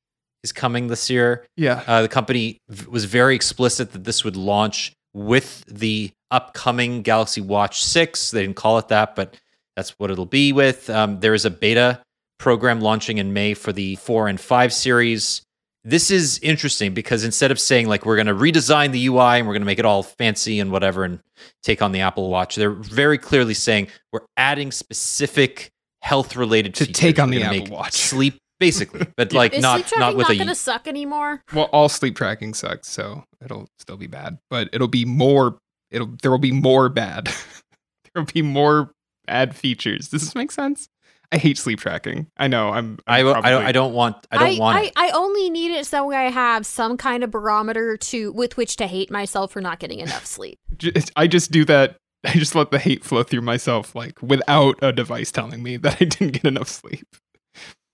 is 0.45 0.53
coming 0.53 0.87
this 0.87 1.11
year. 1.11 1.45
yeah, 1.57 1.83
Uh, 1.89 2.03
the 2.03 2.09
company 2.09 2.59
v- 2.69 2.87
was 2.89 3.07
very 3.07 3.35
explicit 3.35 3.93
that 3.93 4.05
this 4.05 4.23
would 4.25 4.37
launch 4.37 4.93
with 5.13 5.65
the 5.67 6.11
upcoming 6.31 7.03
Galaxy 7.03 7.41
Watch 7.41 7.83
6. 7.83 8.31
They 8.31 8.43
didn't 8.43 8.57
call 8.57 8.79
it 8.79 8.89
that, 8.89 9.17
but 9.17 9.37
that's 9.75 9.91
what 9.99 10.11
it'll 10.11 10.27
be 10.27 10.53
with. 10.53 10.89
Um, 10.91 11.19
there 11.21 11.35
is 11.35 11.45
a 11.45 11.51
beta 11.51 12.01
program 12.39 12.81
launching 12.81 13.19
in 13.19 13.33
May 13.33 13.55
for 13.55 13.73
the 13.73 13.97
4 13.97 14.29
and 14.29 14.41
5 14.41 14.73
series. 14.73 15.43
This 15.87 16.11
is 16.11 16.39
interesting 16.39 16.95
because 16.95 17.25
instead 17.25 17.51
of 17.51 17.61
saying, 17.61 17.89
like, 17.89 18.05
we're 18.07 18.17
going 18.17 18.27
to 18.27 18.35
redesign 18.35 18.91
the 18.93 19.07
UI 19.07 19.39
and 19.39 19.47
we're 19.47 19.53
going 19.55 19.63
to 19.63 19.67
make 19.67 19.79
it 19.79 19.85
all 19.85 20.03
fancy 20.03 20.59
and 20.61 20.71
whatever 20.73 21.05
and 21.05 21.21
take 21.63 21.83
on 21.83 21.93
the 21.93 22.01
Apple 22.01 22.29
Watch, 22.31 22.57
they're 22.57 22.71
very 22.71 23.19
clearly 23.19 23.55
saying 23.55 23.89
we're 24.13 24.25
adding 24.37 24.73
specific 24.73 25.71
health 26.03 26.37
related 26.37 26.75
To 26.77 26.87
take 26.87 27.19
on 27.19 27.31
the 27.31 27.43
Apple 27.43 27.67
Watch. 27.77 27.93
Sleep, 27.93 28.39
basically, 28.65 29.07
but 29.17 29.33
like 29.33 29.53
Is 29.55 29.63
not, 29.63 29.77
sleep 29.77 29.87
tracking 29.87 30.01
not 30.01 30.17
with 30.17 30.29
not 30.29 30.35
a 30.35 30.37
going 30.37 30.49
to 30.49 30.55
suck 30.55 30.87
anymore? 30.87 31.43
well, 31.53 31.67
all 31.73 31.89
sleep 31.89 32.17
tracking 32.17 32.55
sucks, 32.55 32.89
so 32.89 33.25
it'll 33.45 33.69
still 33.79 33.97
be 33.97 34.07
bad, 34.07 34.39
but 34.51 34.69
it'll 34.73 34.89
be 34.89 35.05
more. 35.05 35.59
It'll 35.91 36.15
there 36.23 36.31
will 36.31 36.39
be 36.39 36.53
more 36.53 36.89
bad. 36.89 37.27
there 38.15 38.23
will 38.23 38.33
be 38.33 38.43
more 38.43 38.93
bad 39.27 39.55
features. 39.55 40.09
Does 40.09 40.23
this 40.23 40.35
make 40.35 40.51
sense? 40.51 40.89
I 41.33 41.39
hate 41.39 41.59
sleep 41.59 41.81
tracking. 41.81 42.29
I 42.37 42.49
know. 42.49 42.69
I'm. 42.71 42.99
I, 43.07 43.21
I'm 43.21 43.27
I, 43.27 43.33
don't, 43.33 43.43
probably- 43.43 43.67
I 43.67 43.73
don't 43.73 43.93
want 43.93 44.27
I 44.31 44.39
don't 44.39 44.59
want 44.59 44.79
I, 44.79 44.83
it. 44.85 44.93
I 44.97 45.11
only 45.11 45.51
need 45.51 45.73
it 45.73 45.87
so 45.87 46.13
I 46.13 46.31
have 46.31 46.65
some 46.65 46.97
kind 46.97 47.25
of 47.25 47.31
barometer 47.31 47.97
to 47.97 48.33
with 48.33 48.57
which 48.57 48.77
to 48.77 48.87
hate 48.87 49.11
myself 49.11 49.53
for 49.53 49.61
not 49.61 49.79
getting 49.81 50.01
enough 50.01 50.27
sleep. 50.27 50.59
Just, 50.79 51.11
I 51.17 51.27
just 51.27 51.51
do 51.51 51.65
that. 51.67 51.97
I 52.27 52.33
just 52.33 52.55
let 52.55 52.71
the 52.71 52.79
hate 52.79 53.05
flow 53.05 53.23
through 53.23 53.43
myself, 53.43 53.95
like 53.95 54.21
without 54.23 54.79
a 54.81 54.93
device 54.93 55.31
telling 55.31 55.63
me 55.63 55.77
that 55.77 55.97
I 56.01 56.05
didn't 56.07 56.33
get 56.33 56.45
enough 56.47 56.69
sleep. 56.69 57.07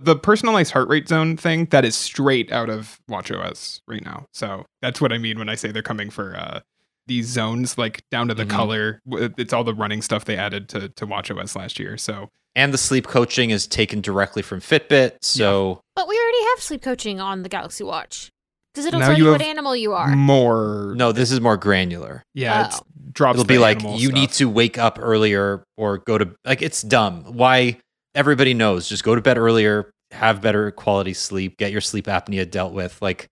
The 0.02 0.16
personalized 0.16 0.72
heart 0.72 0.88
rate 0.88 1.08
zone 1.08 1.36
thing 1.36 1.66
that 1.66 1.84
is 1.84 1.94
straight 1.94 2.50
out 2.50 2.70
of 2.70 2.98
WatchOS 3.10 3.80
right 3.86 4.04
now. 4.04 4.26
So 4.32 4.64
that's 4.80 5.00
what 5.00 5.12
I 5.12 5.18
mean 5.18 5.38
when 5.38 5.48
I 5.50 5.54
say 5.54 5.70
they're 5.72 5.82
coming 5.82 6.08
for 6.10 6.34
uh, 6.36 6.60
these 7.06 7.26
zones, 7.26 7.76
like 7.76 8.02
down 8.10 8.28
to 8.28 8.34
the 8.34 8.44
Mhm. 8.46 8.50
color. 8.50 9.00
It's 9.10 9.52
all 9.52 9.64
the 9.64 9.74
running 9.74 10.00
stuff 10.00 10.24
they 10.24 10.36
added 10.36 10.68
to 10.70 10.88
to 10.88 11.06
WatchOS 11.06 11.54
last 11.54 11.78
year. 11.78 11.96
So 11.98 12.28
and 12.56 12.72
the 12.74 12.78
sleep 12.78 13.06
coaching 13.06 13.50
is 13.50 13.66
taken 13.66 14.00
directly 14.00 14.42
from 14.42 14.60
Fitbit. 14.60 15.18
So 15.22 15.80
But 15.94 16.08
we 16.08 16.16
already 16.18 16.44
have 16.50 16.60
sleep 16.60 16.82
coaching 16.82 17.20
on 17.20 17.42
the 17.42 17.48
Galaxy 17.48 17.84
Watch 17.84 18.30
because 18.72 18.86
it'll 18.86 19.00
Now 19.00 19.08
tell 19.08 19.18
you 19.18 19.26
you, 19.26 19.30
what 19.32 19.42
animal 19.42 19.76
you 19.76 19.92
are. 19.92 20.08
more. 20.16 20.94
no, 20.96 21.12
this 21.12 21.30
is 21.30 21.40
more 21.40 21.56
granular. 21.56 22.22
yeah, 22.34 22.62
Oh. 22.62 22.66
it's 22.66 22.80
drops. 23.12 23.34
It'll 23.36 23.44
the 23.44 23.48
be 23.54 23.58
like 23.58 23.78
animal 23.80 23.98
you 24.00 24.12
need 24.12 24.30
to 24.32 24.48
wake 24.48 24.78
up 24.78 24.98
earlier 25.00 25.62
or 25.76 25.98
go 25.98 26.16
to 26.16 26.30
like 26.44 26.62
it's 26.62 26.80
dumb. 26.82 27.24
Why 27.34 27.78
everybody 28.14 28.54
knows 28.54 28.88
just 28.88 29.04
go 29.04 29.14
to 29.14 29.20
bed 29.20 29.38
earlier, 29.38 29.90
have 30.10 30.40
better 30.40 30.70
quality 30.70 31.14
sleep, 31.14 31.56
get 31.58 31.72
your 31.72 31.80
sleep 31.80 32.06
apnea 32.06 32.50
dealt 32.50 32.72
with. 32.72 33.00
Like 33.00 33.26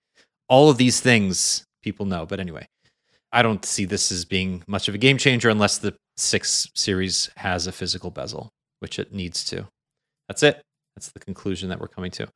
all 0.48 0.70
of 0.70 0.76
these 0.76 1.00
things 1.00 1.64
people 1.82 2.06
know. 2.06 2.26
But 2.26 2.40
anyway, 2.40 2.66
I 3.32 3.42
don't 3.42 3.64
see 3.64 3.84
this 3.84 4.10
as 4.10 4.24
being 4.24 4.62
much 4.66 4.88
of 4.88 4.94
a 4.94 4.98
game 4.98 5.18
changer 5.18 5.48
unless 5.48 5.78
the 5.78 5.94
6 6.16 6.68
series 6.74 7.30
has 7.36 7.66
a 7.66 7.72
physical 7.72 8.10
bezel, 8.10 8.50
which 8.80 8.98
it 8.98 9.12
needs 9.12 9.44
to. 9.46 9.66
That's 10.28 10.42
it. 10.42 10.62
That's 10.96 11.12
the 11.12 11.20
conclusion 11.20 11.68
that 11.68 11.80
we're 11.80 11.88
coming 11.88 12.10
to. 12.12 12.26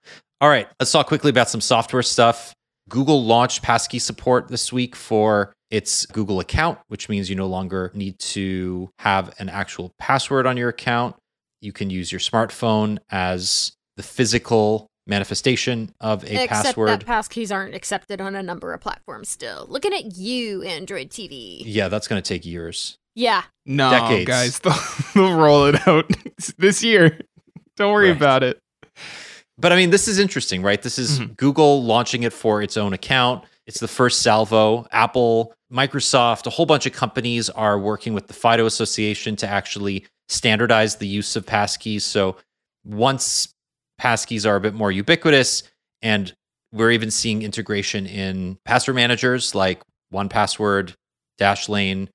All 0.41 0.49
right, 0.49 0.69
let's 0.79 0.93
talk 0.93 1.07
quickly 1.07 1.31
about 1.31 1.49
some 1.49 1.61
software 1.61 2.03
stuff. 2.03 2.53
Google 2.89 3.25
launched 3.25 3.63
passkey 3.63 3.99
support 3.99 4.49
this 4.49 4.73
week 4.73 4.95
for 4.95 5.53
its 5.71 6.05
Google 6.07 6.41
account, 6.41 6.79
which 6.89 7.09
means 7.09 7.31
you 7.31 7.37
no 7.37 7.47
longer 7.47 7.91
need 7.95 8.19
to 8.19 8.91
have 8.99 9.35
an 9.39 9.49
actual 9.49 9.93
password 9.99 10.47
on 10.47 10.57
your 10.57 10.69
account. 10.69 11.17
You 11.62 11.72
can 11.72 11.88
use 11.90 12.11
your 12.12 12.18
smartphone 12.18 12.98
as 13.11 13.72
the 13.96 14.03
physical 14.03 14.88
manifestation 15.07 15.94
of 16.01 16.25
a 16.25 16.42
Except 16.44 16.64
password. 16.64 16.88
that 16.88 17.07
passkeys 17.07 17.55
aren't 17.55 17.75
accepted 17.75 18.20
on 18.20 18.35
a 18.35 18.42
number 18.42 18.72
of 18.75 18.81
platforms 18.81 19.29
still. 19.29 19.66
Looking 19.68 19.92
at 19.94 20.16
you, 20.16 20.62
Android 20.62 21.11
TV. 21.11 21.62
yeah, 21.64 21.88
that's 21.88 22.09
going 22.09 22.20
to 22.22 22.29
take 22.29 22.44
years. 22.44 22.96
Yeah. 23.14 23.42
no 23.66 23.90
decades. 23.90 24.27
guys. 24.27 24.59
They'll, 24.62 24.75
they'll 25.14 25.37
roll 25.38 25.66
it 25.66 25.87
out 25.87 26.11
this 26.59 26.83
year. 26.83 27.20
Don't 27.77 27.92
worry 27.92 28.09
Right. 28.09 28.16
about 28.16 28.42
it. 28.42 28.59
But 29.59 29.72
I 29.72 29.77
mean, 29.77 29.90
this 29.90 30.09
is 30.09 30.18
interesting, 30.18 30.62
right? 30.62 30.81
This 30.83 30.98
is 30.98 31.20
Mhm. 31.20 31.37
Google 31.37 31.85
launching 31.85 32.22
it 32.25 32.33
for 32.33 32.62
its 32.62 32.77
own 32.77 32.92
account. 32.92 33.44
It's 33.66 33.81
the 33.81 33.88
first 33.88 34.22
salvo. 34.22 34.87
Apple, 34.92 35.55
Microsoft, 35.72 36.46
a 36.46 36.51
whole 36.51 36.66
bunch 36.66 36.87
of 36.87 36.92
companies 36.92 37.48
are 37.51 37.79
working 37.79 38.14
with 38.14 38.27
the 38.29 38.35
FIDO 38.35 38.66
Association 38.66 39.37
to 39.37 39.46
actually 39.46 40.07
standardize 40.29 40.97
the 40.97 41.07
use 41.07 41.37
of 41.37 41.47
passkeys. 41.47 42.03
So 42.03 42.37
once 42.85 43.53
passkeys 44.01 44.47
are 44.49 44.57
a 44.57 44.61
bit 44.61 44.75
more 44.75 44.91
ubiquitous, 44.91 45.63
and 46.01 46.33
we're 46.73 46.91
even 46.91 47.11
seeing 47.11 47.43
integration 47.43 48.07
in 48.07 48.59
password 48.65 48.97
managers 48.97 49.55
like 49.55 49.83
One 50.11 50.29
Password, 50.29 50.95
Dashlane, 51.39 52.09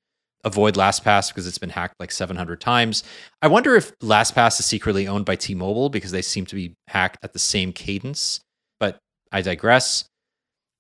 avoid 0.44 0.76
LastPass 0.76 1.30
because 1.30 1.48
it's 1.48 1.58
been 1.58 1.70
hacked 1.70 1.96
like 2.00 2.12
700 2.12 2.60
times. 2.60 3.04
I 3.42 3.48
wonder 3.48 3.76
if 3.76 3.98
LastPass 4.00 4.60
is 4.60 4.66
secretly 4.66 5.08
owned 5.08 5.26
by 5.26 5.36
T-Mobile 5.36 5.90
because 5.90 6.12
they 6.12 6.22
seem 6.22 6.46
to 6.48 6.56
be 6.56 6.74
hacked 6.88 7.18
at 7.24 7.34
the 7.34 7.40
same 7.40 7.74
cadence, 7.74 8.40
but 8.80 8.98
I 9.32 9.42
digress. 9.42 10.06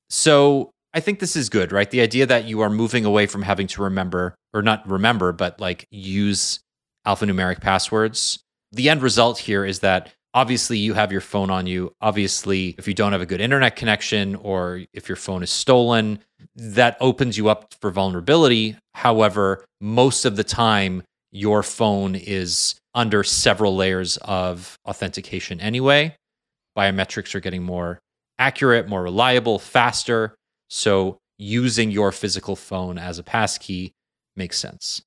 So 0.09 0.71
I 0.93 0.99
think 0.99 1.19
this 1.19 1.35
is 1.35 1.49
good, 1.49 1.71
right? 1.71 1.89
The 1.89 2.01
idea 2.01 2.25
that 2.25 2.45
you 2.45 2.61
are 2.61 2.69
moving 2.69 3.05
away 3.05 3.27
from 3.27 3.43
having 3.43 3.67
to 3.67 3.83
remember, 3.83 4.35
or 4.53 4.61
not 4.61 4.87
remember, 4.87 5.31
but 5.31 5.59
like 5.59 5.85
use 5.91 6.59
alphanumeric 7.07 7.61
passwords. 7.61 8.43
The 8.71 8.89
end 8.89 9.01
result 9.01 9.39
here 9.39 9.65
is 9.65 9.79
that 9.79 10.13
obviously 10.33 10.77
you 10.77 10.93
have 10.93 11.11
your 11.11 11.21
phone 11.21 11.49
on 11.49 11.65
you. 11.65 11.93
Obviously, 12.01 12.75
if 12.77 12.87
you 12.87 12.93
don't 12.93 13.13
have 13.13 13.21
a 13.21 13.25
good 13.25 13.41
internet 13.41 13.75
connection 13.75 14.35
or 14.35 14.81
if 14.93 15.07
your 15.09 15.15
phone 15.15 15.41
is 15.41 15.49
stolen, 15.49 16.19
that 16.55 16.97
opens 16.99 17.37
you 17.37 17.49
up 17.49 17.73
for 17.81 17.89
vulnerability. 17.91 18.75
However, 18.93 19.65
most 19.79 20.25
of 20.25 20.35
the 20.35 20.43
time, 20.43 21.03
your 21.31 21.63
phone 21.63 22.15
is 22.15 22.75
under 22.93 23.23
several 23.23 23.75
layers 23.75 24.17
of 24.17 24.77
authentication 24.85 25.59
anyway. 25.61 26.15
Biometrics 26.77 27.33
are 27.33 27.39
getting 27.39 27.63
more 27.63 27.99
accurate, 28.39 28.87
more 28.87 29.03
reliable, 29.03 29.59
faster. 29.59 30.35
So 30.69 31.17
using 31.37 31.91
your 31.91 32.11
physical 32.11 32.55
phone 32.55 32.97
as 32.97 33.17
a 33.17 33.23
passkey 33.23 33.93
makes 34.35 34.57
sense. 34.57 35.01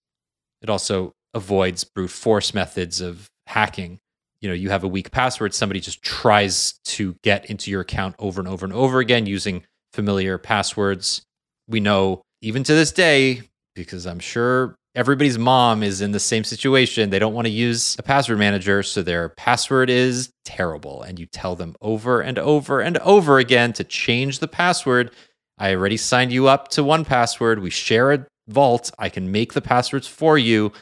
It 0.62 0.70
also 0.70 1.12
avoids 1.34 1.84
brute 1.84 2.10
force 2.10 2.54
methods 2.54 3.00
of 3.00 3.30
hacking. 3.46 3.98
You 4.40 4.48
know, 4.48 4.54
you 4.54 4.70
have 4.70 4.84
a 4.84 4.88
weak 4.88 5.10
password, 5.10 5.54
somebody 5.54 5.80
just 5.80 6.02
tries 6.02 6.74
to 6.84 7.14
get 7.22 7.46
into 7.46 7.70
your 7.70 7.82
account 7.82 8.16
over 8.18 8.40
and 8.40 8.48
over 8.48 8.64
and 8.64 8.72
over 8.72 9.00
again 9.00 9.26
using 9.26 9.64
familiar 9.92 10.38
passwords. 10.38 11.22
We 11.68 11.80
know 11.80 12.22
even 12.40 12.62
to 12.64 12.74
this 12.74 12.92
day, 12.92 13.42
because 13.74 14.06
I'm 14.06 14.18
sure 14.18 14.74
everybody's 14.94 15.38
mom 15.38 15.82
is 15.82 16.00
in 16.00 16.12
the 16.12 16.20
same 16.20 16.44
situation. 16.44 17.10
They 17.10 17.18
don't 17.18 17.34
want 17.34 17.46
to 17.46 17.52
use 17.52 17.96
a 17.98 18.02
password 18.02 18.38
manager, 18.38 18.82
so 18.82 19.02
their 19.02 19.28
password 19.30 19.90
is 19.90 20.32
terrible. 20.44 21.02
And 21.02 21.18
you 21.18 21.26
tell 21.26 21.54
them 21.54 21.76
over 21.80 22.20
and 22.20 22.38
over 22.38 22.80
and 22.80 22.98
over 22.98 23.38
again 23.38 23.72
to 23.74 23.84
change 23.84 24.38
the 24.38 24.48
password. 24.48 25.12
I 25.58 25.74
already 25.74 25.96
signed 25.96 26.32
you 26.32 26.48
up 26.48 26.68
to 26.68 26.82
one 26.82 27.04
password. 27.04 27.60
We 27.60 27.70
share 27.70 28.12
a 28.12 28.26
vault. 28.48 28.90
I 28.98 29.08
can 29.08 29.30
make 29.30 29.52
the 29.52 29.60
passwords 29.60 30.06
for 30.06 30.38
you. 30.38 30.72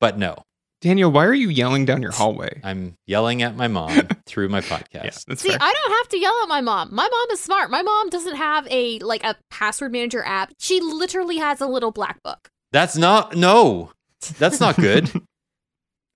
But 0.00 0.18
no, 0.18 0.36
Daniel, 0.80 1.10
why 1.10 1.24
are 1.24 1.34
you 1.34 1.48
yelling 1.48 1.84
down 1.84 2.02
your 2.02 2.12
hallway? 2.12 2.60
I'm 2.64 2.94
yelling 3.06 3.42
at 3.42 3.56
my 3.56 3.68
mom 3.68 4.08
through 4.26 4.48
my 4.48 4.60
podcast. 4.60 5.24
Yeah, 5.28 5.34
See, 5.34 5.48
fair. 5.48 5.58
I 5.60 5.72
don't 5.72 5.92
have 5.98 6.08
to 6.10 6.18
yell 6.18 6.38
at 6.42 6.48
my 6.48 6.60
mom. 6.60 6.94
My 6.94 7.08
mom 7.10 7.26
is 7.32 7.40
smart. 7.40 7.70
My 7.70 7.82
mom 7.82 8.10
doesn't 8.10 8.36
have 8.36 8.66
a 8.70 8.98
like 9.00 9.24
a 9.24 9.36
password 9.50 9.92
manager 9.92 10.22
app. 10.24 10.52
She 10.58 10.80
literally 10.80 11.38
has 11.38 11.60
a 11.60 11.66
little 11.66 11.92
black 11.92 12.22
book. 12.22 12.48
That's 12.72 12.96
not 12.96 13.36
no. 13.36 13.92
That's 14.38 14.60
not 14.60 14.76
good. 14.76 15.10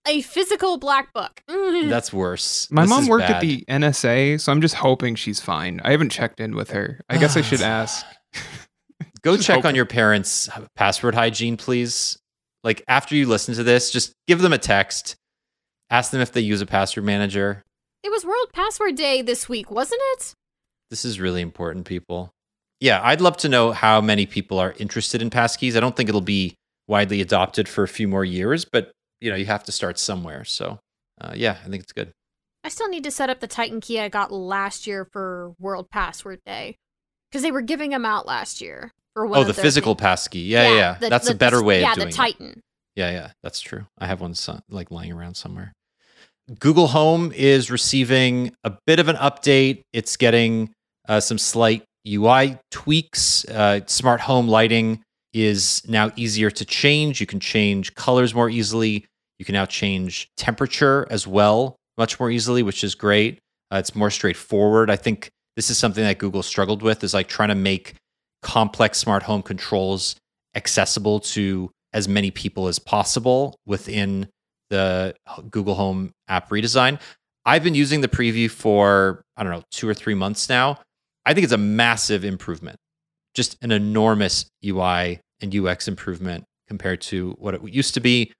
A 0.08 0.22
physical 0.22 0.78
black 0.78 1.12
book. 1.12 1.42
Mm. 1.48 1.90
That's 1.90 2.10
worse. 2.10 2.66
My 2.70 2.82
This 2.82 2.90
mom 2.90 3.02
is 3.02 3.08
worked 3.10 3.24
at 3.28 3.42
the 3.42 3.62
NSA, 3.68 4.40
so 4.40 4.50
I'm 4.50 4.62
just 4.62 4.74
hoping 4.76 5.14
she's 5.14 5.40
fine. 5.40 5.78
I 5.84 5.90
haven't 5.90 6.08
checked 6.08 6.40
in 6.40 6.56
with 6.56 6.70
her. 6.70 7.02
I 7.10 7.18
guess 7.18 7.36
I 7.36 7.42
should 7.42 7.60
ask. 7.60 8.04
Go 9.22 9.36
Just 9.36 9.46
check 9.46 9.56
hoping. 9.56 9.68
on 9.68 9.74
your 9.74 9.84
parents' 9.84 10.48
password 10.74 11.14
hygiene, 11.14 11.58
please. 11.58 12.18
Like 12.62 12.82
after 12.88 13.14
you 13.14 13.26
listen 13.26 13.54
to 13.54 13.62
this, 13.62 13.90
just 13.90 14.12
give 14.26 14.40
them 14.40 14.52
a 14.52 14.58
text. 14.58 15.16
Ask 15.90 16.10
them 16.10 16.20
if 16.20 16.32
they 16.32 16.40
use 16.40 16.60
a 16.60 16.66
password 16.66 17.04
manager. 17.04 17.64
It 18.02 18.10
was 18.10 18.24
World 18.24 18.50
Password 18.52 18.96
Day 18.96 19.22
this 19.22 19.48
week, 19.48 19.70
wasn't 19.70 20.00
it? 20.12 20.34
This 20.90 21.04
is 21.04 21.20
really 21.20 21.42
important, 21.42 21.86
people. 21.86 22.30
Yeah, 22.80 23.00
I'd 23.02 23.20
love 23.20 23.36
to 23.38 23.48
know 23.48 23.72
how 23.72 24.00
many 24.00 24.24
people 24.24 24.58
are 24.58 24.74
interested 24.78 25.20
in 25.20 25.30
passkeys. 25.30 25.76
I 25.76 25.80
don't 25.80 25.94
think 25.94 26.08
it'll 26.08 26.20
be 26.20 26.54
widely 26.88 27.20
adopted 27.20 27.68
for 27.68 27.84
a 27.84 27.88
few 27.88 28.08
more 28.08 28.24
years, 28.24 28.64
but 28.64 28.90
you 29.20 29.30
know, 29.30 29.36
you 29.36 29.46
have 29.46 29.64
to 29.64 29.72
start 29.72 29.98
somewhere. 29.98 30.44
So, 30.44 30.78
uh, 31.20 31.32
yeah, 31.36 31.58
I 31.64 31.68
think 31.68 31.82
it's 31.82 31.92
good. 31.92 32.12
I 32.64 32.68
still 32.68 32.88
need 32.88 33.04
to 33.04 33.10
set 33.10 33.30
up 33.30 33.40
the 33.40 33.46
Titan 33.46 33.80
key 33.80 34.00
I 34.00 34.08
got 34.08 34.32
last 34.32 34.86
year 34.86 35.06
for 35.12 35.54
World 35.58 35.90
Password 35.90 36.40
Day 36.44 36.76
because 37.30 37.42
they 37.42 37.52
were 37.52 37.62
giving 37.62 37.90
them 37.90 38.04
out 38.04 38.26
last 38.26 38.60
year 38.60 38.92
for 39.14 39.26
one 39.26 39.40
oh, 39.40 39.44
the 39.44 39.54
physical 39.54 39.94
things. 39.94 40.02
passkey. 40.02 40.40
Yeah, 40.40 40.68
yeah, 40.68 40.74
yeah. 40.74 40.94
the- 41.00 41.08
That's 41.08 41.26
the- 41.28 41.34
a 41.34 41.36
better 41.36 41.58
the- 41.58 41.64
way 41.64 41.80
yeah, 41.80 41.90
of 41.90 41.96
doing 41.96 42.10
that. 42.10 42.16
Yeah, 42.16 42.22
the 42.24 42.28
it. 42.30 42.32
Titan. 42.38 42.60
Yeah, 42.96 43.10
yeah, 43.12 43.30
that's 43.42 43.60
true. 43.60 43.86
I 43.98 44.06
have 44.06 44.20
one 44.20 44.34
like 44.68 44.90
lying 44.90 45.12
around 45.12 45.34
somewhere. 45.36 45.72
Google 46.58 46.88
Home 46.88 47.32
is 47.34 47.70
receiving 47.70 48.52
a 48.64 48.72
bit 48.86 48.98
of 48.98 49.08
an 49.08 49.16
update. 49.16 49.82
It's 49.92 50.16
getting 50.16 50.70
uh, 51.08 51.20
some 51.20 51.38
slight 51.38 51.84
UI 52.06 52.58
tweaks. 52.70 53.44
Uh, 53.44 53.80
smart 53.86 54.20
home 54.20 54.48
lighting 54.48 55.02
is 55.32 55.82
now 55.88 56.10
easier 56.16 56.50
to 56.50 56.64
change. 56.64 57.20
You 57.20 57.26
can 57.26 57.38
change 57.40 57.94
colors 57.94 58.34
more 58.34 58.50
easily. 58.50 59.06
You 59.38 59.44
can 59.44 59.52
now 59.52 59.64
change 59.66 60.28
temperature 60.36 61.06
as 61.10 61.26
well, 61.26 61.76
much 61.96 62.18
more 62.18 62.30
easily, 62.30 62.62
which 62.62 62.82
is 62.82 62.94
great. 62.94 63.38
Uh, 63.72 63.76
it's 63.76 63.94
more 63.94 64.10
straightforward. 64.10 64.90
I 64.90 64.96
think 64.96 65.30
this 65.56 65.70
is 65.70 65.78
something 65.78 66.02
that 66.02 66.18
Google 66.18 66.42
struggled 66.42 66.82
with 66.82 67.04
is 67.04 67.14
like 67.14 67.28
trying 67.28 67.50
to 67.50 67.54
make 67.54 67.94
complex 68.42 68.98
smart 68.98 69.22
home 69.22 69.42
controls 69.42 70.16
accessible 70.54 71.20
to 71.20 71.70
as 71.92 72.08
many 72.08 72.30
people 72.30 72.68
as 72.68 72.78
possible 72.78 73.56
within 73.66 74.28
the 74.70 75.14
Google 75.50 75.74
Home 75.74 76.12
app 76.28 76.50
redesign. 76.50 77.00
I've 77.44 77.64
been 77.64 77.74
using 77.74 78.00
the 78.00 78.08
preview 78.08 78.50
for, 78.50 79.22
I 79.36 79.42
don't 79.42 79.52
know, 79.52 79.62
two 79.70 79.88
or 79.88 79.94
three 79.94 80.14
months 80.14 80.48
now. 80.48 80.78
I 81.26 81.34
think 81.34 81.44
it's 81.44 81.52
a 81.52 81.58
massive 81.58 82.24
improvement, 82.24 82.76
just 83.34 83.56
an 83.62 83.72
enormous 83.72 84.46
UI 84.64 85.20
and 85.40 85.54
UX 85.54 85.88
improvement 85.88 86.44
compared 86.68 87.00
to 87.02 87.34
what 87.38 87.54
it 87.54 87.62
used 87.68 87.94
to 87.94 88.00
be. 88.00 88.32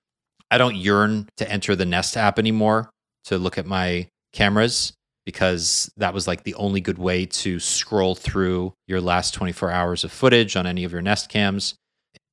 I 0.50 0.58
don't 0.58 0.76
yearn 0.76 1.28
to 1.36 1.50
enter 1.50 1.74
the 1.74 1.86
Nest 1.86 2.16
app 2.16 2.38
anymore 2.38 2.90
to 3.24 3.38
look 3.38 3.58
at 3.58 3.66
my 3.66 4.08
cameras 4.32 4.92
because 5.30 5.88
that 5.96 6.12
was 6.12 6.26
like 6.26 6.42
the 6.42 6.54
only 6.54 6.80
good 6.80 6.98
way 6.98 7.24
to 7.24 7.60
scroll 7.60 8.16
through 8.16 8.74
your 8.88 9.00
last 9.00 9.32
24 9.32 9.70
hours 9.70 10.02
of 10.02 10.10
footage 10.10 10.56
on 10.56 10.66
any 10.66 10.82
of 10.82 10.90
your 10.90 11.02
Nest 11.02 11.28
cams. 11.28 11.76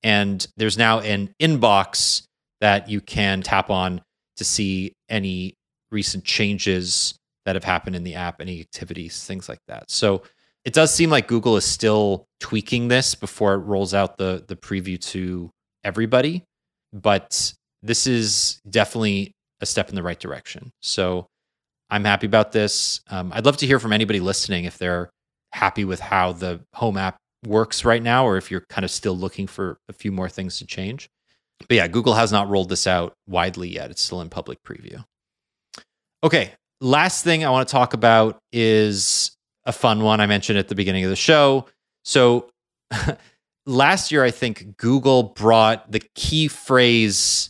And 0.02 0.46
there's 0.58 0.80
now 0.80 1.00
an 1.02 1.32
inbox 1.40 2.24
that 2.60 2.90
you 2.90 3.00
can 3.00 3.44
tap 3.44 3.70
on 3.70 4.02
to 4.38 4.44
see 4.44 4.94
any 5.10 5.54
recent 5.92 6.24
changes 6.24 7.14
that 7.46 7.56
have 7.56 7.64
happened 7.64 7.96
in 7.96 8.04
the 8.04 8.16
app, 8.16 8.42
any 8.42 8.60
activities, 8.60 9.24
things 9.24 9.48
like 9.48 9.60
that. 9.68 9.92
So 9.92 10.24
it 10.66 10.74
does 10.74 10.92
seem 10.92 11.12
like 11.12 11.28
Google 11.28 11.56
is 11.56 11.66
still 11.66 12.26
tweaking 12.40 12.88
this 12.88 13.14
before 13.14 13.54
it 13.54 13.60
rolls 13.60 13.94
out 13.94 14.18
the 14.18 14.44
the 14.48 14.56
preview 14.56 15.00
to 15.12 15.52
everybody, 15.84 16.44
but 16.92 17.54
this 17.84 18.08
is 18.08 18.60
definitely 18.68 19.32
a 19.62 19.68
step 19.68 19.90
in 19.90 19.96
the 19.96 20.04
right 20.04 20.20
direction. 20.20 20.72
So 20.82 21.28
I'm 21.90 22.04
happy 22.04 22.28
about 22.28 22.52
this. 22.52 23.02
Um, 23.10 23.32
I'd 23.34 23.46
love 23.46 23.58
to 23.58 23.68
hear 23.68 23.80
from 23.80 23.94
anybody 23.94 24.20
listening 24.20 24.66
if 24.66 24.78
they're 24.78 25.10
happy 25.54 25.86
with 25.86 26.00
how 26.00 26.34
the 26.34 26.60
home 26.74 26.98
app 26.98 27.18
works 27.46 27.86
right 27.86 28.04
now, 28.04 28.26
or 28.26 28.38
if 28.38 28.52
you're 28.52 28.66
kind 28.70 28.84
of 28.84 28.92
still 28.92 29.18
looking 29.18 29.48
for 29.48 29.78
a 29.88 29.94
few 29.94 30.12
more 30.12 30.30
things 30.30 30.58
to 30.58 30.66
change. 30.66 31.10
But 31.60 31.76
yeah, 31.76 31.88
Google 31.88 32.14
has 32.14 32.32
not 32.32 32.50
rolled 32.50 32.70
this 32.70 32.88
out 32.88 33.14
widely 33.28 33.70
yet. 33.70 33.90
It's 33.90 34.02
still 34.02 34.22
in 34.22 34.30
public 34.30 34.62
preview. 34.64 35.04
Okay, 36.24 36.52
last 36.82 37.24
thing 37.24 37.46
I 37.46 37.50
want 37.50 37.68
to 37.68 37.72
talk 37.72 37.94
about 37.94 38.40
is 38.52 39.32
a 39.66 39.72
fun 39.72 40.04
one 40.04 40.22
I 40.22 40.28
mentioned 40.28 40.60
at 40.60 40.68
the 40.68 40.76
beginning 40.76 41.04
of 41.04 41.10
the 41.10 41.16
show. 41.16 41.68
So 42.06 42.50
last 43.66 44.12
year, 44.12 44.24
I 44.24 44.32
think 44.32 44.78
Google 44.78 45.24
brought 45.24 45.92
the 45.92 46.02
key 46.16 46.48
phrase. 46.48 47.50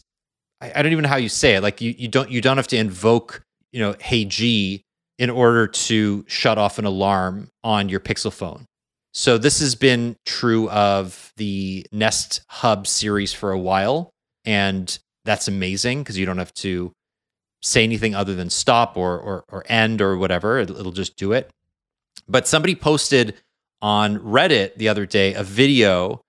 I, 0.62 0.72
I 0.76 0.82
don't 0.82 0.92
even 0.92 1.04
know 1.04 1.10
how 1.10 1.18
you 1.18 1.30
say 1.30 1.56
it. 1.56 1.62
Like 1.62 1.82
you, 1.82 1.94
you 1.98 2.08
don't 2.08 2.30
you 2.30 2.42
don't 2.42 2.58
have 2.58 2.68
to 2.70 2.78
invoke, 2.78 3.44
you 3.78 3.84
know, 3.84 3.96
hey 4.00 4.26
G 4.26 4.82
in 5.20 5.30
order 5.30 5.68
to 5.68 6.26
shut 6.28 6.58
off 6.58 6.80
an 6.80 6.86
alarm 6.86 7.50
on 7.64 7.90
your 7.90 8.00
Pixel 8.00 8.34
phone. 8.34 8.66
So 9.14 9.38
this 9.38 9.60
has 9.60 9.76
been 9.76 10.16
true 10.26 10.68
of 10.72 11.32
the 11.38 11.86
Nest 11.92 12.42
Hub 12.50 12.88
series 12.88 13.34
for 13.34 13.52
a 13.52 13.60
while, 13.60 14.10
and 14.46 14.98
that's 15.26 15.48
amazing 15.48 16.02
because 16.02 16.18
you 16.18 16.26
don't 16.26 16.40
have 16.40 16.56
to 16.56 16.92
say 17.62 17.84
anything 17.84 18.16
other 18.16 18.34
than 18.34 18.50
stop 18.50 18.98
or 18.98 19.20
or, 19.20 19.44
or 19.52 19.64
end 19.70 20.02
or 20.02 20.18
whatever. 20.18 20.58
It, 20.58 20.72
it'll 20.72 20.92
just 20.92 21.16
do 21.16 21.34
it. 21.34 21.52
But 22.28 22.48
somebody 22.48 22.74
posted 22.74 23.36
on 23.80 24.18
Reddit 24.18 24.78
the 24.78 24.90
other 24.90 25.06
day 25.06 25.36
a 25.36 25.44
video 25.44 26.22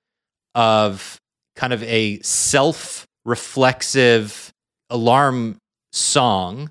of 0.55 1.17
kind 1.57 1.73
of 1.73 1.83
a 1.85 2.21
self-reflexive 2.21 4.53
alarm 4.91 5.57
song, 5.93 6.71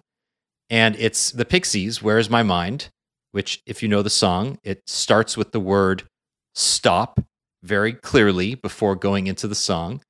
and 0.69 0.95
it's 0.97 1.31
the 1.31 1.45
Pixies. 1.45 2.01
Where's 2.01 2.29
my 2.29 2.43
mind? 2.43 2.89
Which, 3.31 3.61
if 3.65 3.83
you 3.83 3.89
know 3.89 4.01
the 4.01 4.09
song, 4.09 4.57
it 4.63 4.81
starts 4.87 5.37
with 5.37 5.51
the 5.51 5.59
word 5.59 6.03
stop 6.55 7.19
very 7.63 7.93
clearly 7.93 8.55
before 8.55 8.95
going 8.95 9.27
into 9.27 9.47
the 9.47 9.55
song. 9.55 10.01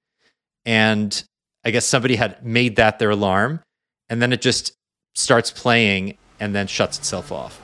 And 0.66 1.24
I 1.66 1.72
guess 1.72 1.86
somebody 1.86 2.16
had 2.16 2.45
made 2.45 2.76
that 2.78 2.99
their 2.99 3.10
alarm, 3.10 3.62
and 4.10 4.22
then 4.22 4.32
it 4.32 4.41
just 4.41 4.74
starts 5.16 5.51
playing 5.51 6.18
and 6.39 6.55
then 6.55 6.68
shuts 6.68 6.97
itself 6.97 7.32
off. 7.32 7.62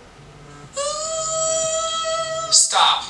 Stop. 2.52 3.04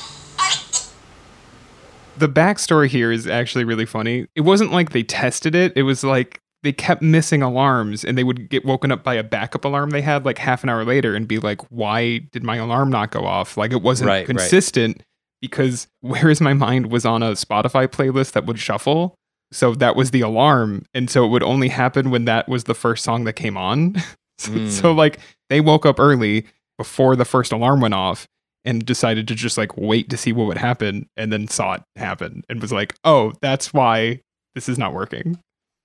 The 2.16 2.28
backstory 2.28 2.86
here 2.86 3.10
is 3.10 3.26
actually 3.26 3.64
really 3.64 3.86
funny. 3.86 4.28
It 4.36 4.42
wasn't 4.42 4.70
like 4.70 4.90
they 4.90 5.02
tested 5.02 5.56
it. 5.56 5.72
It 5.74 5.82
was 5.82 6.04
like 6.04 6.40
they 6.64 6.72
kept 6.72 7.02
missing 7.02 7.42
alarms 7.42 8.04
and 8.04 8.18
they 8.18 8.24
would 8.24 8.48
get 8.48 8.64
woken 8.64 8.90
up 8.90 9.04
by 9.04 9.14
a 9.14 9.22
backup 9.22 9.64
alarm 9.64 9.90
they 9.90 10.02
had 10.02 10.24
like 10.24 10.38
half 10.38 10.62
an 10.64 10.68
hour 10.70 10.84
later 10.84 11.14
and 11.14 11.28
be 11.28 11.38
like, 11.38 11.60
why 11.70 12.18
did 12.32 12.42
my 12.42 12.56
alarm 12.56 12.90
not 12.90 13.10
go 13.12 13.24
off? 13.26 13.56
Like 13.56 13.70
it 13.72 13.82
wasn't 13.82 14.08
Right, 14.08 14.18
right. 14.20 14.26
consistent 14.26 15.02
because 15.40 15.86
Where 16.00 16.30
Is 16.30 16.40
My 16.40 16.54
Mind 16.54 16.90
was 16.90 17.04
on 17.06 17.22
a 17.22 17.32
Spotify 17.32 17.86
playlist 17.86 18.32
that 18.32 18.46
would 18.46 18.58
shuffle. 18.58 19.14
So 19.52 19.74
that 19.74 19.94
was 19.94 20.10
the 20.10 20.22
alarm. 20.22 20.84
And 20.94 21.08
so 21.08 21.24
it 21.24 21.28
would 21.28 21.42
only 21.44 21.68
happen 21.68 22.10
when 22.10 22.24
that 22.24 22.48
was 22.48 22.64
the 22.64 22.74
first 22.74 23.04
song 23.04 23.24
that 23.24 23.34
came 23.34 23.56
on. 23.56 23.94
so, 24.38 24.50
Mm. 24.50 24.68
so 24.70 24.90
like 24.92 25.20
they 25.50 25.60
woke 25.60 25.86
up 25.86 26.00
early 26.00 26.46
before 26.78 27.14
the 27.14 27.24
first 27.24 27.52
alarm 27.52 27.80
went 27.80 27.94
off 27.94 28.26
and 28.64 28.84
decided 28.84 29.28
to 29.28 29.34
just 29.34 29.58
like 29.58 29.76
wait 29.76 30.08
to 30.10 30.16
see 30.16 30.32
what 30.32 30.46
would 30.46 30.56
happen 30.56 31.06
and 31.16 31.30
then 31.32 31.46
saw 31.46 31.74
it 31.74 31.82
happen 31.96 32.42
and 32.48 32.60
was 32.62 32.72
like, 32.72 32.94
oh, 33.04 33.32
that's 33.42 33.72
why 33.74 34.20
this 34.54 34.68
is 34.68 34.78
not 34.78 34.94
working. 34.94 35.38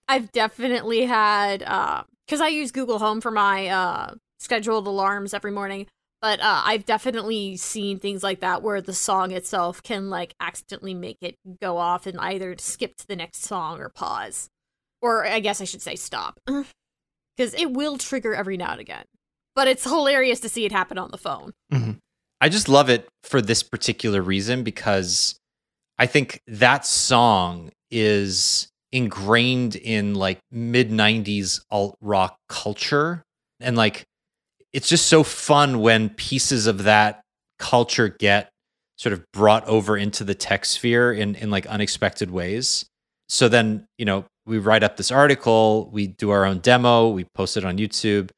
I've 0.10 0.32
definitely 0.32 1.06
had 1.06 1.60
because 1.60 2.42
I 2.42 2.48
use 2.48 2.72
Google 2.72 3.00
Home 3.00 3.22
for 3.22 3.32
my 3.32 3.68
uh, 3.68 4.14
scheduled 4.40 4.88
alarms 4.88 5.34
every 5.34 5.52
morning. 5.52 5.86
But 6.22 6.42
uh, 6.42 6.64
I've 6.66 6.86
definitely 6.86 7.56
seen 7.56 8.00
things 8.00 8.24
like 8.24 8.42
that 8.42 8.62
where 8.62 8.82
the 8.82 8.94
song 8.94 9.32
itself 9.32 9.82
can 9.82 10.10
like 10.10 10.34
accidentally 10.42 10.94
make 10.94 11.18
it 11.22 11.38
go 11.62 11.78
off 11.78 12.06
and 12.08 12.20
either 12.20 12.56
skip 12.58 12.98
to 12.98 13.08
the 13.08 13.16
next 13.16 13.44
song 13.44 13.80
or 13.80 13.88
pause, 13.88 14.50
or 15.02 15.26
I 15.26 15.40
guess 15.40 15.62
I 15.62 15.64
should 15.64 15.82
say 15.82 15.96
stop, 15.96 16.38
because 16.46 17.54
it 17.54 17.72
will 17.72 17.98
trigger 17.98 18.36
every 18.36 18.58
now 18.58 18.72
and 18.72 18.82
again. 18.82 19.06
But 19.56 19.70
it's 19.70 19.86
hilarious 19.86 20.42
to 20.42 20.50
see 20.50 20.66
it 20.66 20.74
happen 20.74 20.98
on 20.98 21.12
the 21.12 21.18
phone. 21.18 21.54
I 22.42 22.50
just 22.50 22.68
love 22.68 22.90
it 22.90 23.08
for 23.24 23.42
this 23.42 23.64
particular 23.64 24.22
reason 24.22 24.64
because 24.64 25.38
I 25.98 26.06
think 26.06 26.42
that 26.48 26.86
song 26.86 27.72
is 27.92 28.69
ingrained 28.92 29.76
in 29.76 30.16
like 30.16 30.40
mid 30.52 30.90
90s 30.90 31.62
alt 31.70 31.96
rock 32.02 32.36
culture. 32.48 33.22
And 33.60 33.76
like, 33.78 34.04
it's 34.74 34.88
just 34.88 35.08
so 35.08 35.24
fun 35.24 35.80
when 35.80 36.10
pieces 36.10 36.68
of 36.68 36.84
that 36.84 37.22
culture 37.60 38.08
get 38.10 38.50
sort 38.98 39.14
of 39.14 39.24
brought 39.34 39.66
over 39.66 39.98
into 39.98 40.24
the 40.24 40.36
tech 40.36 40.66
sphere 40.66 41.12
in, 41.14 41.36
in 41.36 41.50
like 41.50 41.66
unexpected 41.68 42.30
ways. 42.32 42.86
So 43.30 43.48
then, 43.48 43.86
you 43.98 44.06
know, 44.06 44.26
we 44.46 44.58
write 44.58 44.84
up 44.84 44.98
this 44.98 45.12
article, 45.12 45.90
we 45.92 46.08
do 46.08 46.32
our 46.32 46.44
own 46.46 46.60
demo, 46.60 47.10
we 47.10 47.26
post 47.36 47.58
it 47.58 47.64
on 47.66 47.78
YouTube. 47.78 48.30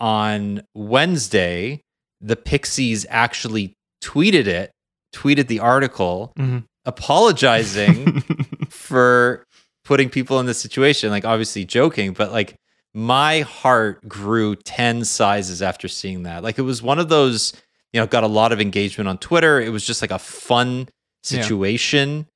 On 0.00 0.62
Wednesday, 0.74 1.80
the 2.20 2.36
Pixies 2.36 3.04
actually 3.08 3.72
tweeted 4.02 4.46
it, 4.46 4.70
tweeted 5.14 5.48
the 5.48 5.58
article, 5.60 6.32
Mhm. 6.38 6.64
apologizing 6.86 8.20
for 8.70 9.44
putting 9.88 10.10
people 10.10 10.38
in 10.38 10.46
this 10.46 10.60
situation. 10.60 11.10
Like, 11.10 11.24
obviously 11.24 11.64
joking, 11.64 12.12
but 12.12 12.30
like 12.30 12.54
my 12.94 13.40
heart 13.40 14.06
grew 14.06 14.54
10 14.54 15.04
sizes 15.04 15.62
after 15.62 15.88
seeing 15.88 16.22
that. 16.24 16.42
Like, 16.42 16.58
it 16.58 16.62
was 16.62 16.82
one 16.82 16.98
of 16.98 17.08
those, 17.08 17.52
you 17.92 18.00
know, 18.00 18.06
got 18.06 18.22
a 18.22 18.28
lot 18.28 18.52
of 18.52 18.60
engagement 18.60 19.08
on 19.08 19.18
Twitter. 19.18 19.60
It 19.60 19.70
was 19.70 19.84
just 19.84 20.02
like 20.02 20.10
a 20.12 20.18
fun 20.18 20.88
Yeah. 21.30 21.40
situation. 21.42 22.26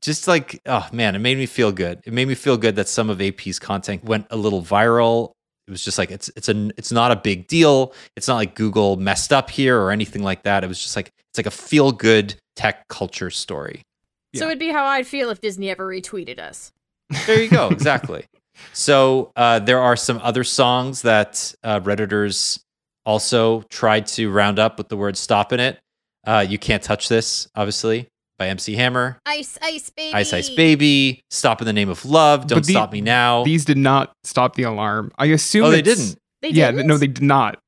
Just 0.00 0.26
like, 0.26 0.60
oh 0.66 0.88
man, 0.92 1.14
it 1.14 1.18
made 1.18 1.36
me 1.36 1.46
feel 1.46 1.70
good. 1.70 2.00
It 2.04 2.12
made 2.12 2.28
me 2.28 2.34
feel 2.34 2.56
good 2.56 2.76
that 2.76 2.88
some 2.88 3.10
of 3.10 3.20
AP's 3.20 3.58
content 3.58 4.04
went 4.04 4.26
a 4.30 4.36
little 4.36 4.62
viral. 4.62 5.32
It 5.66 5.70
was 5.70 5.84
just 5.84 5.98
like 5.98 6.10
it's 6.10 6.30
it's 6.36 6.48
a 6.48 6.70
it's 6.78 6.92
not 6.92 7.10
a 7.12 7.16
big 7.16 7.46
deal. 7.46 7.92
It's 8.16 8.26
not 8.28 8.36
like 8.36 8.54
Google 8.54 8.96
messed 8.96 9.32
up 9.32 9.50
here 9.50 9.78
or 9.78 9.90
anything 9.90 10.22
like 10.22 10.44
that. 10.44 10.64
It 10.64 10.68
was 10.68 10.80
just 10.80 10.96
like 10.96 11.10
it's 11.30 11.38
like 11.38 11.46
a 11.46 11.50
feel 11.50 11.92
good 11.92 12.36
tech 12.54 12.88
culture 12.88 13.30
story. 13.30 13.82
So 14.34 14.46
it'd 14.46 14.58
be 14.58 14.70
how 14.70 14.84
I'd 14.84 15.06
feel 15.06 15.30
if 15.30 15.40
Disney 15.40 15.70
ever 15.70 15.86
retweeted 15.86 16.38
us. 16.38 16.72
There 17.26 17.40
you 17.40 17.48
go. 17.48 17.68
Exactly. 17.70 18.24
so 18.72 19.32
uh, 19.36 19.58
there 19.60 19.80
are 19.80 19.96
some 19.96 20.18
other 20.22 20.44
songs 20.44 21.02
that 21.02 21.54
uh, 21.62 21.80
redditors 21.80 22.60
also 23.04 23.62
tried 23.70 24.06
to 24.08 24.30
round 24.30 24.58
up 24.58 24.78
with 24.78 24.88
the 24.88 24.96
word 24.96 25.16
"stop" 25.16 25.52
in 25.52 25.60
it. 25.60 25.78
Uh, 26.26 26.44
you 26.46 26.58
can't 26.58 26.82
touch 26.82 27.08
this, 27.08 27.48
obviously, 27.54 28.08
by 28.38 28.48
MC 28.48 28.74
Hammer. 28.74 29.18
Ice, 29.26 29.56
ice, 29.62 29.90
baby. 29.90 30.14
Ice 30.14 30.32
Ice 30.32 30.50
Baby, 30.50 31.22
Stop 31.30 31.60
in 31.62 31.66
the 31.66 31.72
Name 31.72 31.88
of 31.88 32.04
Love, 32.04 32.46
Don't 32.48 32.66
the- 32.66 32.72
Stop 32.72 32.92
Me 32.92 33.00
Now. 33.00 33.44
These 33.44 33.64
did 33.64 33.78
not 33.78 34.12
stop 34.24 34.56
the 34.56 34.64
alarm. 34.64 35.12
I 35.16 35.26
assume 35.26 35.66
oh, 35.66 35.70
they 35.70 35.82
didn't. 35.82 36.16
They 36.42 36.48
yeah, 36.50 36.72
didn't? 36.72 36.88
no, 36.88 36.98
they 36.98 37.06
did 37.06 37.22
not. 37.22 37.58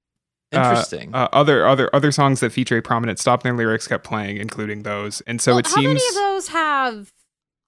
Uh, 0.53 0.59
Interesting. 0.59 1.15
Uh, 1.15 1.29
other 1.33 1.67
other 1.67 1.91
other 1.95 2.11
songs 2.13 2.41
that 2.41 2.51
feature 2.53 2.77
a 2.79 2.83
prominent 2.83 3.19
stop 3.19 3.45
in 3.45 3.49
their 3.51 3.57
lyrics 3.67 3.87
kept 3.89 4.05
playing, 4.05 4.37
including 4.39 4.83
those. 4.83 5.21
And 5.23 5.41
so 5.41 5.53
Well, 5.53 5.59
it 5.61 5.67
how 5.67 5.75
seems 5.75 5.87
many 5.87 6.09
of 6.09 6.15
those 6.15 6.49
have? 6.49 7.13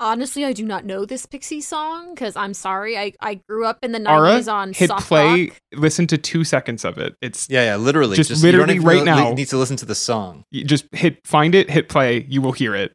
Honestly, 0.02 0.46
I 0.46 0.54
do 0.54 0.64
not 0.64 0.86
know 0.86 1.04
this 1.04 1.26
Pixie 1.26 1.60
song 1.60 2.14
because 2.14 2.34
I'm 2.34 2.54
sorry. 2.54 2.96
I, 2.96 3.12
I 3.20 3.34
grew 3.34 3.66
up 3.66 3.80
in 3.82 3.92
the 3.92 4.00
Ara 4.08 4.30
90s 4.40 4.50
on 4.50 4.72
hit 4.72 4.88
soft 4.88 5.06
play. 5.06 5.48
rock. 5.48 5.60
Listen 5.74 6.06
to 6.06 6.16
two 6.16 6.42
seconds 6.42 6.86
of 6.86 6.96
it. 6.96 7.16
It's 7.20 7.46
yeah, 7.50 7.64
yeah, 7.64 7.76
literally. 7.76 8.16
just 8.16 8.30
you 8.30 8.36
don't 8.36 8.42
literally 8.44 8.74
even 8.76 8.86
right 8.86 8.98
li- 9.00 9.04
now. 9.04 9.34
need 9.34 9.48
to 9.48 9.58
listen 9.58 9.76
to 9.76 9.84
the 9.84 9.94
song. 9.94 10.44
you 10.50 10.64
just 10.64 10.86
hit 10.92 11.26
find 11.26 11.54
it, 11.54 11.68
hit 11.68 11.90
play. 11.90 12.24
You 12.30 12.40
will 12.40 12.52
hear 12.52 12.74
it. 12.74 12.94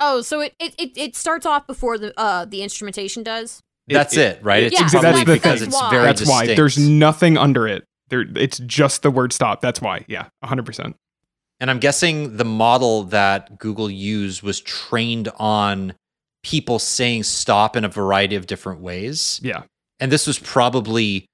Oh, 0.00 0.20
so 0.20 0.40
it, 0.42 0.54
it, 0.60 0.74
it, 0.78 0.98
it 0.98 1.16
starts 1.16 1.46
off 1.46 1.66
before 1.66 1.96
the 1.96 2.12
uh 2.20 2.44
the 2.44 2.62
instrumentation 2.62 3.22
does. 3.22 3.62
It- 3.88 3.94
That's 3.94 4.14
it, 4.18 4.44
right? 4.44 4.64
It's 4.64 4.78
Yeah, 4.78 4.86
Exa- 4.86 4.90
probably 5.00 5.10
that's 5.12 5.26
the 5.28 5.32
because 5.32 5.58
thing. 5.60 5.68
it's 5.68 5.80
That's 5.80 5.90
very 5.90 6.04
That's 6.04 6.28
why 6.28 6.46
there's 6.54 6.76
nothing 6.78 7.38
under 7.38 7.66
it. 7.66 7.84
There, 8.08 8.24
it's 8.36 8.58
just 8.58 9.02
the 9.02 9.10
word 9.10 9.32
stop. 9.32 9.60
That's 9.60 9.80
why. 9.80 10.04
Yeah, 10.08 10.26
hundred 10.42 10.66
percent. 10.66 10.96
And 11.60 11.70
I'm 11.70 11.78
guessing 11.78 12.36
the 12.36 12.44
model 12.44 13.04
that 13.04 13.58
Google 13.58 13.90
used 13.90 14.42
was 14.42 14.60
trained 14.60 15.28
on 15.38 15.94
people 16.44 16.78
saying 16.78 17.24
stop 17.24 17.76
in 17.76 17.84
a 17.84 17.88
variety 17.88 18.36
of 18.36 18.46
different 18.46 18.80
ways. 18.80 19.40
Yeah. 19.42 19.62
And 19.98 20.12
this 20.12 20.26
was 20.26 20.38
probably 20.38 21.26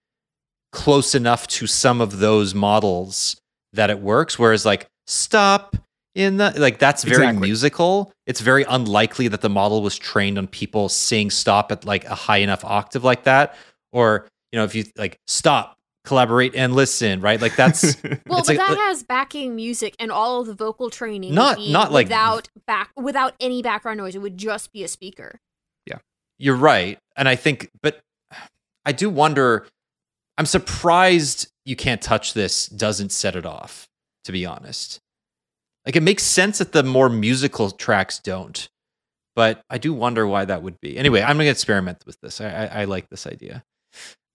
close 0.72 1.14
enough 1.14 1.46
to 1.46 1.66
some 1.66 2.00
of 2.00 2.18
those 2.18 2.54
models 2.54 3.36
that 3.74 3.90
it 3.90 4.00
works. 4.00 4.38
Whereas, 4.38 4.64
like, 4.64 4.86
stop 5.06 5.76
in 6.14 6.38
the, 6.38 6.54
like, 6.56 6.78
that's 6.78 7.04
very 7.04 7.24
Exactly. 7.24 7.46
musical. 7.46 8.12
It's 8.26 8.40
very 8.40 8.64
unlikely 8.64 9.28
that 9.28 9.42
the 9.42 9.50
model 9.50 9.82
was 9.82 9.98
trained 9.98 10.38
on 10.38 10.46
people 10.46 10.88
saying 10.88 11.30
stop 11.30 11.70
at 11.70 11.84
like 11.84 12.04
a 12.06 12.14
high 12.14 12.38
enough 12.38 12.64
octave 12.64 13.04
like 13.04 13.24
that. 13.24 13.54
Or, 13.92 14.26
you 14.52 14.58
know, 14.58 14.64
if 14.64 14.74
you 14.74 14.84
like 14.96 15.18
stop, 15.26 15.76
collaborate, 16.04 16.54
and 16.54 16.74
listen, 16.74 17.20
right? 17.20 17.40
Like, 17.40 17.56
that's. 17.56 17.96
Well, 18.26 18.40
but 18.40 18.48
like- 18.48 18.58
that 18.58 18.70
uh, 18.72 18.76
has 18.76 19.02
backing 19.02 19.54
music 19.56 19.94
and 19.98 20.10
all 20.10 20.40
of 20.40 20.46
the 20.46 20.54
vocal 20.54 20.90
training. 20.90 21.34
Not- 21.34 21.58
not 21.60 21.92
like- 21.92 22.06
without 22.06 22.48
back 22.66 22.90
without 22.96 23.34
any 23.40 23.62
background 23.62 23.98
noise. 23.98 24.14
It 24.14 24.20
would 24.22 24.36
just 24.36 24.72
be 24.72 24.82
a 24.84 24.88
speaker. 24.88 25.40
Yeah, 25.86 25.98
you're 26.38 26.56
right. 26.56 26.98
And 27.16 27.28
I 27.28 27.36
think, 27.36 27.70
but 27.82 28.00
I 28.84 28.92
do 28.92 29.08
wonder, 29.10 29.66
I'm 30.38 30.46
surprised 30.46 31.48
you 31.64 31.76
can't 31.76 32.02
touch 32.02 32.34
this 32.34 32.66
doesn't 32.66 33.12
set 33.12 33.36
it 33.36 33.46
off, 33.46 33.88
to 34.24 34.32
be 34.32 34.44
honest. 34.44 35.00
Like 35.86 35.96
it 35.96 36.02
makes 36.02 36.22
sense 36.22 36.58
that 36.58 36.72
the 36.72 36.82
more 36.82 37.08
musical 37.08 37.70
tracks 37.70 38.18
don't, 38.18 38.68
but 39.36 39.62
I 39.70 39.78
do 39.78 39.92
wonder 39.92 40.26
why 40.26 40.44
that 40.46 40.62
would 40.62 40.80
be. 40.80 40.96
Anyway, 40.96 41.20
I'm 41.22 41.36
going 41.36 41.46
to 41.46 41.50
experiment 41.50 42.04
with 42.06 42.20
this. 42.20 42.40
I, 42.40 42.48
I, 42.48 42.64
I 42.66 42.84
like 42.84 43.10
this 43.10 43.26
idea. 43.26 43.64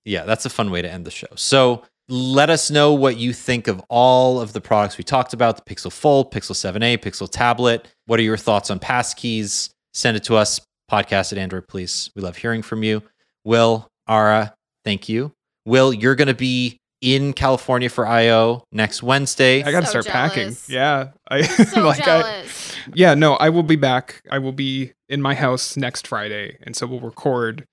Yeah, 0.05 0.23
that's 0.25 0.45
a 0.45 0.49
fun 0.49 0.71
way 0.71 0.81
to 0.81 0.91
end 0.91 1.05
the 1.05 1.11
show. 1.11 1.27
So 1.35 1.83
let 2.07 2.49
us 2.49 2.71
know 2.71 2.93
what 2.93 3.17
you 3.17 3.33
think 3.33 3.67
of 3.67 3.81
all 3.89 4.41
of 4.41 4.53
the 4.53 4.61
products 4.61 4.97
we 4.97 5.03
talked 5.03 5.33
about 5.33 5.63
the 5.63 5.75
Pixel 5.75 5.91
Fold, 5.91 6.31
Pixel 6.33 6.53
7a, 6.55 6.97
Pixel 6.97 7.29
Tablet. 7.29 7.87
What 8.07 8.19
are 8.19 8.23
your 8.23 8.37
thoughts 8.37 8.71
on 8.71 8.79
passkeys? 8.79 9.69
Send 9.93 10.17
it 10.17 10.23
to 10.25 10.35
us, 10.35 10.59
podcast 10.89 11.31
at 11.31 11.37
Android 11.37 11.67
Police. 11.67 12.09
We 12.15 12.21
love 12.21 12.37
hearing 12.37 12.61
from 12.63 12.81
you. 12.83 13.03
Will, 13.43 13.87
Ara, 14.07 14.55
thank 14.83 15.07
you. 15.09 15.33
Will, 15.65 15.93
you're 15.93 16.15
going 16.15 16.27
to 16.29 16.33
be 16.33 16.77
in 17.01 17.31
California 17.33 17.89
for 17.89 18.05
I/O 18.07 18.63
next 18.71 19.01
Wednesday. 19.03 19.63
I 19.63 19.71
got 19.71 19.81
to 19.81 19.85
So 19.85 20.01
start 20.01 20.07
packing. 20.07 20.55
Yeah, 20.67 21.09
I 21.29 21.41
So 21.43 21.81
like. 21.85 22.01
I, 22.01 22.05
jealous. 22.05 22.75
yeah, 22.93 23.13
no, 23.13 23.33
I 23.35 23.49
will 23.49 23.63
be 23.63 23.75
back. 23.75 24.21
I 24.31 24.39
will 24.39 24.51
be 24.51 24.93
in 25.07 25.21
my 25.21 25.35
house 25.35 25.77
next 25.77 26.07
Friday, 26.07 26.57
and 26.63 26.75
so 26.75 26.87
we'll 26.87 26.99
record, 26.99 27.65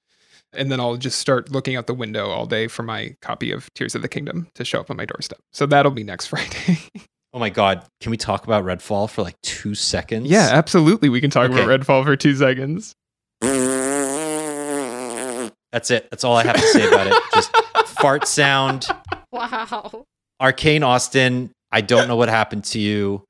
and 0.56 0.70
then 0.70 0.80
I'll 0.80 0.96
just 0.96 1.18
start 1.18 1.50
looking 1.52 1.76
out 1.76 1.86
the 1.86 1.94
window 1.94 2.28
all 2.30 2.46
day 2.46 2.66
for 2.68 2.82
my 2.82 3.14
copy 3.22 3.50
of 3.52 3.72
Tears 3.74 3.94
of 3.94 4.02
the 4.02 4.08
Kingdom 4.08 4.48
to 4.54 4.64
show 4.64 4.80
up 4.80 4.90
on 4.90 4.96
my 4.96 5.04
doorstep. 5.04 5.38
So 5.52 5.66
that'll 5.66 5.92
be 5.92 6.04
next 6.04 6.26
Friday. 6.28 6.78
Oh 7.32 7.38
my 7.38 7.50
God. 7.50 7.82
Can 8.00 8.10
we 8.10 8.16
talk 8.16 8.44
about 8.44 8.64
Redfall 8.64 9.10
for 9.10 9.22
like 9.22 9.40
two 9.42 9.74
seconds? 9.74 10.28
yeah, 10.30 10.48
absolutely. 10.52 11.08
We 11.10 11.20
can 11.20 11.30
talk 11.30 11.50
about 11.50 11.60
Okay. 11.68 11.78
Redfall 11.84 12.04
for 12.04 12.16
two 12.16 12.34
seconds. 12.34 12.94
That's 15.72 15.90
it. 15.90 16.08
That's 16.10 16.24
all 16.24 16.36
I 16.36 16.44
have 16.44 16.56
to 16.56 16.62
say 16.68 16.88
about 16.88 17.06
it. 17.08 17.14
Just 17.34 17.54
fart 18.00 18.26
sound. 18.26 18.86
wow. 19.32 20.04
Arkane 20.40 20.82
Austin, 20.86 21.50
I 21.70 21.80
don't 21.82 22.08
know 22.08 22.16
what 22.16 22.28
happened 22.30 22.64
to 22.66 22.78
you. 22.78 23.24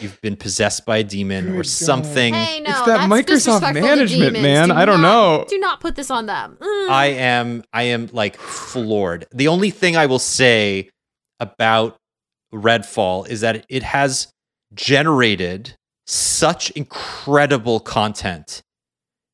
You've 0.00 0.20
been 0.20 0.36
possessed 0.36 0.86
by 0.86 0.98
a 0.98 1.04
demon 1.04 1.46
Good 1.46 1.56
or 1.60 1.64
something. 1.64 2.34
Hey, 2.34 2.60
no, 2.60 2.70
It's 2.70 2.80
that 2.80 2.86
that's 2.86 3.12
Microsoft 3.12 3.26
disrespectful 3.26 3.74
to 3.74 3.80
management, 3.80 4.34
demons. 4.34 4.42
man. 4.42 4.68
Do 4.68 4.74
I 4.74 4.84
don't 4.84 5.00
not- 5.00 5.38
know. 5.40 5.44
Do 5.48 5.58
not 5.58 5.80
put 5.80 5.96
this 5.96 6.10
on 6.10 6.26
them. 6.26 6.56
Mm. 6.60 6.88
I 6.88 7.06
am 7.06 7.64
I 7.72 7.82
am 7.84 8.08
like 8.12 8.36
floored. 8.36 9.26
The 9.32 9.48
only 9.48 9.70
thing 9.70 9.96
I 9.96 10.06
will 10.06 10.18
say 10.20 10.90
about 11.40 11.96
Redfall 12.54 13.26
is 13.28 13.40
that 13.40 13.64
it 13.68 13.82
has 13.82 14.28
generated 14.74 15.74
such 16.06 16.70
incredible 16.72 17.80
content. 17.80 18.60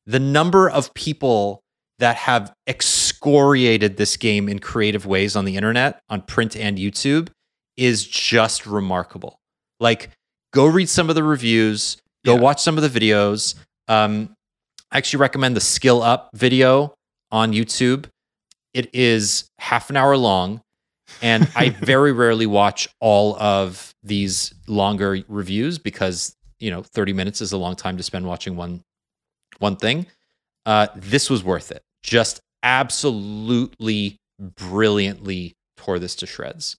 The 0.05 0.19
number 0.19 0.69
of 0.69 0.93
people 0.93 1.61
that 1.99 2.15
have 2.15 2.53
excoriated 2.65 3.97
this 3.97 4.15
game 4.17 4.47
in 4.47 4.59
creative 4.59 5.05
ways 5.05 5.35
on 5.35 5.45
the 5.45 5.55
internet, 5.55 5.99
on 6.09 6.21
print 6.21 6.55
and 6.55 6.77
YouTube, 6.77 7.29
is 7.77 8.07
just 8.07 8.65
remarkable. 8.65 9.37
Like, 9.79 10.09
go 10.53 10.65
read 10.65 10.89
some 10.89 11.09
of 11.09 11.15
the 11.15 11.23
reviews, 11.23 11.97
go 12.25 12.35
Yeah. 12.35 12.39
watch 12.41 12.61
some 12.61 12.77
of 12.77 12.91
the 12.91 12.99
videos. 12.99 13.55
Um, 13.87 14.35
I 14.91 14.97
actually 14.97 15.19
recommend 15.21 15.55
the 15.55 15.61
Skill 15.61 16.01
Up 16.01 16.29
video 16.33 16.93
on 17.31 17.51
YouTube. 17.53 18.05
It 18.73 18.89
is 18.93 19.49
half 19.59 19.89
an 19.89 19.97
hour 19.97 20.15
long, 20.17 20.61
and 21.21 21.49
I 21.55 21.69
very 21.81 22.11
rarely 22.11 22.45
watch 22.45 22.87
all 22.99 23.35
of 23.39 23.93
these 24.03 24.53
longer 24.67 25.23
reviews 25.27 25.77
because 25.79 26.35
you 26.59 26.69
know 26.71 26.83
30 26.83 27.13
minutes 27.13 27.41
is 27.41 27.51
a 27.51 27.57
long 27.57 27.75
time 27.75 27.97
to 27.97 28.03
spend 28.03 28.25
watching 28.25 28.55
one 28.55 28.81
one 29.59 29.75
thing. 29.75 30.05
Uh, 30.65 30.87
this 30.95 31.29
was 31.29 31.43
worth 31.43 31.71
it. 31.71 31.81
Just 32.03 32.39
absolutely 32.63 34.17
brilliantly 34.39 35.53
tore 35.77 35.99
this 35.99 36.15
to 36.15 36.25
shreds. 36.25 36.75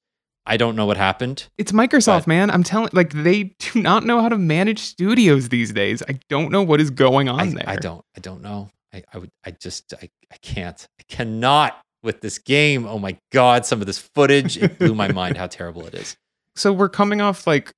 I 0.47 0.57
don't 0.57 0.75
know 0.75 0.87
what 0.87 0.97
happened. 0.97 1.49
It's 1.59 1.73
Microsoft, 1.73 2.21
But- 2.21 2.27
man. 2.29 2.51
I'm 2.51 2.63
telling 2.63 2.91
like 2.93 3.13
they 3.13 3.55
do 3.59 3.83
not 3.83 4.05
know 4.05 4.21
how 4.21 4.29
to 4.29 4.39
manage 4.39 4.79
studios 4.81 5.49
these 5.51 5.73
days. 5.73 6.03
I 6.09 6.19
don't 6.29 6.51
know 6.51 6.63
what 6.63 6.81
is 6.81 6.91
going 6.91 7.29
on 7.29 7.41
I, 7.41 7.47
there. 7.51 7.65
I 7.69 7.77
don't. 7.77 8.05
I 8.17 8.21
don't 8.21 8.43
know. 8.43 8.71
I, 8.93 9.03
I 9.13 9.19
would. 9.19 9.31
I 9.45 9.51
just. 9.53 9.95
I. 9.95 10.09
I 10.33 10.37
can't. 10.43 10.87
I 10.99 11.03
cannot 11.09 11.81
with 12.03 12.21
this 12.21 12.39
game. 12.39 12.87
Oh 12.87 12.99
my 12.99 13.17
god! 13.33 13.67
Some 13.67 13.81
of 13.81 13.87
this 13.87 13.99
footage. 13.99 14.57
It 14.57 14.79
blew 14.79 14.95
my 14.95 15.13
mind 15.13 15.37
how 15.37 15.47
terrible 15.47 15.87
it 15.87 15.95
is. 15.95 16.17
So 16.57 16.73
we're 16.73 16.89
coming 16.89 17.21
off 17.21 17.47
like 17.47 17.73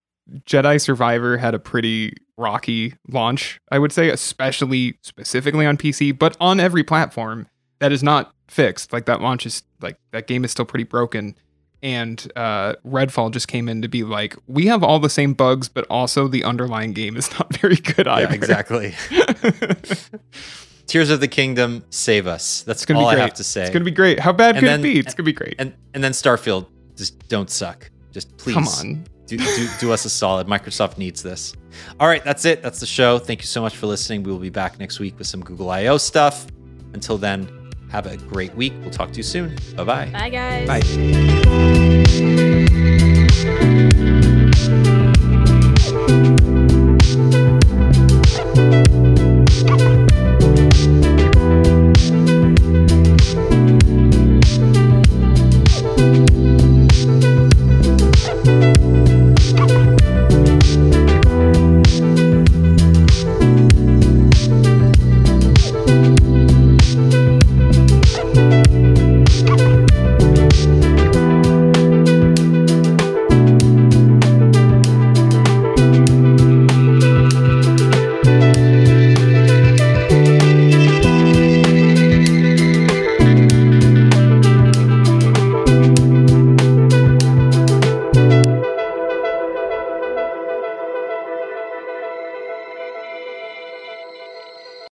Jedi 0.48 0.80
Survivor 0.80 1.36
had 1.36 1.54
a 1.54 1.58
pretty 1.58 2.14
rocky 2.38 2.94
launch, 3.08 3.60
I 3.70 3.78
would 3.78 3.92
say, 3.92 4.08
especially 4.08 4.98
specifically 5.02 5.66
on 5.66 5.76
PC, 5.76 6.18
but 6.18 6.36
on 6.40 6.58
every 6.58 6.82
platform 6.82 7.46
that 7.80 7.92
is 7.92 8.02
not 8.02 8.32
fixed. 8.48 8.92
Like 8.92 9.04
that 9.04 9.20
launch 9.20 9.44
is 9.44 9.62
like 9.82 9.98
that 10.12 10.26
game 10.26 10.42
is 10.44 10.50
still 10.50 10.64
pretty 10.64 10.84
broken. 10.84 11.36
And 11.82 12.30
uh, 12.36 12.74
Redfall 12.86 13.32
just 13.32 13.48
came 13.48 13.68
in 13.68 13.82
to 13.82 13.88
be 13.88 14.04
like, 14.04 14.36
we 14.46 14.66
have 14.66 14.84
all 14.84 15.00
the 15.00 15.10
same 15.10 15.34
bugs, 15.34 15.68
but 15.68 15.84
also 15.90 16.28
the 16.28 16.44
underlying 16.44 16.92
game 16.92 17.16
is 17.16 17.30
not 17.38 17.52
very 17.56 17.74
good 17.76 18.06
either. 18.06 18.28
Yeah, 18.28 18.34
exactly. 18.34 18.94
Tears 20.86 21.10
of 21.10 21.20
the 21.20 21.28
Kingdom, 21.28 21.84
save 21.90 22.26
us. 22.26 22.62
That's 22.62 22.84
gonna 22.84 23.00
all 23.00 23.06
be 23.06 23.12
I 23.12 23.14
great. 23.14 23.22
have 23.22 23.34
to 23.34 23.44
say. 23.44 23.62
It's 23.62 23.70
gonna 23.70 23.84
be 23.84 23.90
great. 23.90 24.20
How 24.20 24.32
bad 24.32 24.56
And 24.56 24.60
could 24.60 24.68
then- 24.68 24.80
it 24.80 24.82
be? 24.82 24.98
It's 24.98 25.14
gonna 25.14 25.24
be 25.24 25.32
great. 25.32 25.54
and 25.58 25.72
and 25.94 26.04
then 26.04 26.12
Starfield, 26.12 26.66
just 26.96 27.26
don't 27.28 27.50
suck. 27.50 27.90
Just 28.10 28.36
please 28.36 28.54
Come 28.54 28.68
on. 28.68 29.04
do, 29.26 29.38
do, 29.38 29.68
do 29.80 29.92
us 29.92 30.04
a 30.04 30.10
solid. 30.10 30.46
Microsoft 30.46 30.98
needs 30.98 31.22
this. 31.22 31.54
All 31.98 32.06
right, 32.08 32.22
that's 32.22 32.44
it. 32.44 32.62
That's 32.62 32.78
the 32.80 32.86
show. 32.86 33.18
Thank 33.18 33.40
you 33.40 33.46
so 33.46 33.62
much 33.62 33.76
for 33.76 33.86
listening. 33.86 34.22
We 34.22 34.30
will 34.32 34.38
be 34.38 34.50
back 34.50 34.78
next 34.78 35.00
week 35.00 35.16
with 35.18 35.26
some 35.26 35.40
Google 35.40 35.70
I/O 35.70 35.96
stuff. 35.96 36.46
Until 36.92 37.16
then, 37.16 37.48
have 37.92 38.06
a 38.06 38.16
great 38.16 38.54
week. 38.54 38.72
We'll 38.80 38.90
talk 38.90 39.10
to 39.12 39.18
you 39.18 39.22
soon. 39.22 39.54
Bye 39.76 39.84
bye. 39.84 40.10
Bye, 40.10 40.30
guys. 40.30 40.66
Bye. 43.92 44.08